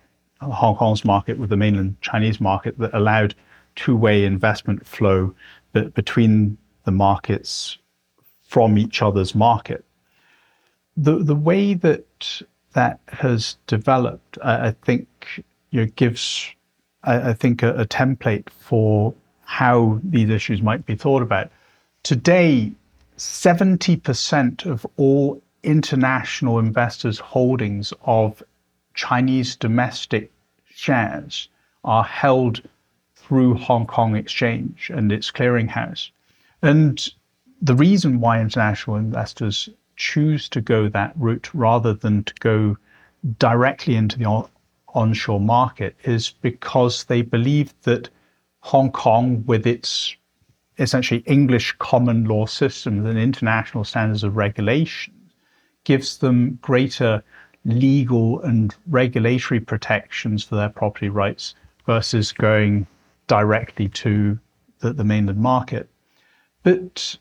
Hong 0.42 0.76
Kong's 0.76 1.06
market 1.06 1.38
with 1.38 1.50
the 1.50 1.58
mainland 1.58 1.96
Chinese 2.02 2.40
market 2.40 2.78
that 2.80 2.94
allowed 2.94 3.36
two-way 3.76 4.26
investment 4.26 4.86
flow 4.86 5.34
between 5.72 6.58
the 6.86 6.92
markets 6.92 7.78
from 8.44 8.78
each 8.78 9.02
other's 9.02 9.34
market. 9.34 9.84
The 10.96 11.18
the 11.18 11.36
way 11.36 11.74
that 11.74 12.44
that 12.74 13.00
has 13.08 13.58
developed, 13.68 14.38
I, 14.44 14.68
I 14.68 14.72
think, 14.72 15.44
you 15.72 15.82
know, 15.82 15.92
gives, 15.96 16.50
I, 17.04 17.30
I 17.30 17.34
think, 17.34 17.64
a, 17.64 17.74
a 17.76 17.86
template 17.86 18.50
for 18.50 19.14
how 19.42 20.00
these 20.04 20.30
issues 20.30 20.62
might 20.62 20.86
be 20.86 20.96
thought 20.96 21.22
about. 21.22 21.52
Today, 22.04 22.72
70% 23.18 24.66
of 24.66 24.86
all 24.98 25.42
international 25.64 26.60
investors' 26.60 27.20
holdings 27.20 27.94
of 28.04 28.44
Chinese 28.94 29.56
domestic 29.56 30.32
shares 30.66 31.48
are 31.84 32.04
held 32.04 32.62
through 33.34 33.56
Hong 33.56 33.88
Kong 33.88 34.16
Exchange 34.16 34.92
and 34.94 35.12
its 35.12 35.32
clearinghouse. 35.32 36.12
And 36.62 37.04
the 37.64 37.74
reason 37.74 38.20
why 38.20 38.40
international 38.40 38.98
investors 38.98 39.70
choose 39.96 40.48
to 40.50 40.62
go 40.62 40.88
that 40.90 41.14
route 41.16 41.50
rather 41.52 41.96
than 41.96 42.26
to 42.26 42.34
go 42.36 42.78
directly 43.40 43.96
into 43.96 44.20
the 44.20 44.48
onshore 44.90 45.40
market 45.40 45.96
is 46.04 46.36
because 46.44 47.06
they 47.06 47.24
believe 47.24 47.74
that 47.82 48.08
Hong 48.60 48.92
Kong, 48.92 49.44
with 49.48 49.66
its 49.66 50.16
essentially 50.78 51.24
English 51.26 51.72
common 51.80 52.26
law 52.26 52.46
systems 52.46 53.04
and 53.04 53.18
international 53.18 53.84
standards 53.84 54.24
of 54.24 54.38
regulation, 54.38 55.16
gives 55.86 56.20
them 56.20 56.60
greater 56.62 57.24
legal 57.66 58.42
and 58.42 58.76
regulatory 58.86 59.60
protections 59.60 60.44
for 60.44 60.56
their 60.56 60.70
property 60.70 61.10
rights 61.10 61.56
versus 61.88 62.32
going 62.32 62.86
directly 63.28 63.90
to 63.90 64.40
the, 64.80 64.94
the 64.94 65.04
mainland 65.04 65.40
market. 65.40 65.90
But 66.64 67.18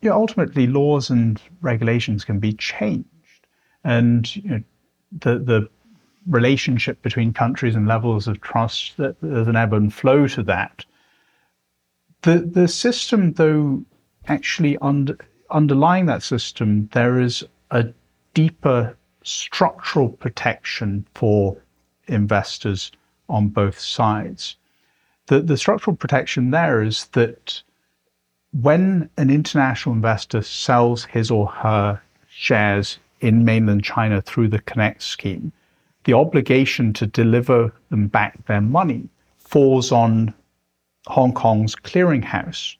you 0.00 0.10
know, 0.10 0.16
ultimately, 0.16 0.66
laws 0.66 1.10
and 1.10 1.40
regulations 1.60 2.24
can 2.24 2.38
be 2.38 2.52
changed, 2.52 3.46
and 3.84 4.34
you 4.36 4.50
know, 4.50 4.62
the 5.12 5.38
the 5.38 5.68
relationship 6.26 7.00
between 7.02 7.32
countries 7.32 7.74
and 7.74 7.86
levels 7.86 8.26
of 8.26 8.40
trust, 8.40 8.96
that 8.96 9.16
there's 9.20 9.46
an 9.46 9.56
ebb 9.56 9.72
and 9.72 9.94
flow 9.94 10.26
to 10.26 10.42
that. 10.42 10.84
The, 12.22 12.38
the 12.38 12.68
system, 12.68 13.32
though, 13.34 13.84
actually 14.26 14.76
under, 14.78 15.16
underlying 15.50 16.06
that 16.06 16.22
system, 16.22 16.88
there 16.92 17.20
is 17.20 17.44
a 17.70 17.86
deeper 18.34 18.96
structural 19.22 20.08
protection 20.08 21.06
for 21.14 21.56
investors 22.08 22.90
on 23.28 23.48
both 23.48 23.78
sides. 23.78 24.56
The, 25.26 25.40
the 25.40 25.56
structural 25.56 25.96
protection 25.96 26.50
there 26.50 26.82
is 26.82 27.06
that 27.12 27.62
when 28.52 29.10
an 29.16 29.30
international 29.30 29.94
investor 29.94 30.42
sells 30.42 31.04
his 31.04 31.30
or 31.30 31.48
her 31.48 32.00
shares 32.28 32.98
in 33.20 33.44
mainland 33.44 33.84
China 33.84 34.20
through 34.22 34.48
the 34.48 34.60
Connect 34.60 35.02
scheme, 35.02 35.52
the 36.04 36.12
obligation 36.12 36.92
to 36.94 37.06
deliver 37.06 37.72
them 37.90 38.06
back 38.06 38.46
their 38.46 38.60
money 38.60 39.08
falls 39.38 39.90
on 39.90 40.32
Hong 41.06 41.32
Kong's 41.32 41.74
clearinghouse. 41.74 42.76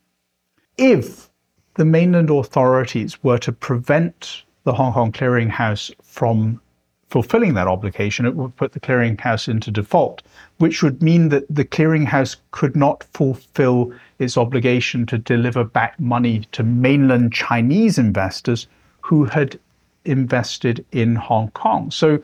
If 0.79 1.31
the 1.75 1.85
mainland 1.85 2.31
authorities 2.31 3.23
were 3.23 3.39
to 3.39 3.53
prevent 3.53 4.45
the 4.65 4.73
Hong 4.73 4.93
Kong 4.93 5.13
clearinghouse 5.13 5.93
from 6.03 6.61
fulfilling 7.09 7.55
that 7.55 7.69
obligation, 7.69 8.27
it 8.27 8.35
would 8.35 8.57
put 8.57 8.73
the 8.73 8.81
clearinghouse 8.81 9.49
into 9.49 9.71
default, 9.71 10.23
which 10.59 10.83
would 10.83 11.03
mean 11.03 11.29
that 11.29 11.45
the 11.49 11.65
clearinghouse 11.65 12.37
could 12.51 12.75
not 12.75 13.05
fulfill 13.13 13.93
its 14.19 14.37
obligation 14.37 15.07
to 15.07 15.19
deliver 15.19 15.63
back 15.63 15.99
money 16.01 16.47
to 16.53 16.63
mainland 16.63 17.33
Chinese 17.33 17.97
investors 17.99 18.67
who 19.01 19.25
had 19.25 19.59
invested 20.05 20.85
in 20.93 21.15
Hong 21.15 21.51
Kong. 21.51 21.91
So, 21.91 22.23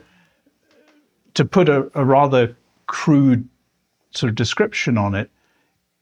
to 1.33 1.45
put 1.45 1.69
a, 1.69 1.89
a 1.95 2.05
rather 2.05 2.55
crude 2.87 3.47
sort 4.11 4.29
of 4.29 4.35
description 4.35 4.97
on 4.97 5.15
it, 5.15 5.31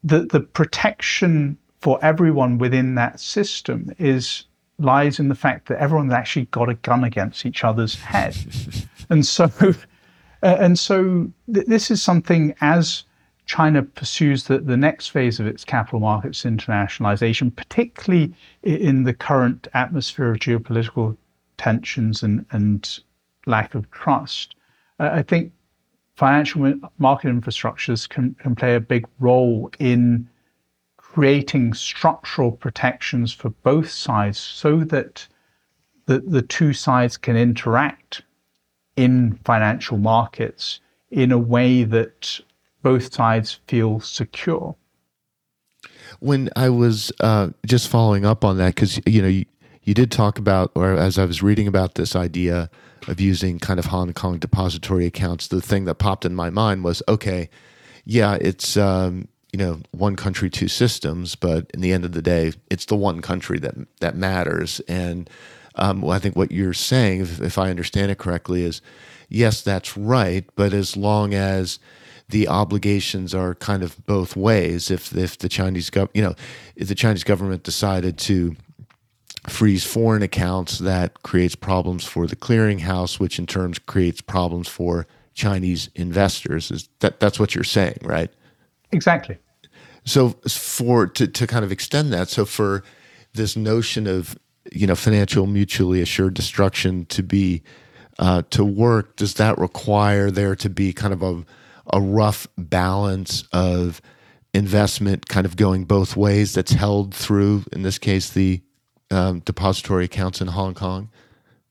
the, 0.04 0.20
the 0.26 0.40
protection 0.40 1.56
for 1.80 1.98
everyone 2.02 2.58
within 2.58 2.96
that 2.96 3.18
system 3.20 3.92
is 3.98 4.44
lies 4.82 5.18
in 5.18 5.28
the 5.28 5.34
fact 5.34 5.68
that 5.68 5.78
everyone's 5.78 6.12
actually 6.12 6.46
got 6.46 6.68
a 6.68 6.74
gun 6.74 7.04
against 7.04 7.46
each 7.46 7.64
other's 7.64 7.94
head. 7.94 8.36
and 9.10 9.24
so, 9.24 9.50
uh, 10.42 10.56
and 10.60 10.78
so 10.78 11.30
th- 11.52 11.66
this 11.66 11.90
is 11.90 12.02
something 12.02 12.54
as 12.60 13.04
China 13.46 13.82
pursues 13.82 14.44
the, 14.44 14.58
the 14.58 14.76
next 14.76 15.08
phase 15.08 15.40
of 15.40 15.46
its 15.46 15.64
capital 15.64 16.00
markets 16.00 16.44
internationalization, 16.44 17.54
particularly 17.54 18.32
in 18.62 19.04
the 19.04 19.14
current 19.14 19.68
atmosphere 19.74 20.30
of 20.30 20.38
geopolitical 20.38 21.16
tensions 21.58 22.22
and, 22.22 22.46
and 22.50 23.00
lack 23.46 23.74
of 23.74 23.90
trust. 23.90 24.54
Uh, 24.98 25.10
I 25.12 25.22
think 25.22 25.52
financial 26.16 26.74
market 26.98 27.28
infrastructures 27.28 28.08
can, 28.08 28.34
can 28.34 28.54
play 28.54 28.74
a 28.74 28.80
big 28.80 29.06
role 29.18 29.70
in 29.78 30.28
creating 31.12 31.74
structural 31.74 32.50
protections 32.50 33.32
for 33.32 33.50
both 33.62 33.90
sides 33.90 34.38
so 34.38 34.78
that 34.78 35.28
the, 36.06 36.20
the 36.20 36.40
two 36.40 36.72
sides 36.72 37.18
can 37.18 37.36
interact 37.36 38.22
in 38.96 39.38
financial 39.44 39.98
markets 39.98 40.80
in 41.10 41.30
a 41.30 41.38
way 41.38 41.84
that 41.84 42.40
both 42.82 43.12
sides 43.12 43.60
feel 43.66 44.00
secure. 44.00 44.74
When 46.20 46.48
I 46.56 46.70
was 46.70 47.12
uh, 47.20 47.50
just 47.66 47.88
following 47.88 48.24
up 48.24 48.42
on 48.42 48.56
that, 48.56 48.74
because 48.74 48.98
you 49.06 49.20
know 49.20 49.28
you, 49.28 49.44
you 49.82 49.92
did 49.92 50.10
talk 50.10 50.38
about, 50.38 50.72
or 50.74 50.94
as 50.94 51.18
I 51.18 51.26
was 51.26 51.42
reading 51.42 51.66
about 51.66 51.94
this 51.94 52.16
idea 52.16 52.70
of 53.06 53.20
using 53.20 53.58
kind 53.58 53.78
of 53.78 53.86
Hong 53.86 54.12
Kong 54.14 54.38
depository 54.38 55.04
accounts, 55.04 55.48
the 55.48 55.60
thing 55.60 55.84
that 55.84 55.96
popped 55.96 56.24
in 56.24 56.34
my 56.34 56.48
mind 56.48 56.84
was, 56.84 57.02
okay, 57.06 57.50
yeah, 58.04 58.38
it's 58.40 58.76
um, 58.76 59.28
you 59.52 59.58
know 59.58 59.80
one 59.92 60.16
country 60.16 60.50
two 60.50 60.68
systems 60.68 61.34
but 61.34 61.70
in 61.72 61.80
the 61.80 61.92
end 61.92 62.04
of 62.04 62.12
the 62.12 62.22
day 62.22 62.52
it's 62.70 62.86
the 62.86 62.96
one 62.96 63.20
country 63.20 63.58
that 63.58 63.74
that 64.00 64.16
matters. 64.16 64.80
And 64.88 65.30
um, 65.74 66.02
well, 66.02 66.12
i 66.12 66.18
think 66.18 66.36
what 66.36 66.50
you're 66.50 66.74
saying 66.74 67.20
if, 67.20 67.40
if, 67.40 67.58
i 67.58 67.70
understand 67.70 68.10
it 68.10 68.18
correctly 68.18 68.62
is 68.64 68.82
yes 69.28 69.62
that's 69.62 69.96
right 69.96 70.44
but 70.54 70.72
as 70.72 70.96
long 70.96 71.32
as 71.32 71.78
the 72.28 72.48
obligations 72.48 73.34
are 73.34 73.54
kind 73.54 73.82
of 73.82 74.04
both 74.06 74.36
ways 74.36 74.90
if 74.90 75.16
if 75.16 75.38
the 75.38 75.48
chinese 75.48 75.90
gov 75.90 76.08
you 76.12 76.22
know 76.22 76.34
if 76.76 76.88
the 76.88 76.94
chinese 76.94 77.24
government 77.24 77.62
decided 77.62 78.18
to 78.18 78.54
freeze 79.48 79.84
foreign 79.84 80.22
accounts 80.22 80.78
that 80.78 81.22
creates 81.22 81.54
problems 81.54 82.04
for 82.04 82.26
the 82.26 82.36
clearinghouse 82.36 83.18
which 83.18 83.38
in 83.38 83.46
turn 83.46 83.72
creates 83.86 84.20
problems 84.20 84.68
for 84.68 85.06
chinese 85.34 85.88
investors. 85.94 86.70
Is 86.70 86.88
that 87.00 87.18
that's 87.18 87.40
what 87.40 87.54
you're 87.54 87.64
saying 87.64 87.98
right 88.02 88.30
Exactly. 88.92 89.38
So 90.04 90.30
for 90.48 91.06
to 91.06 91.26
to 91.26 91.46
kind 91.46 91.64
of 91.64 91.72
extend 91.72 92.12
that, 92.12 92.28
so 92.28 92.44
for 92.44 92.82
this 93.34 93.56
notion 93.56 94.06
of 94.06 94.38
you 94.72 94.86
know 94.86 94.94
financial 94.94 95.46
mutually 95.46 96.00
assured 96.00 96.34
destruction 96.34 97.06
to 97.06 97.22
be 97.22 97.62
uh, 98.18 98.42
to 98.50 98.64
work, 98.64 99.16
does 99.16 99.34
that 99.34 99.58
require 99.58 100.30
there 100.30 100.56
to 100.56 100.68
be 100.68 100.92
kind 100.92 101.12
of 101.12 101.22
a 101.22 101.44
a 101.92 102.00
rough 102.00 102.46
balance 102.56 103.44
of 103.52 104.00
investment 104.54 105.28
kind 105.28 105.46
of 105.46 105.56
going 105.56 105.84
both 105.84 106.16
ways 106.16 106.52
that's 106.52 106.72
held 106.72 107.14
through 107.14 107.64
in 107.72 107.82
this 107.82 107.98
case 107.98 108.30
the 108.30 108.60
um, 109.10 109.40
depository 109.40 110.04
accounts 110.04 110.40
in 110.40 110.48
Hong 110.48 110.74
Kong 110.74 111.10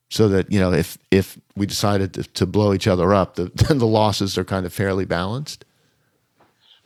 so 0.09 0.27
that 0.29 0.51
you 0.51 0.59
know 0.59 0.73
if 0.73 0.97
if 1.11 1.39
we 1.55 1.65
decided 1.65 2.13
to, 2.15 2.23
to 2.23 2.45
blow 2.45 2.73
each 2.73 2.87
other 2.87 3.13
up 3.13 3.35
the, 3.35 3.45
then 3.67 3.77
the 3.77 3.87
losses 3.87 4.37
are 4.37 4.43
kind 4.43 4.65
of 4.65 4.73
fairly 4.73 5.05
balanced 5.05 5.65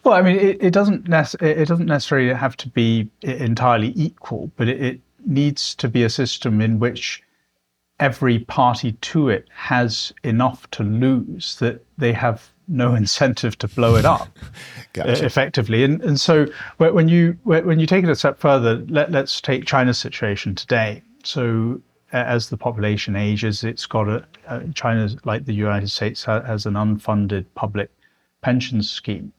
well, 0.05 0.13
I 0.13 0.21
mean, 0.21 0.37
it, 0.37 0.57
it 0.61 0.71
doesn't 0.71 1.07
nec- 1.07 1.41
it 1.41 1.67
doesn't 1.67 1.87
necessarily 1.87 2.31
have 2.31 2.55
to 2.57 2.69
be 2.69 3.09
entirely 3.23 3.91
equal, 3.95 4.51
but 4.55 4.67
it, 4.67 4.81
it 4.81 4.99
needs 5.25 5.73
to 5.75 5.89
be 5.89 6.03
a 6.03 6.09
system 6.09 6.61
in 6.61 6.77
which 6.79 7.23
every 7.99 8.39
party 8.39 8.91
to 9.01 9.29
it 9.29 9.47
has 9.51 10.13
enough 10.23 10.69
to 10.69 10.83
lose 10.83 11.55
that 11.57 11.83
they 11.97 12.13
have 12.13 12.51
no 12.67 12.93
incentive 13.01 13.57
to 13.57 13.67
blow 13.67 13.95
it 13.95 14.05
up 14.05 14.29
gotcha. 14.93 15.25
effectively. 15.25 15.83
And 15.83 16.01
and 16.03 16.19
so 16.19 16.45
when 16.77 17.07
you 17.07 17.37
when 17.43 17.79
you 17.79 17.87
take 17.87 18.03
it 18.03 18.09
a 18.09 18.15
step 18.15 18.39
further, 18.39 18.85
let, 18.87 19.11
let's 19.11 19.41
take 19.41 19.65
China's 19.65 19.97
situation 19.97 20.53
today. 20.53 21.01
So 21.23 21.81
as 22.11 22.49
the 22.49 22.57
population 22.57 23.15
ages, 23.15 23.63
it's 23.63 23.87
got 23.87 24.07
a, 24.07 24.25
China, 24.75 25.09
like 25.25 25.45
the 25.45 25.53
United 25.53 25.89
States, 25.89 26.23
has 26.25 26.67
an 26.67 26.75
unfunded 26.75 27.45
public 27.55 27.89
pension 28.41 28.83
scheme 28.83 29.33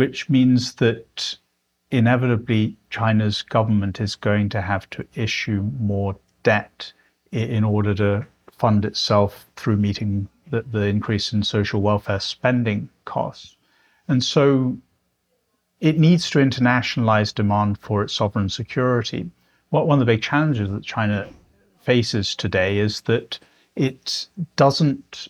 which 0.00 0.30
means 0.30 0.76
that 0.76 1.36
inevitably 1.90 2.74
China's 2.88 3.42
government 3.42 4.00
is 4.00 4.16
going 4.16 4.48
to 4.48 4.62
have 4.62 4.88
to 4.88 5.04
issue 5.14 5.60
more 5.78 6.16
debt 6.42 6.90
in 7.32 7.64
order 7.64 7.92
to 7.94 8.26
fund 8.50 8.86
itself 8.86 9.44
through 9.56 9.76
meeting 9.76 10.26
the, 10.48 10.62
the 10.62 10.86
increase 10.86 11.34
in 11.34 11.42
social 11.42 11.82
welfare 11.82 12.18
spending 12.18 12.88
costs. 13.04 13.56
And 14.08 14.24
so 14.24 14.78
it 15.80 15.98
needs 15.98 16.30
to 16.30 16.38
internationalize 16.38 17.34
demand 17.34 17.76
for 17.76 18.02
its 18.02 18.14
sovereign 18.14 18.48
security. 18.48 19.30
What 19.68 19.86
one 19.86 20.00
of 20.00 20.06
the 20.06 20.12
big 20.14 20.22
challenges 20.22 20.70
that 20.70 20.82
China 20.82 21.28
faces 21.82 22.34
today 22.34 22.78
is 22.78 23.02
that 23.02 23.38
it 23.76 24.28
doesn't 24.56 25.28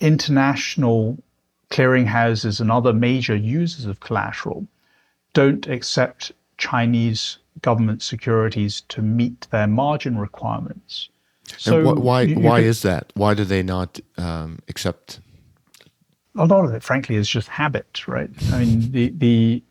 international 0.00 1.18
clearinghouses 1.70 2.60
and 2.60 2.70
other 2.70 2.92
major 2.92 3.36
users 3.36 3.84
of 3.84 4.00
collateral 4.00 4.66
don't 5.34 5.66
accept 5.66 6.32
Chinese 6.56 7.38
government 7.62 8.02
securities 8.02 8.82
to 8.88 9.02
meet 9.02 9.46
their 9.50 9.66
margin 9.66 10.18
requirements. 10.18 11.08
So 11.44 11.82
wh- 11.82 12.02
why 12.02 12.22
you, 12.22 12.36
you 12.36 12.40
why 12.40 12.60
could, 12.60 12.68
is 12.68 12.82
that? 12.82 13.12
Why 13.14 13.34
do 13.34 13.44
they 13.44 13.62
not 13.62 14.00
um, 14.16 14.58
accept? 14.68 15.20
A 16.36 16.46
lot 16.46 16.64
of 16.64 16.72
it, 16.72 16.82
frankly, 16.82 17.16
is 17.16 17.28
just 17.28 17.48
habit, 17.48 18.06
right? 18.06 18.30
I 18.52 18.64
mean, 18.64 18.92
the 18.92 19.10
the 19.10 19.62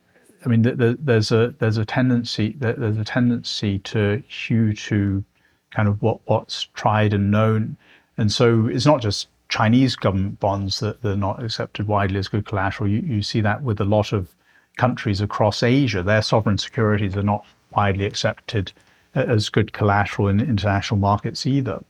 I 0.45 0.49
mean, 0.49 0.61
the, 0.61 0.75
the, 0.75 0.97
there's 0.99 1.31
a 1.31 1.53
there's 1.59 1.77
a 1.77 1.85
tendency 1.85 2.55
there's 2.57 2.97
a 2.97 3.03
tendency 3.03 3.79
to 3.79 4.23
hew 4.27 4.73
to 4.73 5.23
kind 5.71 5.87
of 5.87 6.01
what 6.01 6.19
what's 6.25 6.65
tried 6.73 7.13
and 7.13 7.31
known, 7.31 7.77
and 8.17 8.31
so 8.31 8.67
it's 8.67 8.85
not 8.85 9.01
just 9.01 9.27
Chinese 9.49 9.95
government 9.95 10.39
bonds 10.39 10.79
that 10.79 11.03
are 11.05 11.15
not 11.15 11.41
accepted 11.41 11.87
widely 11.87 12.19
as 12.19 12.27
good 12.27 12.45
collateral. 12.45 12.89
You, 12.89 12.99
you 12.99 13.21
see 13.21 13.41
that 13.41 13.63
with 13.63 13.79
a 13.79 13.85
lot 13.85 14.11
of 14.11 14.35
countries 14.77 15.21
across 15.21 15.63
Asia. 15.63 16.03
Their 16.03 16.21
sovereign 16.21 16.57
securities 16.57 17.15
are 17.15 17.23
not 17.23 17.45
widely 17.75 18.05
accepted 18.05 18.71
uh, 19.15 19.21
as 19.21 19.49
good 19.49 19.73
collateral 19.73 20.27
in 20.27 20.39
international 20.39 20.99
markets 20.99 21.45
either. 21.45 21.83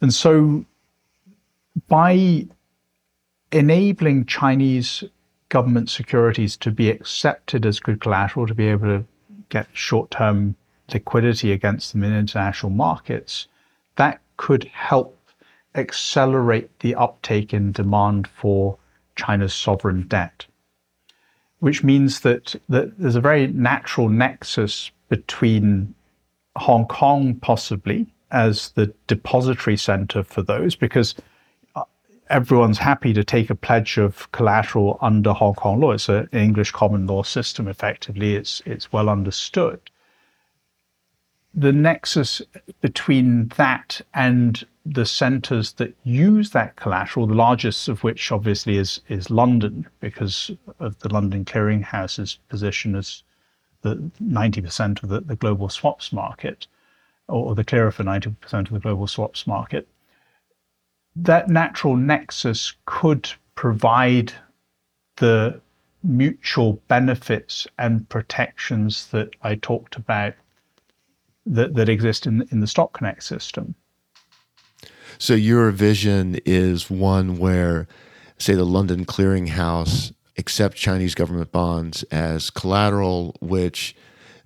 And 0.00 0.12
so 0.12 0.64
by 1.88 2.46
enabling 3.52 4.26
Chinese 4.26 5.04
government 5.48 5.90
securities 5.90 6.56
to 6.56 6.70
be 6.70 6.90
accepted 6.90 7.66
as 7.66 7.78
good 7.78 8.00
collateral, 8.00 8.46
to 8.46 8.54
be 8.54 8.68
able 8.68 8.86
to 8.86 9.04
get 9.50 9.66
short 9.74 10.10
term 10.10 10.56
liquidity 10.92 11.52
against 11.52 11.92
them 11.92 12.02
in 12.02 12.14
international 12.14 12.70
markets, 12.70 13.48
that 13.96 14.20
could 14.36 14.64
help 14.64 15.16
accelerate 15.74 16.78
the 16.80 16.94
uptake 16.94 17.54
in 17.54 17.72
demand 17.72 18.26
for 18.26 18.78
China's 19.16 19.54
sovereign 19.54 20.06
debt, 20.08 20.46
which 21.60 21.82
means 21.82 22.20
that, 22.20 22.54
that 22.68 22.98
there's 22.98 23.16
a 23.16 23.20
very 23.20 23.46
natural 23.48 24.08
nexus 24.08 24.90
between 25.08 25.94
Hong 26.56 26.86
Kong, 26.86 27.34
possibly, 27.36 28.06
as 28.30 28.70
the 28.70 28.92
depository 29.06 29.76
center 29.76 30.22
for 30.22 30.42
those, 30.42 30.74
because 30.74 31.14
uh, 31.76 31.84
everyone's 32.30 32.78
happy 32.78 33.12
to 33.12 33.24
take 33.24 33.50
a 33.50 33.54
pledge 33.54 33.98
of 33.98 34.30
collateral 34.32 34.98
under 35.00 35.32
Hong 35.32 35.54
Kong 35.54 35.80
law. 35.80 35.92
It's 35.92 36.08
an 36.08 36.28
English 36.32 36.70
common 36.72 37.06
law 37.06 37.22
system, 37.22 37.68
effectively. 37.68 38.34
It's, 38.36 38.62
it's 38.66 38.92
well 38.92 39.08
understood. 39.08 39.80
The 41.54 41.72
nexus 41.72 42.40
between 42.80 43.48
that 43.56 44.00
and 44.14 44.64
the 44.84 45.06
centres 45.06 45.74
that 45.74 45.94
use 46.04 46.50
that 46.50 46.76
collateral, 46.76 47.26
the 47.26 47.34
largest 47.34 47.88
of 47.88 48.02
which 48.02 48.32
obviously 48.32 48.76
is 48.76 49.00
is 49.08 49.30
London, 49.30 49.86
because 50.00 50.50
of 50.80 50.98
the 51.00 51.08
London 51.08 51.44
Clearinghouse's 51.44 52.38
position 52.48 52.94
as 52.96 53.22
the 53.82 53.96
90% 54.22 55.02
of 55.02 55.08
the, 55.08 55.20
the 55.20 55.36
global 55.36 55.68
swaps 55.68 56.12
market. 56.12 56.66
or 57.28 57.54
the 57.54 57.64
clearer 57.64 57.90
for 57.90 58.04
90% 58.04 58.36
of 58.52 58.70
the 58.70 58.80
global 58.80 59.06
swaps 59.06 59.46
market. 59.46 59.88
That 61.16 61.48
natural 61.48 61.96
nexus 61.96 62.74
could 62.84 63.30
provide 63.54 64.32
the 65.16 65.60
mutual 66.02 66.74
benefits 66.88 67.66
and 67.78 68.08
protections 68.08 69.06
that 69.08 69.30
I 69.42 69.54
talked 69.54 69.96
about 69.96 70.34
that, 71.46 71.74
that 71.74 71.88
exist 71.88 72.26
in, 72.26 72.46
in 72.50 72.60
the 72.60 72.66
Stock 72.66 72.92
Connect 72.92 73.22
system. 73.22 73.74
So 75.22 75.34
your 75.34 75.70
vision 75.70 76.40
is 76.44 76.90
one 76.90 77.38
where, 77.38 77.86
say, 78.38 78.54
the 78.54 78.64
London 78.64 79.04
Clearinghouse 79.04 80.12
accept 80.36 80.76
Chinese 80.76 81.14
government 81.14 81.52
bonds 81.52 82.02
as 82.10 82.50
collateral, 82.50 83.36
which 83.40 83.94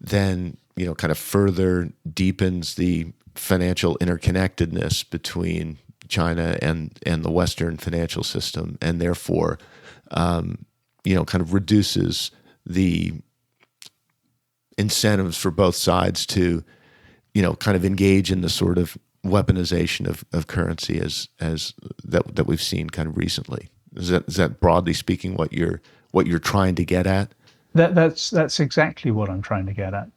then 0.03 0.59
you 0.77 0.85
know 0.85 0.95
kind 0.95 1.11
of 1.11 1.17
further 1.17 1.89
deepens 2.13 2.75
the 2.75 3.11
financial 3.35 3.97
interconnectedness 4.03 5.09
between 5.09 5.79
China 6.09 6.59
and 6.61 6.99
and 7.07 7.25
the 7.25 7.31
Western 7.31 7.79
financial 7.79 8.23
system, 8.23 8.77
and 8.83 9.01
therefore, 9.01 9.59
um, 10.11 10.67
you 11.05 11.15
know, 11.15 11.25
kind 11.25 11.41
of 11.41 11.55
reduces 11.55 12.31
the 12.67 13.15
incentives 14.77 15.39
for 15.39 15.51
both 15.51 15.75
sides 15.75 16.27
to, 16.27 16.63
you 17.33 17.41
know, 17.41 17.55
kind 17.55 17.79
of 17.79 17.85
engage 17.87 18.31
in 18.31 18.43
the 18.43 18.51
sort 18.51 18.77
of 18.77 18.99
weaponization 19.29 20.07
of, 20.09 20.25
of 20.33 20.47
currency 20.47 20.99
as 20.99 21.29
as 21.41 21.75
that 22.05 22.37
that 22.37 22.47
we've 22.47 22.63
seen 22.63 22.91
kind 22.91 23.09
of 23.09 23.17
recently. 23.17 23.69
Is 23.95 24.09
that 24.09 24.25
is 24.29 24.37
that 24.37 24.61
broadly 24.61 24.93
speaking 24.93 25.35
what 25.35 25.53
you're 25.53 25.81
what 26.13 26.27
you're 26.27 26.39
trying 26.39 26.75
to 26.77 26.85
get 26.85 27.07
at? 27.07 27.33
That 27.75 27.95
that's 27.95 28.31
that's 28.31 28.61
exactly 28.61 29.11
what 29.11 29.29
I'm 29.29 29.43
trying 29.43 29.67
to 29.67 29.73
get 29.73 29.95
at. 29.95 30.09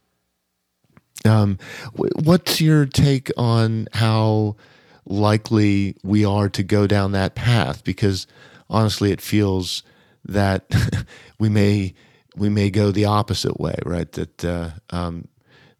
Um, 1.24 1.58
what's 1.94 2.60
your 2.60 2.86
take 2.86 3.30
on 3.36 3.88
how 3.92 4.56
likely 5.04 5.96
we 6.02 6.24
are 6.24 6.48
to 6.48 6.62
go 6.62 6.86
down 6.86 7.12
that 7.12 7.34
path? 7.34 7.84
Because 7.84 8.26
honestly, 8.70 9.12
it 9.12 9.20
feels 9.20 9.82
that 10.24 10.74
we 11.38 11.48
may 11.48 11.94
we 12.36 12.48
may 12.48 12.70
go 12.70 12.90
the 12.90 13.04
opposite 13.04 13.60
way, 13.60 13.76
right? 13.84 14.10
That 14.12 14.44
uh, 14.44 14.70
um, 14.90 15.28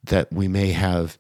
that 0.05 0.33
we 0.33 0.49
may 0.49 0.73
have 0.73 1.19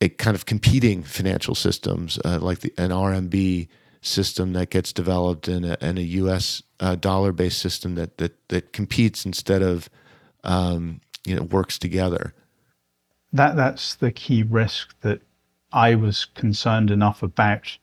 a 0.00 0.08
kind 0.08 0.34
of 0.34 0.46
competing 0.46 1.02
financial 1.02 1.54
systems 1.54 2.18
uh, 2.24 2.38
like 2.40 2.60
the, 2.60 2.72
an 2.78 2.90
RMB 2.90 3.68
system 4.02 4.52
that 4.52 4.70
gets 4.70 4.92
developed 4.92 5.48
in 5.48 5.64
a, 5.64 5.76
in 5.80 5.98
a 5.98 6.02
U.S. 6.02 6.62
Uh, 6.80 6.94
dollar-based 6.94 7.58
system 7.58 7.94
that 7.96 8.18
that 8.18 8.48
that 8.48 8.72
competes 8.72 9.24
instead 9.24 9.62
of 9.62 9.88
um, 10.44 11.00
you 11.24 11.34
know 11.34 11.42
works 11.42 11.78
together. 11.78 12.34
That 13.32 13.56
that's 13.56 13.94
the 13.96 14.12
key 14.12 14.42
risk 14.42 14.94
that 15.00 15.20
I 15.72 15.94
was 15.94 16.24
concerned 16.24 16.90
enough 16.90 17.22
about 17.22 17.76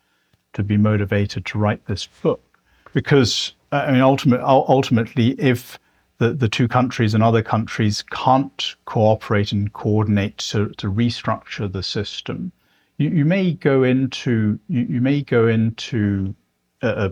to 0.54 0.64
be 0.64 0.78
motivated 0.78 1.46
to 1.48 1.58
write 1.58 1.86
this 1.88 2.08
book, 2.08 2.60
because 2.94 3.54
I 3.72 3.92
mean, 3.92 4.02
ultimate, 4.02 4.42
ultimately, 4.42 5.30
if 5.40 5.80
the, 6.18 6.34
the 6.34 6.48
two 6.48 6.68
countries 6.68 7.14
and 7.14 7.24
other 7.24 7.42
countries 7.42 8.04
can't 8.12 8.76
cooperate 8.86 9.52
and 9.52 9.74
coordinate 9.74 10.38
to, 10.38 10.70
to 10.70 10.92
restructure 10.92 11.72
the 11.72 11.84
system, 11.84 12.52
you, 12.98 13.10
you 13.10 13.26
may 13.26 13.54
go 13.54 13.84
into 13.84 14.60
you, 14.68 14.82
you 14.82 15.02
may 15.02 15.22
go 15.22 15.48
into 15.48 16.36
a, 16.82 17.08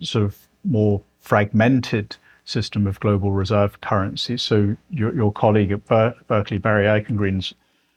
a, 0.00 0.04
sort 0.04 0.24
of 0.24 0.36
more 0.64 1.02
fragmented 1.18 2.16
system 2.44 2.86
of 2.86 3.00
global 3.00 3.32
reserve 3.32 3.80
currency. 3.80 4.36
So 4.36 4.76
your, 4.90 5.14
your 5.14 5.32
colleague 5.32 5.72
at 5.72 5.86
Ber- 5.86 6.14
Berkeley, 6.26 6.58
Barry 6.58 6.84
Eichengreen's 6.84 7.54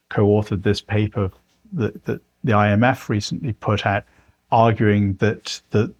co-authored 0.09 0.63
this 0.63 0.79
paper 0.81 1.31
that, 1.73 2.05
that 2.05 2.21
the 2.43 2.53
IMF 2.53 3.09
recently 3.09 3.53
put 3.53 3.85
out, 3.85 4.03
arguing 4.51 5.15
that 5.15 5.61
the 5.71 5.93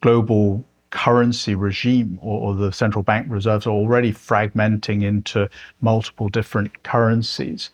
global 0.00 0.64
currency 0.90 1.54
regime 1.54 2.18
or, 2.22 2.40
or, 2.40 2.54
the 2.54 2.72
central 2.72 3.02
bank 3.02 3.26
reserves 3.28 3.66
are 3.66 3.70
already 3.70 4.12
fragmenting 4.12 5.02
into 5.02 5.48
multiple 5.80 6.28
different 6.28 6.82
currencies. 6.82 7.70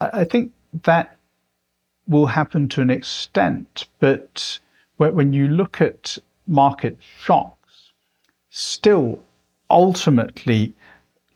I, 0.00 0.20
I 0.20 0.24
think 0.24 0.52
that 0.84 1.16
will 2.08 2.26
happen 2.26 2.68
to 2.68 2.80
an 2.80 2.90
extent, 2.90 3.86
but 3.98 4.58
when 4.96 5.32
you 5.32 5.48
look 5.48 5.80
at 5.80 6.18
market 6.46 6.98
shocks, 7.20 7.92
still 8.50 9.22
ultimately 9.70 10.74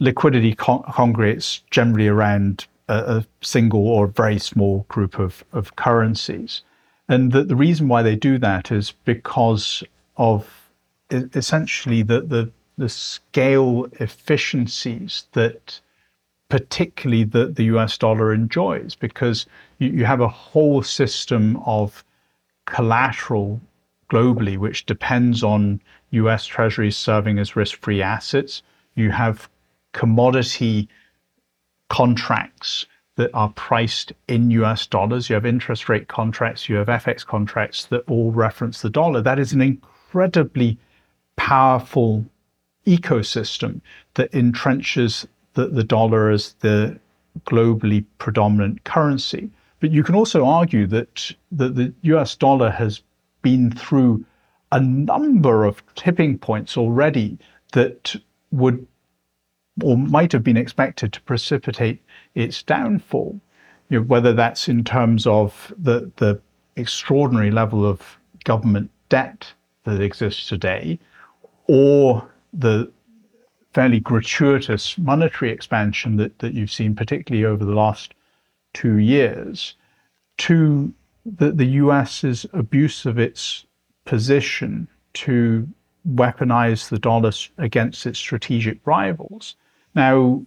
liquidity 0.01 0.55
con- 0.55 0.83
congregates 0.91 1.63
generally 1.71 2.09
around 2.09 2.67
a, 2.89 2.95
a, 2.95 3.27
single 3.41 3.87
or 3.87 4.07
very 4.07 4.39
small 4.39 4.85
group 4.89 5.19
of, 5.19 5.45
of 5.53 5.77
currencies. 5.77 6.63
And 7.09 7.33
the, 7.33 7.45
the 7.45 7.57
reason 7.57 7.89
why 7.89 8.03
they 8.03 8.17
do 8.17 8.37
that 8.39 8.73
is 8.73 8.93
because 9.05 9.83
of 10.17 10.64
essentially 11.11 12.03
the, 12.03 12.21
the, 12.21 12.51
the 12.79 12.89
scale 12.89 13.87
efficiencies 14.01 15.27
that 15.33 15.81
particularly 16.49 17.25
the, 17.25 17.47
the 17.47 17.65
US 17.65 17.97
dollar 17.99 18.33
enjoys 18.33 18.95
because 18.95 19.47
you, 19.79 19.89
you 19.89 20.05
have 20.05 20.21
a 20.21 20.29
whole 20.29 20.83
system 20.83 21.57
of 21.67 22.05
collateral 22.67 23.61
globally 24.11 24.57
which 24.57 24.87
depends 24.87 25.43
on 25.43 25.81
US 26.11 26.47
treasuries 26.47 26.97
serving 26.97 27.39
as 27.39 27.57
risk 27.57 27.81
free 27.81 28.03
assets. 28.03 28.63
You 28.95 29.11
have 29.11 29.49
commodity 29.93 30.89
contracts 31.89 32.87
that 33.17 33.31
are 33.35 33.51
priced 33.51 34.13
in 34.29 34.51
US 34.51 34.87
dollars. 34.87 35.29
You 35.29 35.35
have 35.35 35.47
interest 35.47 35.89
rate 35.89 36.09
contracts, 36.09 36.69
you 36.69 36.77
have 36.77 36.89
FX 36.89 37.25
contracts 37.25 37.87
that 37.87 38.09
all 38.09 38.33
reference 38.33 38.83
the 38.83 38.91
dollar. 38.91 39.21
That 39.21 39.39
is 39.39 39.53
an 39.53 39.61
incredibly 39.61 40.79
powerful 41.37 42.25
ecosystem 42.87 43.81
that 44.15 44.31
entrenches 44.33 45.27
the, 45.55 45.69
the 45.69 45.85
dollar 45.85 46.31
as 46.31 46.55
the 46.61 46.99
globally 47.47 48.05
predominant 48.19 48.85
currency. 48.85 49.51
But 49.81 49.91
you 49.91 50.03
can 50.03 50.15
also 50.15 50.47
argue 50.47 50.87
that, 50.89 51.33
that 51.53 51.75
the 51.75 51.93
US 52.03 52.37
dollar 52.37 52.71
has 52.71 53.03
been 53.43 53.71
through 53.71 54.25
a 54.73 54.81
number 54.81 55.65
of 55.65 55.83
tipping 55.95 56.39
points 56.39 56.77
already 56.77 57.39
that 57.73 58.17
would 58.51 58.87
or 59.83 59.97
might 59.97 60.33
have 60.33 60.45
been 60.45 60.57
expected 60.57 61.13
to 61.13 61.21
precipitate 61.23 62.01
its 62.35 62.63
downfall. 62.63 63.41
You 63.89 63.99
know, 63.99 64.07
whether 64.07 64.33
that's 64.33 64.69
in 64.69 64.85
terms 64.85 65.27
of 65.27 65.75
the, 65.77 66.11
the 66.17 66.41
extraordinary 66.77 67.51
level 67.51 67.85
of 67.85 68.19
government 68.45 68.91
debt 69.09 69.53
that 69.85 70.01
exists 70.01 70.49
today, 70.49 70.99
or 71.67 72.29
the 72.53 72.91
fairly 73.73 74.01
gratuitous 74.01 74.97
monetary 74.99 75.51
expansion 75.51 76.17
that, 76.17 76.39
that 76.39 76.55
you've 76.55 76.71
seen, 76.71 76.95
particularly 76.95 77.45
over 77.45 77.65
the 77.65 77.75
last 77.75 78.15
two 78.73 78.97
years, 78.97 79.75
to 80.39 80.93
the, 81.27 81.51
the 81.51 81.67
US's 81.67 82.47
abuse 82.53 83.07
of 83.07 83.19
its 83.19 83.67
position 84.05 84.89
to 85.15 85.69
weaponize 86.09 86.89
the 86.89 86.99
dollar 86.99 87.33
against 87.59 88.07
its 88.07 88.19
strategic 88.19 88.79
rivals. 88.87 89.57
Now, 89.95 90.45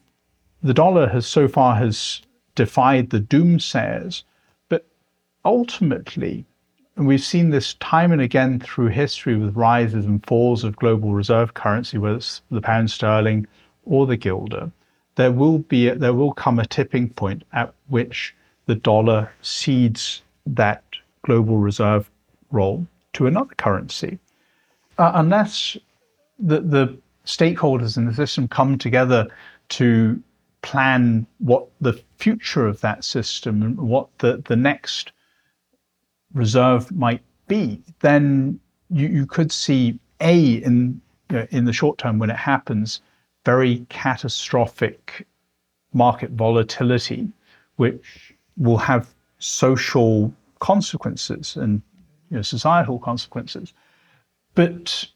the 0.62 0.74
dollar 0.74 1.08
has 1.10 1.26
so 1.26 1.48
far 1.48 1.76
has 1.76 2.22
defied 2.56 3.10
the 3.10 3.20
doomsayers, 3.20 4.24
but 4.70 4.86
ultimately 5.44 6.46
and 6.98 7.08
we've 7.08 7.24
seen 7.24 7.52
this 7.52 7.76
time 7.76 8.12
and 8.12 8.22
again 8.22 8.60
through 8.60 8.88
history 8.88 9.38
with 9.38 9.56
rises 9.56 10.06
and 10.06 10.26
falls 10.26 10.64
of 10.64 10.76
global 10.76 11.14
reserve 11.14 11.54
currency, 11.54 12.00
whether 12.00 12.18
it's 12.18 12.42
the 12.50 12.60
pound 12.60 12.90
sterling 12.90 13.46
or 13.86 14.08
the 14.08 14.18
guilder. 14.18 14.72
There 15.16 15.32
will 15.32 15.60
be 15.60 15.90
a, 15.90 15.96
there 15.96 16.14
will 16.14 16.34
come 16.34 16.58
a 16.58 16.66
tipping 16.66 17.10
point 17.10 17.44
at 17.54 17.74
which 17.88 18.36
the 18.66 18.76
dollar 18.76 19.32
cedes 19.42 20.24
that 20.48 20.84
global 21.22 21.58
reserve 21.58 22.10
role 22.52 22.86
to 23.14 23.28
another 23.28 23.54
currency, 23.56 24.18
uh, 24.98 25.12
unless 25.16 25.78
the 26.40 26.62
the 26.62 26.98
stakeholders 27.26 27.98
in 27.98 28.06
the 28.06 28.14
system 28.14 28.48
come 28.48 28.78
together 28.78 29.28
to 29.70 30.22
plan 30.62 31.28
what 31.40 31.68
the 31.82 31.94
future 32.18 32.66
of 32.66 32.82
that 32.82 33.04
system 33.04 33.62
and 33.62 33.78
what 33.78 34.08
the, 34.20 34.42
the 34.48 34.56
next 34.56 35.12
reserve 36.34 36.92
might 36.92 37.22
be, 37.48 37.82
then 38.00 38.60
you, 38.90 39.08
you 39.08 39.26
could 39.26 39.52
see 39.52 40.00
a 40.22 40.56
in 40.56 41.02
you 41.30 41.38
know, 41.38 41.48
in 41.52 41.66
the 41.66 41.74
short 41.74 41.98
term 41.98 42.20
when 42.20 42.30
it 42.30 42.38
happens 42.38 43.02
very 43.46 43.86
catastrophic 43.90 45.26
market 45.94 46.32
volatility, 46.32 47.30
which 47.78 48.34
will 48.58 48.78
have 48.78 49.14
social 49.40 50.34
consequences 50.60 51.56
and 51.56 51.82
you 52.30 52.38
know, 52.38 52.42
societal 52.42 53.00
consequences. 53.00 53.74
But 54.54 55.08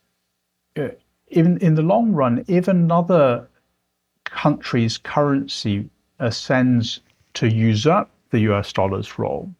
uh, 0.78 0.90
in 1.28 1.58
in 1.58 1.76
the 1.76 1.82
long 1.82 2.14
run, 2.14 2.46
if 2.48 2.68
another 2.68 3.50
country's 4.26 4.98
currency 4.98 5.90
ascends 6.20 7.02
to 7.34 7.48
usurp 7.50 8.10
the 8.30 8.40
US 8.52 8.72
dollar's 8.72 9.20
role, 9.20 9.54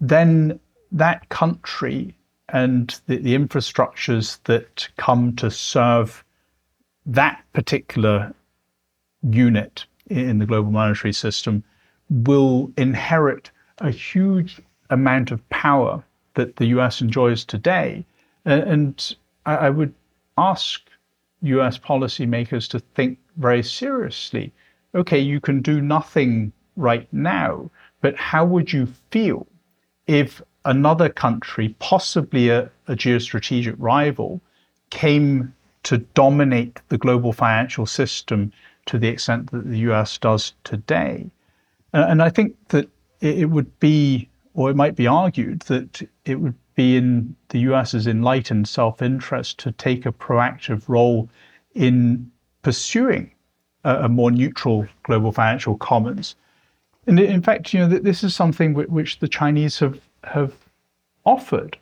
then 0.00 0.58
that 0.92 1.28
country 1.28 2.14
and 2.48 3.00
the, 3.06 3.16
the 3.18 3.36
infrastructures 3.36 4.38
that 4.44 4.88
come 4.96 5.36
to 5.36 5.50
serve 5.50 6.24
that 7.06 7.42
particular 7.52 8.34
unit 9.22 9.84
in 10.08 10.38
the 10.38 10.46
global 10.46 10.70
monetary 10.70 11.12
system 11.12 11.62
will 12.08 12.72
inherit 12.76 13.50
a 13.78 13.90
huge 13.90 14.60
amount 14.90 15.30
of 15.30 15.48
power 15.50 16.02
that 16.34 16.56
the 16.56 16.66
US 16.66 17.00
enjoys 17.00 17.44
today. 17.44 18.04
And 18.44 19.14
I 19.46 19.70
would 19.70 19.94
ask 20.36 20.80
US 21.42 21.78
policymakers 21.78 22.68
to 22.70 22.80
think 22.80 23.18
very 23.36 23.62
seriously 23.62 24.52
okay, 24.94 25.18
you 25.18 25.40
can 25.40 25.62
do 25.62 25.80
nothing 25.80 26.52
right 26.76 27.06
now, 27.12 27.70
but 28.00 28.16
how 28.16 28.44
would 28.44 28.72
you 28.72 28.88
feel 29.10 29.46
if 30.10 30.42
another 30.64 31.08
country, 31.08 31.74
possibly 31.78 32.48
a, 32.48 32.68
a 32.88 32.94
geostrategic 32.94 33.76
rival, 33.78 34.40
came 34.90 35.54
to 35.84 35.98
dominate 35.98 36.80
the 36.88 36.98
global 36.98 37.32
financial 37.32 37.86
system 37.86 38.52
to 38.86 38.98
the 38.98 39.06
extent 39.06 39.50
that 39.52 39.70
the 39.70 39.78
US 39.90 40.18
does 40.18 40.52
today? 40.64 41.30
And 41.92 42.22
I 42.22 42.28
think 42.28 42.56
that 42.68 42.88
it 43.20 43.50
would 43.50 43.78
be, 43.78 44.28
or 44.54 44.68
it 44.70 44.76
might 44.76 44.96
be 44.96 45.06
argued, 45.06 45.60
that 45.62 46.02
it 46.24 46.40
would 46.40 46.54
be 46.74 46.96
in 46.96 47.36
the 47.50 47.60
US's 47.60 48.08
enlightened 48.08 48.66
self 48.68 49.02
interest 49.02 49.58
to 49.60 49.70
take 49.72 50.06
a 50.06 50.12
proactive 50.12 50.88
role 50.88 51.28
in 51.74 52.30
pursuing 52.62 53.30
a, 53.84 54.04
a, 54.04 54.08
more 54.08 54.30
neutral 54.30 54.86
global 55.04 55.30
financial 55.30 55.76
commons. 55.76 56.34
And 57.10 57.18
in 57.18 57.42
fact, 57.42 57.74
you 57.74 57.80
know, 57.80 57.88
this 57.88 58.22
is 58.22 58.36
something 58.36 58.72
which 58.72 59.18
the 59.18 59.26
Chinese 59.26 59.80
have, 59.80 59.98
have 60.22 60.54
offered. 61.26 61.76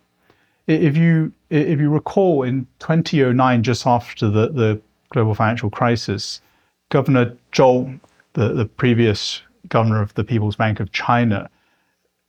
If 0.67 0.97
you, 0.97 1.35
if 1.51 1.79
you 1.79 1.91
recall, 1.91 2.45
in 2.45 2.67
2009, 2.79 3.63
just 3.63 3.87
after 3.87 4.31
the, 4.31 4.49
the 4.49 4.81
global 5.11 5.35
financial 5.35 5.69
crisis, 5.69 6.41
Governor 6.89 7.37
Zhou, 7.53 8.01
the, 8.33 8.55
the 8.55 8.65
previous 8.65 9.43
governor 9.69 10.01
of 10.01 10.15
the 10.15 10.25
People's 10.25 10.57
Bank 10.57 10.81
of 10.81 10.93
China, 10.93 11.51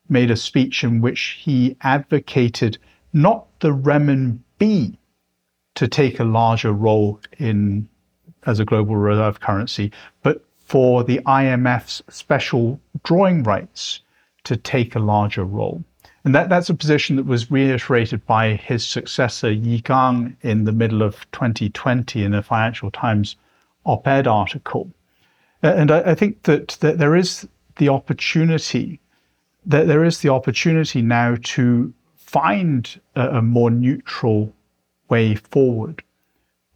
made 0.09 0.29
a 0.29 0.35
speech 0.35 0.83
in 0.83 0.99
which 0.99 1.39
he 1.39 1.77
advocated 1.79 2.77
not 3.13 3.47
the 3.61 3.73
renminbi 3.73 4.97
to 5.75 5.87
take 5.87 6.19
a 6.19 6.25
larger 6.25 6.73
role 6.73 7.21
in 7.37 7.87
as 8.45 8.59
a 8.59 8.65
global 8.65 8.97
reserve 8.97 9.39
currency, 9.39 9.89
but 10.21 10.43
for 10.69 11.03
the 11.03 11.19
IMF's 11.25 12.01
special 12.09 12.79
drawing 13.03 13.43
rights 13.43 14.01
to 14.43 14.55
take 14.55 14.95
a 14.95 14.99
larger 14.99 15.43
role. 15.43 15.83
And 16.23 16.35
that, 16.35 16.49
that's 16.49 16.69
a 16.69 16.75
position 16.75 17.15
that 17.15 17.25
was 17.25 17.49
reiterated 17.49 18.25
by 18.25 18.53
his 18.53 18.85
successor, 18.85 19.51
Yi 19.51 19.81
Gang, 19.81 20.37
in 20.41 20.65
the 20.65 20.71
middle 20.71 21.01
of 21.01 21.29
2020 21.31 22.23
in 22.23 22.33
a 22.33 22.43
Financial 22.43 22.91
Times 22.91 23.35
op 23.85 24.07
ed 24.07 24.27
article. 24.27 24.91
And 25.63 25.91
I, 25.91 26.11
I 26.11 26.15
think 26.15 26.43
that, 26.43 26.77
that 26.81 26.99
there 26.99 27.15
is 27.15 27.47
the 27.77 27.89
opportunity 27.89 28.99
that 29.65 29.87
there 29.87 30.03
is 30.03 30.21
the 30.21 30.29
opportunity 30.29 31.01
now 31.01 31.35
to 31.43 31.93
find 32.15 32.99
a, 33.15 33.37
a 33.37 33.41
more 33.41 33.69
neutral 33.71 34.53
way 35.09 35.35
forward, 35.35 36.03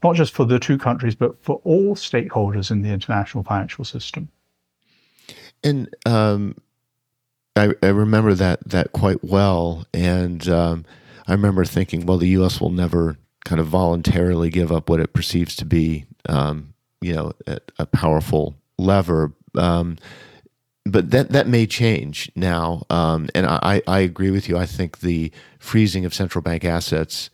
not 0.03 0.15
just 0.15 0.33
for 0.33 0.45
the 0.45 0.59
two 0.59 0.77
countries, 0.77 1.15
but 1.15 1.41
for 1.43 1.61
all 1.63 1.95
stakeholders 1.95 2.69
in 2.69 2.81
the 2.81 2.89
international 2.89 3.43
financial 3.43 3.85
system. 3.85 4.29
And 5.63 5.93
um, 6.05 6.57
I, 7.55 7.73
I, 7.81 7.87
remember 7.87 8.33
that 8.33 8.67
that 8.67 8.91
quite 8.91 9.23
well, 9.23 9.85
and 9.93 10.47
um, 10.49 10.85
I 11.27 11.31
remember 11.31 11.63
thinking, 11.63 12.05
well, 12.05 12.17
the 12.17 12.27
U.S. 12.29 12.59
will 12.59 12.69
never 12.69 13.17
kind 13.45 13.61
of 13.61 13.67
voluntarily 13.67 14.49
give 14.49 14.71
up 14.71 14.89
what 14.89 14.99
it 14.99 15.13
perceives 15.13 15.55
to 15.57 15.65
be, 15.65 16.05
um, 16.27 16.73
you 17.01 17.13
know, 17.13 17.31
a, 17.47 17.59
a 17.79 17.85
powerful 17.85 18.55
lever. 18.77 19.31
Um, 19.55 19.97
but 20.85 21.11
that 21.11 21.29
that 21.29 21.47
may 21.47 21.65
change 21.65 22.29
now, 22.35 22.85
um, 22.89 23.29
and 23.33 23.45
I, 23.45 23.81
I 23.87 23.99
agree 23.99 24.31
with 24.31 24.49
you. 24.49 24.57
I 24.57 24.65
think 24.65 24.99
the 24.99 25.31
freezing 25.59 26.03
of 26.03 26.13
central 26.13 26.41
bank 26.41 26.65
assets 26.65 27.29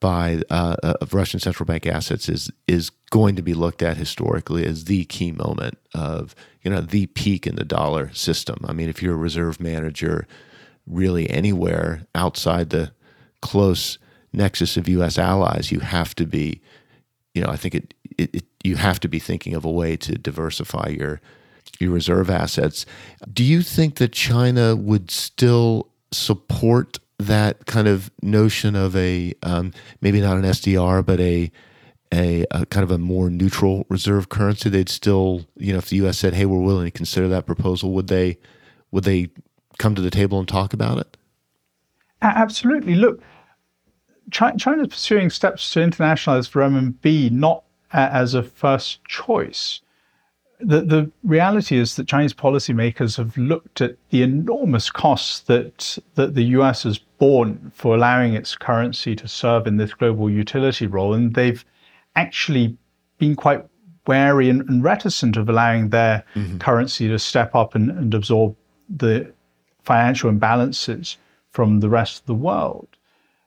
by 0.00 0.42
uh, 0.48 0.76
uh, 0.82 0.94
of 1.00 1.14
Russian 1.14 1.40
central 1.40 1.66
bank 1.66 1.86
assets 1.86 2.28
is 2.28 2.50
is 2.66 2.90
going 3.10 3.36
to 3.36 3.42
be 3.42 3.54
looked 3.54 3.82
at 3.82 3.98
historically 3.98 4.66
as 4.66 4.84
the 4.84 5.04
key 5.04 5.30
moment 5.30 5.78
of 5.94 6.34
you 6.62 6.70
know 6.70 6.80
the 6.80 7.06
peak 7.06 7.46
in 7.46 7.56
the 7.56 7.64
dollar 7.64 8.12
system. 8.14 8.64
I 8.66 8.72
mean, 8.72 8.88
if 8.88 9.02
you're 9.02 9.14
a 9.14 9.18
reserve 9.18 9.60
manager, 9.60 10.26
really 10.86 11.28
anywhere 11.28 12.02
outside 12.14 12.70
the 12.70 12.92
close 13.42 13.98
nexus 14.32 14.76
of 14.76 14.88
U.S. 14.88 15.18
allies, 15.18 15.70
you 15.70 15.80
have 15.80 16.14
to 16.16 16.26
be, 16.26 16.60
you 17.34 17.42
know, 17.42 17.50
I 17.50 17.56
think 17.56 17.74
it, 17.74 17.94
it, 18.16 18.34
it 18.34 18.44
you 18.64 18.76
have 18.76 19.00
to 19.00 19.08
be 19.08 19.18
thinking 19.18 19.54
of 19.54 19.64
a 19.64 19.70
way 19.70 19.96
to 19.98 20.16
diversify 20.16 20.88
your 20.88 21.20
your 21.78 21.90
reserve 21.90 22.30
assets. 22.30 22.86
Do 23.30 23.44
you 23.44 23.60
think 23.60 23.96
that 23.96 24.12
China 24.12 24.74
would 24.76 25.10
still 25.10 25.88
support 26.10 26.98
that 27.26 27.66
kind 27.66 27.88
of 27.88 28.10
notion 28.22 28.76
of 28.76 28.96
a 28.96 29.34
um, 29.42 29.72
maybe 30.00 30.20
not 30.20 30.36
an 30.36 30.42
SDR, 30.42 31.04
but 31.04 31.20
a, 31.20 31.50
a, 32.12 32.44
a 32.50 32.66
kind 32.66 32.84
of 32.84 32.90
a 32.90 32.98
more 32.98 33.30
neutral 33.30 33.86
reserve 33.88 34.28
currency? 34.28 34.68
They'd 34.68 34.88
still, 34.88 35.46
you 35.56 35.72
know, 35.72 35.78
if 35.78 35.88
the 35.88 35.96
U.S. 35.96 36.18
said, 36.18 36.34
"Hey, 36.34 36.46
we're 36.46 36.60
willing 36.60 36.86
to 36.86 36.90
consider 36.90 37.28
that 37.28 37.46
proposal," 37.46 37.92
would 37.92 38.08
they 38.08 38.38
would 38.90 39.04
they 39.04 39.30
come 39.78 39.94
to 39.94 40.02
the 40.02 40.10
table 40.10 40.38
and 40.38 40.48
talk 40.48 40.72
about 40.72 40.98
it? 40.98 41.16
Absolutely. 42.22 42.94
Look, 42.94 43.22
China 44.30 44.82
is 44.82 44.88
pursuing 44.88 45.30
steps 45.30 45.70
to 45.72 45.80
internationalize 45.80 46.50
renminbi 46.52 47.30
not 47.30 47.64
as 47.92 48.34
a 48.34 48.42
first 48.42 49.04
choice 49.04 49.80
the, 50.60 50.82
the 50.82 51.10
reality 51.24 51.76
is 51.76 51.96
that 51.96 52.06
Chinese 52.06 52.34
policymakers 52.34 53.16
have 53.16 53.36
looked 53.36 53.80
at 53.80 53.96
the 54.10 54.22
enormous 54.22 54.90
costs 54.90 55.40
that, 55.40 55.98
that 56.14 56.34
the 56.34 56.44
US 56.44 56.82
has 56.84 57.00
borne 57.20 57.70
for 57.72 57.94
allowing 57.94 58.34
its 58.34 58.56
currency 58.56 59.14
to 59.14 59.28
serve 59.28 59.68
in 59.68 59.76
this 59.76 59.94
global 59.94 60.28
utility 60.28 60.88
role, 60.88 61.14
and 61.14 61.34
they've 61.34 61.64
actually 62.16 62.76
been 63.18 63.36
quite 63.36 63.64
wary 64.06 64.48
and, 64.50 64.68
and 64.68 64.82
reticent 64.82 65.36
of 65.36 65.48
allowing 65.48 65.90
their 65.90 66.24
mm-hmm. 66.34 66.58
currency 66.58 67.06
to 67.06 67.18
step 67.18 67.54
up 67.54 67.76
and, 67.76 67.90
and 67.90 68.14
absorb 68.14 68.56
the 68.88 69.32
financial 69.82 70.32
imbalances 70.32 71.16
from 71.50 71.80
the 71.80 71.88
rest 71.88 72.20
of 72.20 72.26
the 72.26 72.34
world. 72.34 72.88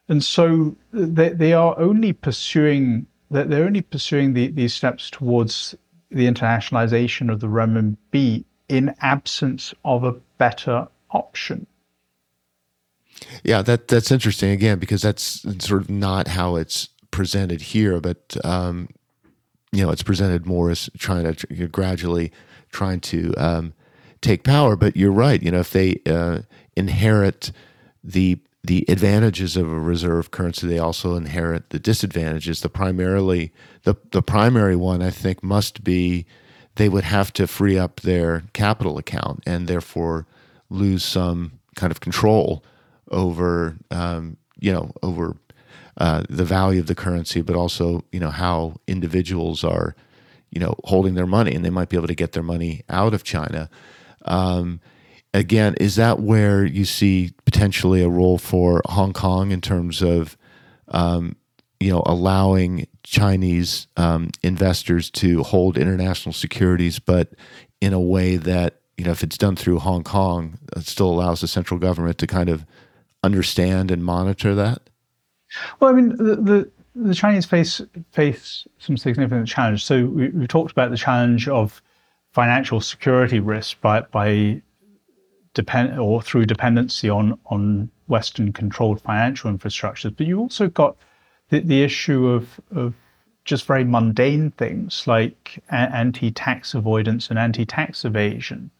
And 0.08 0.22
so 0.22 0.76
they, 0.92 1.30
they 1.30 1.52
are 1.52 1.78
only 1.78 2.12
pursuing 2.12 3.06
they're 3.30 3.64
only 3.64 3.82
pursuing 3.82 4.34
the, 4.34 4.48
these 4.48 4.72
steps 4.72 5.10
towards 5.10 5.74
the 6.10 6.26
internationalization 6.26 7.32
of 7.32 7.40
the 7.40 7.48
renminbi 7.48 8.44
in 8.68 8.94
absence 9.00 9.74
of 9.84 10.04
a 10.04 10.12
better 10.38 10.86
option. 11.10 11.66
Yeah, 13.42 13.62
that 13.62 13.88
that's 13.88 14.10
interesting 14.10 14.50
again 14.50 14.78
because 14.78 15.02
that's 15.02 15.42
sort 15.64 15.82
of 15.82 15.90
not 15.90 16.28
how 16.28 16.56
it's 16.56 16.88
presented 17.10 17.60
here, 17.60 18.00
but 18.00 18.36
um, 18.44 18.88
you 19.72 19.84
know, 19.84 19.90
it's 19.90 20.02
presented 20.02 20.46
more 20.46 20.70
as 20.70 20.90
trying 20.98 21.32
to 21.32 21.68
gradually 21.68 22.32
trying 22.70 23.00
to 23.00 23.34
um, 23.36 23.74
take 24.20 24.44
power. 24.44 24.76
But 24.76 24.96
you're 24.96 25.12
right. 25.12 25.42
You 25.42 25.50
know, 25.50 25.60
if 25.60 25.70
they 25.70 26.00
uh, 26.06 26.40
inherit 26.76 27.52
the 28.02 28.38
the 28.62 28.84
advantages 28.88 29.56
of 29.56 29.70
a 29.70 29.78
reserve 29.78 30.30
currency, 30.30 30.66
they 30.66 30.78
also 30.78 31.16
inherit 31.16 31.70
the 31.70 31.78
disadvantages. 31.78 32.60
The 32.60 32.68
primarily 32.68 33.52
the 33.82 33.96
the 34.10 34.22
primary 34.22 34.76
one, 34.76 35.02
I 35.02 35.10
think, 35.10 35.42
must 35.42 35.84
be 35.84 36.26
they 36.76 36.88
would 36.88 37.04
have 37.04 37.32
to 37.34 37.46
free 37.46 37.78
up 37.78 38.00
their 38.00 38.44
capital 38.52 38.98
account 38.98 39.42
and 39.46 39.68
therefore 39.68 40.26
lose 40.70 41.04
some 41.04 41.60
kind 41.76 41.90
of 41.90 42.00
control 42.00 42.64
over 43.14 43.78
um, 43.90 44.36
you 44.58 44.72
know 44.72 44.92
over 45.02 45.36
uh, 45.96 46.24
the 46.28 46.44
value 46.44 46.80
of 46.80 46.86
the 46.86 46.94
currency, 46.94 47.40
but 47.40 47.56
also 47.56 48.04
you 48.12 48.20
know 48.20 48.30
how 48.30 48.74
individuals 48.86 49.64
are 49.64 49.94
you 50.50 50.60
know 50.60 50.74
holding 50.84 51.14
their 51.14 51.26
money, 51.26 51.54
and 51.54 51.64
they 51.64 51.70
might 51.70 51.88
be 51.88 51.96
able 51.96 52.08
to 52.08 52.14
get 52.14 52.32
their 52.32 52.42
money 52.42 52.82
out 52.88 53.14
of 53.14 53.24
China. 53.24 53.70
Um, 54.26 54.80
again, 55.32 55.74
is 55.80 55.96
that 55.96 56.20
where 56.20 56.64
you 56.64 56.84
see 56.84 57.32
potentially 57.44 58.02
a 58.02 58.08
role 58.08 58.38
for 58.38 58.82
Hong 58.86 59.12
Kong 59.12 59.50
in 59.50 59.60
terms 59.60 60.02
of, 60.02 60.36
um, 60.88 61.36
you 61.78 61.92
know, 61.92 62.02
allowing 62.06 62.86
Chinese 63.02 63.86
um, 63.96 64.30
investors 64.42 65.10
to 65.10 65.42
hold 65.42 65.76
international 65.76 66.32
securities, 66.32 66.98
but 66.98 67.34
in 67.80 67.92
a 67.92 68.00
way 68.00 68.36
that 68.36 68.80
you 68.96 69.04
know, 69.04 69.10
if 69.10 69.22
it's 69.22 69.38
done 69.38 69.56
through 69.56 69.80
Hong 69.80 70.04
Kong, 70.04 70.58
it 70.76 70.86
still 70.86 71.08
allows 71.08 71.40
the 71.40 71.48
central 71.48 71.80
government 71.80 72.18
to 72.18 72.26
kind 72.26 72.48
of 72.48 72.64
understand 73.24 73.90
and 73.90 74.04
monitor 74.04 74.54
that. 74.54 74.90
Well, 75.80 75.90
I 75.90 75.94
mean, 75.94 76.16
the 76.16 76.36
the, 76.36 76.70
the 76.94 77.14
Chinese 77.14 77.46
face 77.46 77.80
face 78.12 78.66
some 78.78 78.96
significant 78.96 79.48
challenge. 79.48 79.84
So 79.84 80.06
we, 80.06 80.28
we 80.28 80.46
talked 80.46 80.72
about 80.72 80.90
the 80.90 80.96
challenge 80.96 81.48
of 81.48 81.82
financial 82.32 82.80
security 82.80 83.40
risk 83.40 83.80
by 83.80 84.02
by 84.02 84.62
depend 85.54 85.98
or 85.98 86.20
through 86.20 86.46
dependency 86.46 87.08
on 87.08 87.38
on 87.46 87.90
Western 88.06 88.52
controlled 88.52 89.00
financial 89.00 89.50
infrastructures. 89.50 90.14
But 90.16 90.26
you 90.26 90.38
also 90.38 90.68
got 90.68 90.96
the, 91.48 91.60
the 91.60 91.82
issue 91.82 92.28
of 92.28 92.60
of 92.74 92.94
just 93.44 93.66
very 93.66 93.84
mundane 93.84 94.50
things 94.52 95.06
like 95.06 95.62
anti-tax 95.70 96.74
avoidance 96.74 97.28
and 97.28 97.38
anti-tax 97.38 98.04
evasion. 98.04 98.70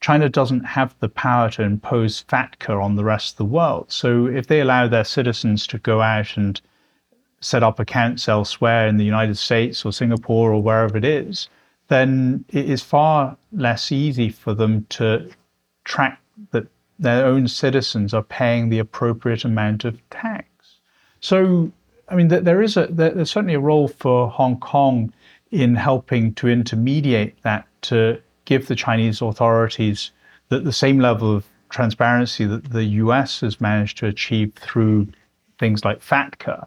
China 0.00 0.28
doesn't 0.28 0.64
have 0.64 0.94
the 1.00 1.08
power 1.08 1.50
to 1.50 1.62
impose 1.62 2.24
FATCA 2.28 2.82
on 2.82 2.96
the 2.96 3.04
rest 3.04 3.32
of 3.32 3.38
the 3.38 3.44
world. 3.44 3.86
So 3.90 4.26
if 4.26 4.46
they 4.46 4.60
allow 4.60 4.86
their 4.86 5.04
citizens 5.04 5.66
to 5.68 5.78
go 5.78 6.00
out 6.00 6.36
and 6.36 6.60
set 7.40 7.62
up 7.62 7.78
accounts 7.78 8.28
elsewhere 8.28 8.86
in 8.86 8.96
the 8.96 9.04
United 9.04 9.36
States 9.36 9.84
or 9.84 9.92
Singapore 9.92 10.52
or 10.52 10.62
wherever 10.62 10.96
it 10.96 11.04
is, 11.04 11.48
then 11.88 12.44
it 12.50 12.68
is 12.68 12.82
far 12.82 13.36
less 13.52 13.90
easy 13.90 14.28
for 14.28 14.54
them 14.54 14.86
to 14.90 15.28
track 15.84 16.20
that 16.52 16.66
their 16.98 17.24
own 17.24 17.48
citizens 17.48 18.12
are 18.12 18.22
paying 18.22 18.68
the 18.68 18.78
appropriate 18.78 19.44
amount 19.44 19.84
of 19.84 20.00
tax. 20.10 20.46
So, 21.20 21.72
I 22.08 22.14
mean, 22.14 22.28
there 22.28 22.62
is 22.62 22.76
a 22.76 22.86
there's 22.86 23.30
certainly 23.30 23.54
a 23.54 23.60
role 23.60 23.88
for 23.88 24.28
Hong 24.28 24.58
Kong 24.60 25.12
in 25.50 25.74
helping 25.74 26.34
to 26.34 26.48
intermediate 26.48 27.42
that 27.42 27.66
to 27.82 28.20
give 28.48 28.66
the 28.66 28.74
Chinese 28.74 29.20
authorities 29.20 30.10
the, 30.48 30.58
the 30.58 30.72
same 30.72 30.98
level 30.98 31.36
of 31.36 31.46
transparency 31.68 32.46
that 32.46 32.70
the 32.70 32.84
US 33.04 33.42
has 33.42 33.60
managed 33.60 33.98
to 33.98 34.06
achieve 34.06 34.54
through 34.54 35.06
things 35.58 35.84
like 35.84 36.00
FATCA. 36.00 36.66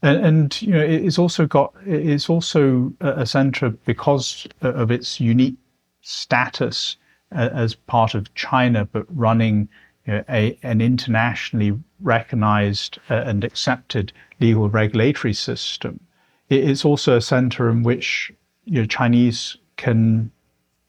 And, 0.00 0.24
and 0.24 0.62
you 0.62 0.72
know, 0.72 0.80
it's 0.80 1.18
also 1.18 1.46
got 1.46 1.74
it's 1.84 2.30
also 2.30 2.90
a 3.00 3.26
center 3.26 3.68
because 3.70 4.46
of 4.62 4.90
its 4.90 5.20
unique 5.20 5.58
status 6.00 6.96
as 7.30 7.74
part 7.74 8.14
of 8.14 8.32
China, 8.34 8.86
but 8.90 9.04
running 9.08 9.68
you 10.06 10.14
know, 10.14 10.24
a, 10.30 10.58
an 10.62 10.80
internationally 10.80 11.78
recognized 12.00 12.98
uh, 13.10 13.24
and 13.26 13.44
accepted 13.44 14.10
legal 14.40 14.70
regulatory 14.70 15.34
system. 15.34 16.00
It's 16.48 16.84
also 16.84 17.16
a 17.16 17.20
center 17.20 17.68
in 17.68 17.82
which 17.82 18.32
you 18.64 18.80
know, 18.80 18.86
Chinese 18.86 19.58
can 19.76 20.30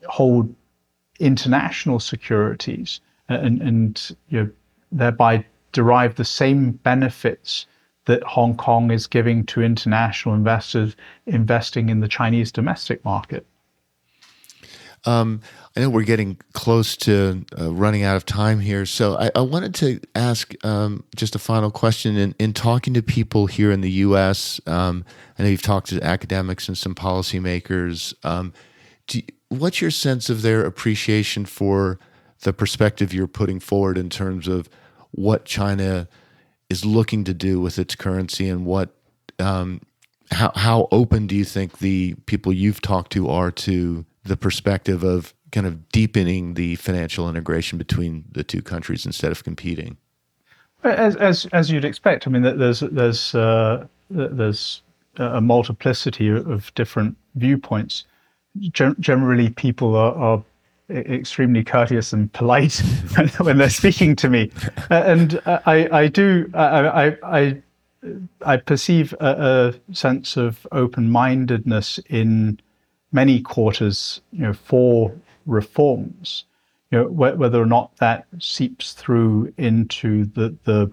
hold 0.07 0.53
international 1.19 1.99
securities 1.99 2.99
and, 3.29 3.61
and 3.61 4.15
you 4.29 4.43
know, 4.43 4.49
thereby 4.91 5.45
derive 5.71 6.15
the 6.15 6.25
same 6.25 6.71
benefits 6.71 7.65
that 8.05 8.23
Hong 8.23 8.55
Kong 8.55 8.91
is 8.91 9.07
giving 9.07 9.45
to 9.47 9.61
international 9.61 10.35
investors 10.35 10.95
investing 11.25 11.89
in 11.89 11.99
the 11.99 12.07
Chinese 12.07 12.51
domestic 12.51 13.03
market. 13.03 13.45
Um, 15.05 15.41
I 15.75 15.81
know 15.81 15.89
we're 15.89 16.03
getting 16.03 16.37
close 16.53 16.97
to 16.97 17.45
uh, 17.59 17.71
running 17.71 18.03
out 18.03 18.15
of 18.15 18.25
time 18.25 18.59
here, 18.59 18.85
so 18.85 19.17
I, 19.17 19.29
I 19.35 19.41
wanted 19.41 19.75
to 19.75 19.99
ask 20.15 20.53
um, 20.65 21.03
just 21.15 21.35
a 21.35 21.39
final 21.39 21.69
question. 21.69 22.17
In, 22.17 22.35
in, 22.39 22.53
talking 22.53 22.93
to 22.95 23.03
people 23.03 23.45
here 23.45 23.71
in 23.71 23.81
the 23.81 23.91
U.S., 23.91 24.59
um, 24.65 25.05
I 25.37 25.43
know 25.43 25.49
you've 25.49 25.61
talked 25.61 25.89
to 25.89 26.01
academics 26.03 26.67
and 26.67 26.77
some 26.77 26.95
policymakers. 26.95 28.15
Um, 28.23 28.53
do, 29.05 29.21
what's 29.59 29.81
your 29.81 29.91
sense 29.91 30.29
of 30.29 30.41
their 30.41 30.65
appreciation 30.65 31.45
for 31.45 31.99
the 32.41 32.53
perspective 32.53 33.13
you're 33.13 33.27
putting 33.27 33.59
forward 33.59 33.97
in 33.97 34.09
terms 34.09 34.47
of 34.47 34.69
what 35.11 35.45
China 35.45 36.07
is 36.69 36.85
looking 36.85 37.23
to 37.23 37.33
do 37.33 37.59
with 37.59 37.79
its 37.79 37.95
currency 37.95 38.49
and 38.49 38.65
what 38.65 38.95
um, 39.39 39.81
how 40.31 40.51
how 40.55 40.87
open 40.91 41.27
do 41.27 41.35
you 41.35 41.45
think 41.45 41.79
the 41.79 42.15
people 42.25 42.51
you've 42.51 42.81
talked 42.81 43.11
to 43.13 43.29
are 43.29 43.51
to 43.51 44.05
the 44.23 44.37
perspective 44.37 45.03
of 45.03 45.33
kind 45.51 45.67
of 45.67 45.89
deepening 45.89 46.55
the 46.55 46.75
financial 46.75 47.29
integration 47.29 47.77
between 47.77 48.25
the 48.31 48.43
two 48.43 48.61
countries 48.61 49.05
instead 49.05 49.31
of 49.31 49.43
competing? 49.43 49.97
As 50.83 51.15
as 51.15 51.45
as 51.47 51.71
you'd 51.71 51.85
expect, 51.85 52.27
I 52.27 52.31
mean, 52.31 52.41
there's 52.41 52.79
there's 52.79 53.35
uh, 53.35 53.85
there's 54.09 54.81
a 55.17 55.41
multiplicity 55.41 56.29
of 56.29 56.73
different 56.75 57.15
viewpoints 57.35 58.05
generally 58.69 59.49
people 59.49 59.95
are, 59.95 60.13
are, 60.15 60.43
extremely 60.87 61.63
courteous 61.63 62.13
and 62.13 62.31
polite 62.33 62.75
when 63.39 63.57
they're 63.57 63.69
speaking 63.71 64.15
to 64.15 64.29
me, 64.29 64.51
uh, 64.91 65.01
and 65.03 65.41
I, 65.47 65.89
I 65.91 66.07
do 66.07 66.47
I, 66.53 67.17
I, 67.23 67.61
I 68.45 68.57
perceive 68.57 69.13
a, 69.19 69.73
a 69.89 69.93
sense 69.95 70.37
of 70.37 70.67
open-mindedness 70.71 71.99
in 72.09 72.59
many 73.11 73.41
quarters, 73.41 74.21
you 74.31 74.43
know, 74.43 74.53
for 74.53 75.11
reforms. 75.47 76.45
You 76.91 76.99
know, 76.99 77.07
wh- 77.07 77.37
whether 77.39 77.59
or 77.59 77.65
not 77.65 77.95
that 77.97 78.27
seeps 78.39 78.93
through 78.93 79.53
into 79.57 80.25
the 80.25 80.55
the 80.65 80.91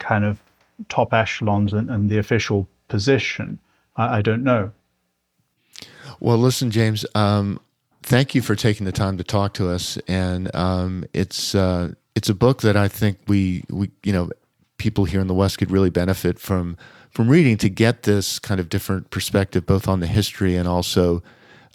kind 0.00 0.24
of 0.24 0.40
top 0.88 1.12
echelons 1.12 1.72
and, 1.72 1.90
and 1.90 2.10
the 2.10 2.18
official 2.18 2.68
position, 2.88 3.58
I, 3.96 4.18
I 4.18 4.22
don't 4.22 4.42
know. 4.42 4.72
Well, 6.20 6.38
listen, 6.38 6.70
James. 6.70 7.06
Um, 7.14 7.60
thank 8.02 8.34
you 8.34 8.42
for 8.42 8.56
taking 8.56 8.86
the 8.86 8.92
time 8.92 9.18
to 9.18 9.24
talk 9.24 9.54
to 9.54 9.68
us, 9.70 9.98
and 10.08 10.54
um, 10.54 11.04
it's 11.12 11.54
uh, 11.54 11.92
it's 12.14 12.28
a 12.28 12.34
book 12.34 12.62
that 12.62 12.76
I 12.76 12.88
think 12.88 13.18
we 13.28 13.64
we 13.70 13.90
you 14.02 14.12
know 14.12 14.30
people 14.78 15.04
here 15.04 15.20
in 15.20 15.26
the 15.26 15.34
West 15.34 15.58
could 15.58 15.70
really 15.70 15.90
benefit 15.90 16.38
from 16.38 16.76
from 17.10 17.28
reading 17.28 17.56
to 17.58 17.68
get 17.68 18.02
this 18.02 18.38
kind 18.38 18.60
of 18.60 18.68
different 18.68 19.10
perspective, 19.10 19.66
both 19.66 19.88
on 19.88 20.00
the 20.00 20.06
history 20.06 20.56
and 20.56 20.66
also 20.66 21.22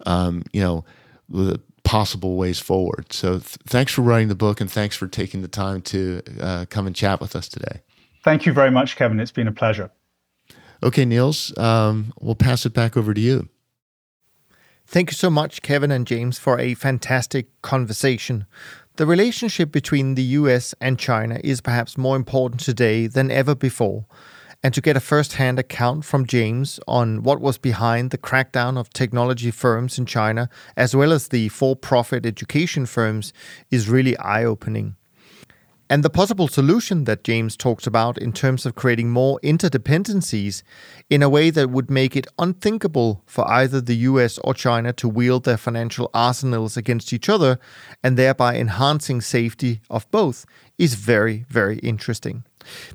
um, 0.05 0.43
you 0.51 0.61
know 0.61 0.83
the 1.29 1.59
possible 1.83 2.35
ways 2.35 2.59
forward. 2.59 3.13
So, 3.13 3.33
th- 3.33 3.57
thanks 3.67 3.93
for 3.93 4.01
writing 4.01 4.27
the 4.27 4.35
book, 4.35 4.59
and 4.59 4.71
thanks 4.71 4.95
for 4.95 5.07
taking 5.07 5.41
the 5.41 5.47
time 5.47 5.81
to 5.83 6.21
uh, 6.41 6.65
come 6.69 6.87
and 6.87 6.95
chat 6.95 7.21
with 7.21 7.35
us 7.35 7.47
today. 7.47 7.81
Thank 8.23 8.45
you 8.45 8.53
very 8.53 8.71
much, 8.71 8.95
Kevin. 8.95 9.19
It's 9.19 9.31
been 9.31 9.47
a 9.47 9.51
pleasure. 9.51 9.91
Okay, 10.81 11.05
Niels, 11.05 11.57
um, 11.57 12.13
we'll 12.19 12.35
pass 12.35 12.65
it 12.65 12.73
back 12.73 12.97
over 12.97 13.13
to 13.13 13.21
you. 13.21 13.47
Thank 14.93 15.09
you 15.09 15.15
so 15.15 15.31
much, 15.31 15.63
Kevin 15.63 15.89
and 15.89 16.05
James, 16.05 16.37
for 16.37 16.59
a 16.59 16.75
fantastic 16.75 17.47
conversation. 17.63 18.45
The 18.97 19.07
relationship 19.07 19.71
between 19.71 20.13
the 20.13 20.37
US 20.37 20.75
and 20.79 20.99
China 20.99 21.39
is 21.43 21.61
perhaps 21.61 21.97
more 21.97 22.15
important 22.15 22.61
today 22.61 23.07
than 23.07 23.31
ever 23.31 23.55
before. 23.55 24.05
And 24.61 24.71
to 24.75 24.81
get 24.81 24.95
a 24.95 24.99
first 24.99 25.33
hand 25.33 25.57
account 25.57 26.05
from 26.05 26.27
James 26.27 26.79
on 26.87 27.23
what 27.23 27.41
was 27.41 27.57
behind 27.57 28.11
the 28.11 28.19
crackdown 28.19 28.77
of 28.77 28.93
technology 28.93 29.49
firms 29.49 29.97
in 29.97 30.05
China, 30.05 30.47
as 30.77 30.95
well 30.95 31.11
as 31.11 31.29
the 31.29 31.49
for 31.49 31.75
profit 31.75 32.23
education 32.23 32.85
firms, 32.85 33.33
is 33.71 33.89
really 33.89 34.15
eye 34.17 34.43
opening. 34.43 34.95
And 35.93 36.01
the 36.01 36.09
possible 36.09 36.47
solution 36.47 37.03
that 37.03 37.23
James 37.23 37.55
talks 37.55 37.85
about 37.85 38.17
in 38.17 38.33
terms 38.33 38.65
of 38.65 38.73
creating 38.73 39.11
more 39.11 39.39
interdependencies 39.43 40.63
in 41.07 41.21
a 41.21 41.29
way 41.29 41.51
that 41.51 41.69
would 41.69 41.91
make 41.91 42.15
it 42.15 42.25
unthinkable 42.39 43.21
for 43.27 43.47
either 43.47 43.79
the 43.79 43.97
US 44.09 44.39
or 44.39 44.55
China 44.55 44.91
to 44.93 45.07
wield 45.07 45.43
their 45.43 45.55
financial 45.55 46.09
arsenals 46.11 46.75
against 46.75 47.13
each 47.13 47.29
other 47.29 47.59
and 48.03 48.17
thereby 48.17 48.55
enhancing 48.55 49.21
safety 49.21 49.81
of 49.87 50.09
both 50.09 50.47
is 50.79 50.95
very, 50.95 51.45
very 51.47 51.77
interesting. 51.77 52.43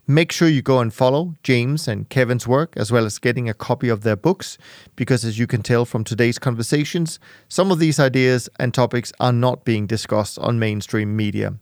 Make 0.08 0.32
sure 0.32 0.48
you 0.48 0.62
go 0.62 0.80
and 0.80 0.92
follow 0.92 1.34
James 1.44 1.86
and 1.86 2.08
Kevin's 2.08 2.48
work, 2.48 2.72
as 2.76 2.90
well 2.90 3.04
as 3.04 3.18
getting 3.18 3.48
a 3.48 3.54
copy 3.54 3.88
of 3.88 4.00
their 4.00 4.16
books, 4.16 4.58
because 4.96 5.24
as 5.24 5.38
you 5.38 5.46
can 5.46 5.62
tell 5.62 5.84
from 5.84 6.02
today's 6.02 6.38
conversations, 6.38 7.20
some 7.48 7.70
of 7.70 7.78
these 7.78 8.00
ideas 8.00 8.48
and 8.58 8.74
topics 8.74 9.12
are 9.20 9.32
not 9.32 9.64
being 9.64 9.86
discussed 9.86 10.38
on 10.40 10.58
mainstream 10.58 11.14
media. 11.14 11.54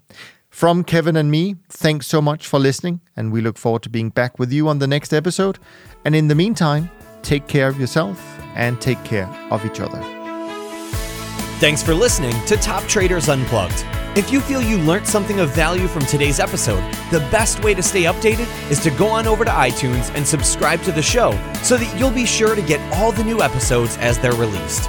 From 0.56 0.84
Kevin 0.84 1.16
and 1.16 1.30
me, 1.30 1.56
thanks 1.68 2.06
so 2.06 2.22
much 2.22 2.46
for 2.46 2.58
listening, 2.58 3.02
and 3.14 3.30
we 3.30 3.42
look 3.42 3.58
forward 3.58 3.82
to 3.82 3.90
being 3.90 4.08
back 4.08 4.38
with 4.38 4.50
you 4.50 4.68
on 4.68 4.78
the 4.78 4.86
next 4.86 5.12
episode. 5.12 5.58
And 6.06 6.16
in 6.16 6.28
the 6.28 6.34
meantime, 6.34 6.90
take 7.20 7.46
care 7.46 7.68
of 7.68 7.78
yourself 7.78 8.18
and 8.54 8.80
take 8.80 9.04
care 9.04 9.28
of 9.50 9.66
each 9.66 9.80
other. 9.80 10.00
Thanks 11.60 11.82
for 11.82 11.92
listening 11.92 12.32
to 12.46 12.56
Top 12.56 12.82
Traders 12.84 13.28
Unplugged. 13.28 13.84
If 14.16 14.32
you 14.32 14.40
feel 14.40 14.62
you 14.62 14.78
learned 14.78 15.06
something 15.06 15.40
of 15.40 15.50
value 15.50 15.88
from 15.88 16.06
today's 16.06 16.40
episode, 16.40 16.82
the 17.10 17.20
best 17.30 17.62
way 17.62 17.74
to 17.74 17.82
stay 17.82 18.04
updated 18.04 18.48
is 18.70 18.80
to 18.80 18.90
go 18.92 19.08
on 19.08 19.26
over 19.26 19.44
to 19.44 19.50
iTunes 19.50 20.10
and 20.14 20.26
subscribe 20.26 20.80
to 20.84 20.90
the 20.90 21.02
show 21.02 21.32
so 21.62 21.76
that 21.76 22.00
you'll 22.00 22.10
be 22.10 22.24
sure 22.24 22.54
to 22.54 22.62
get 22.62 22.80
all 22.94 23.12
the 23.12 23.24
new 23.24 23.42
episodes 23.42 23.98
as 23.98 24.18
they're 24.20 24.32
released. 24.32 24.88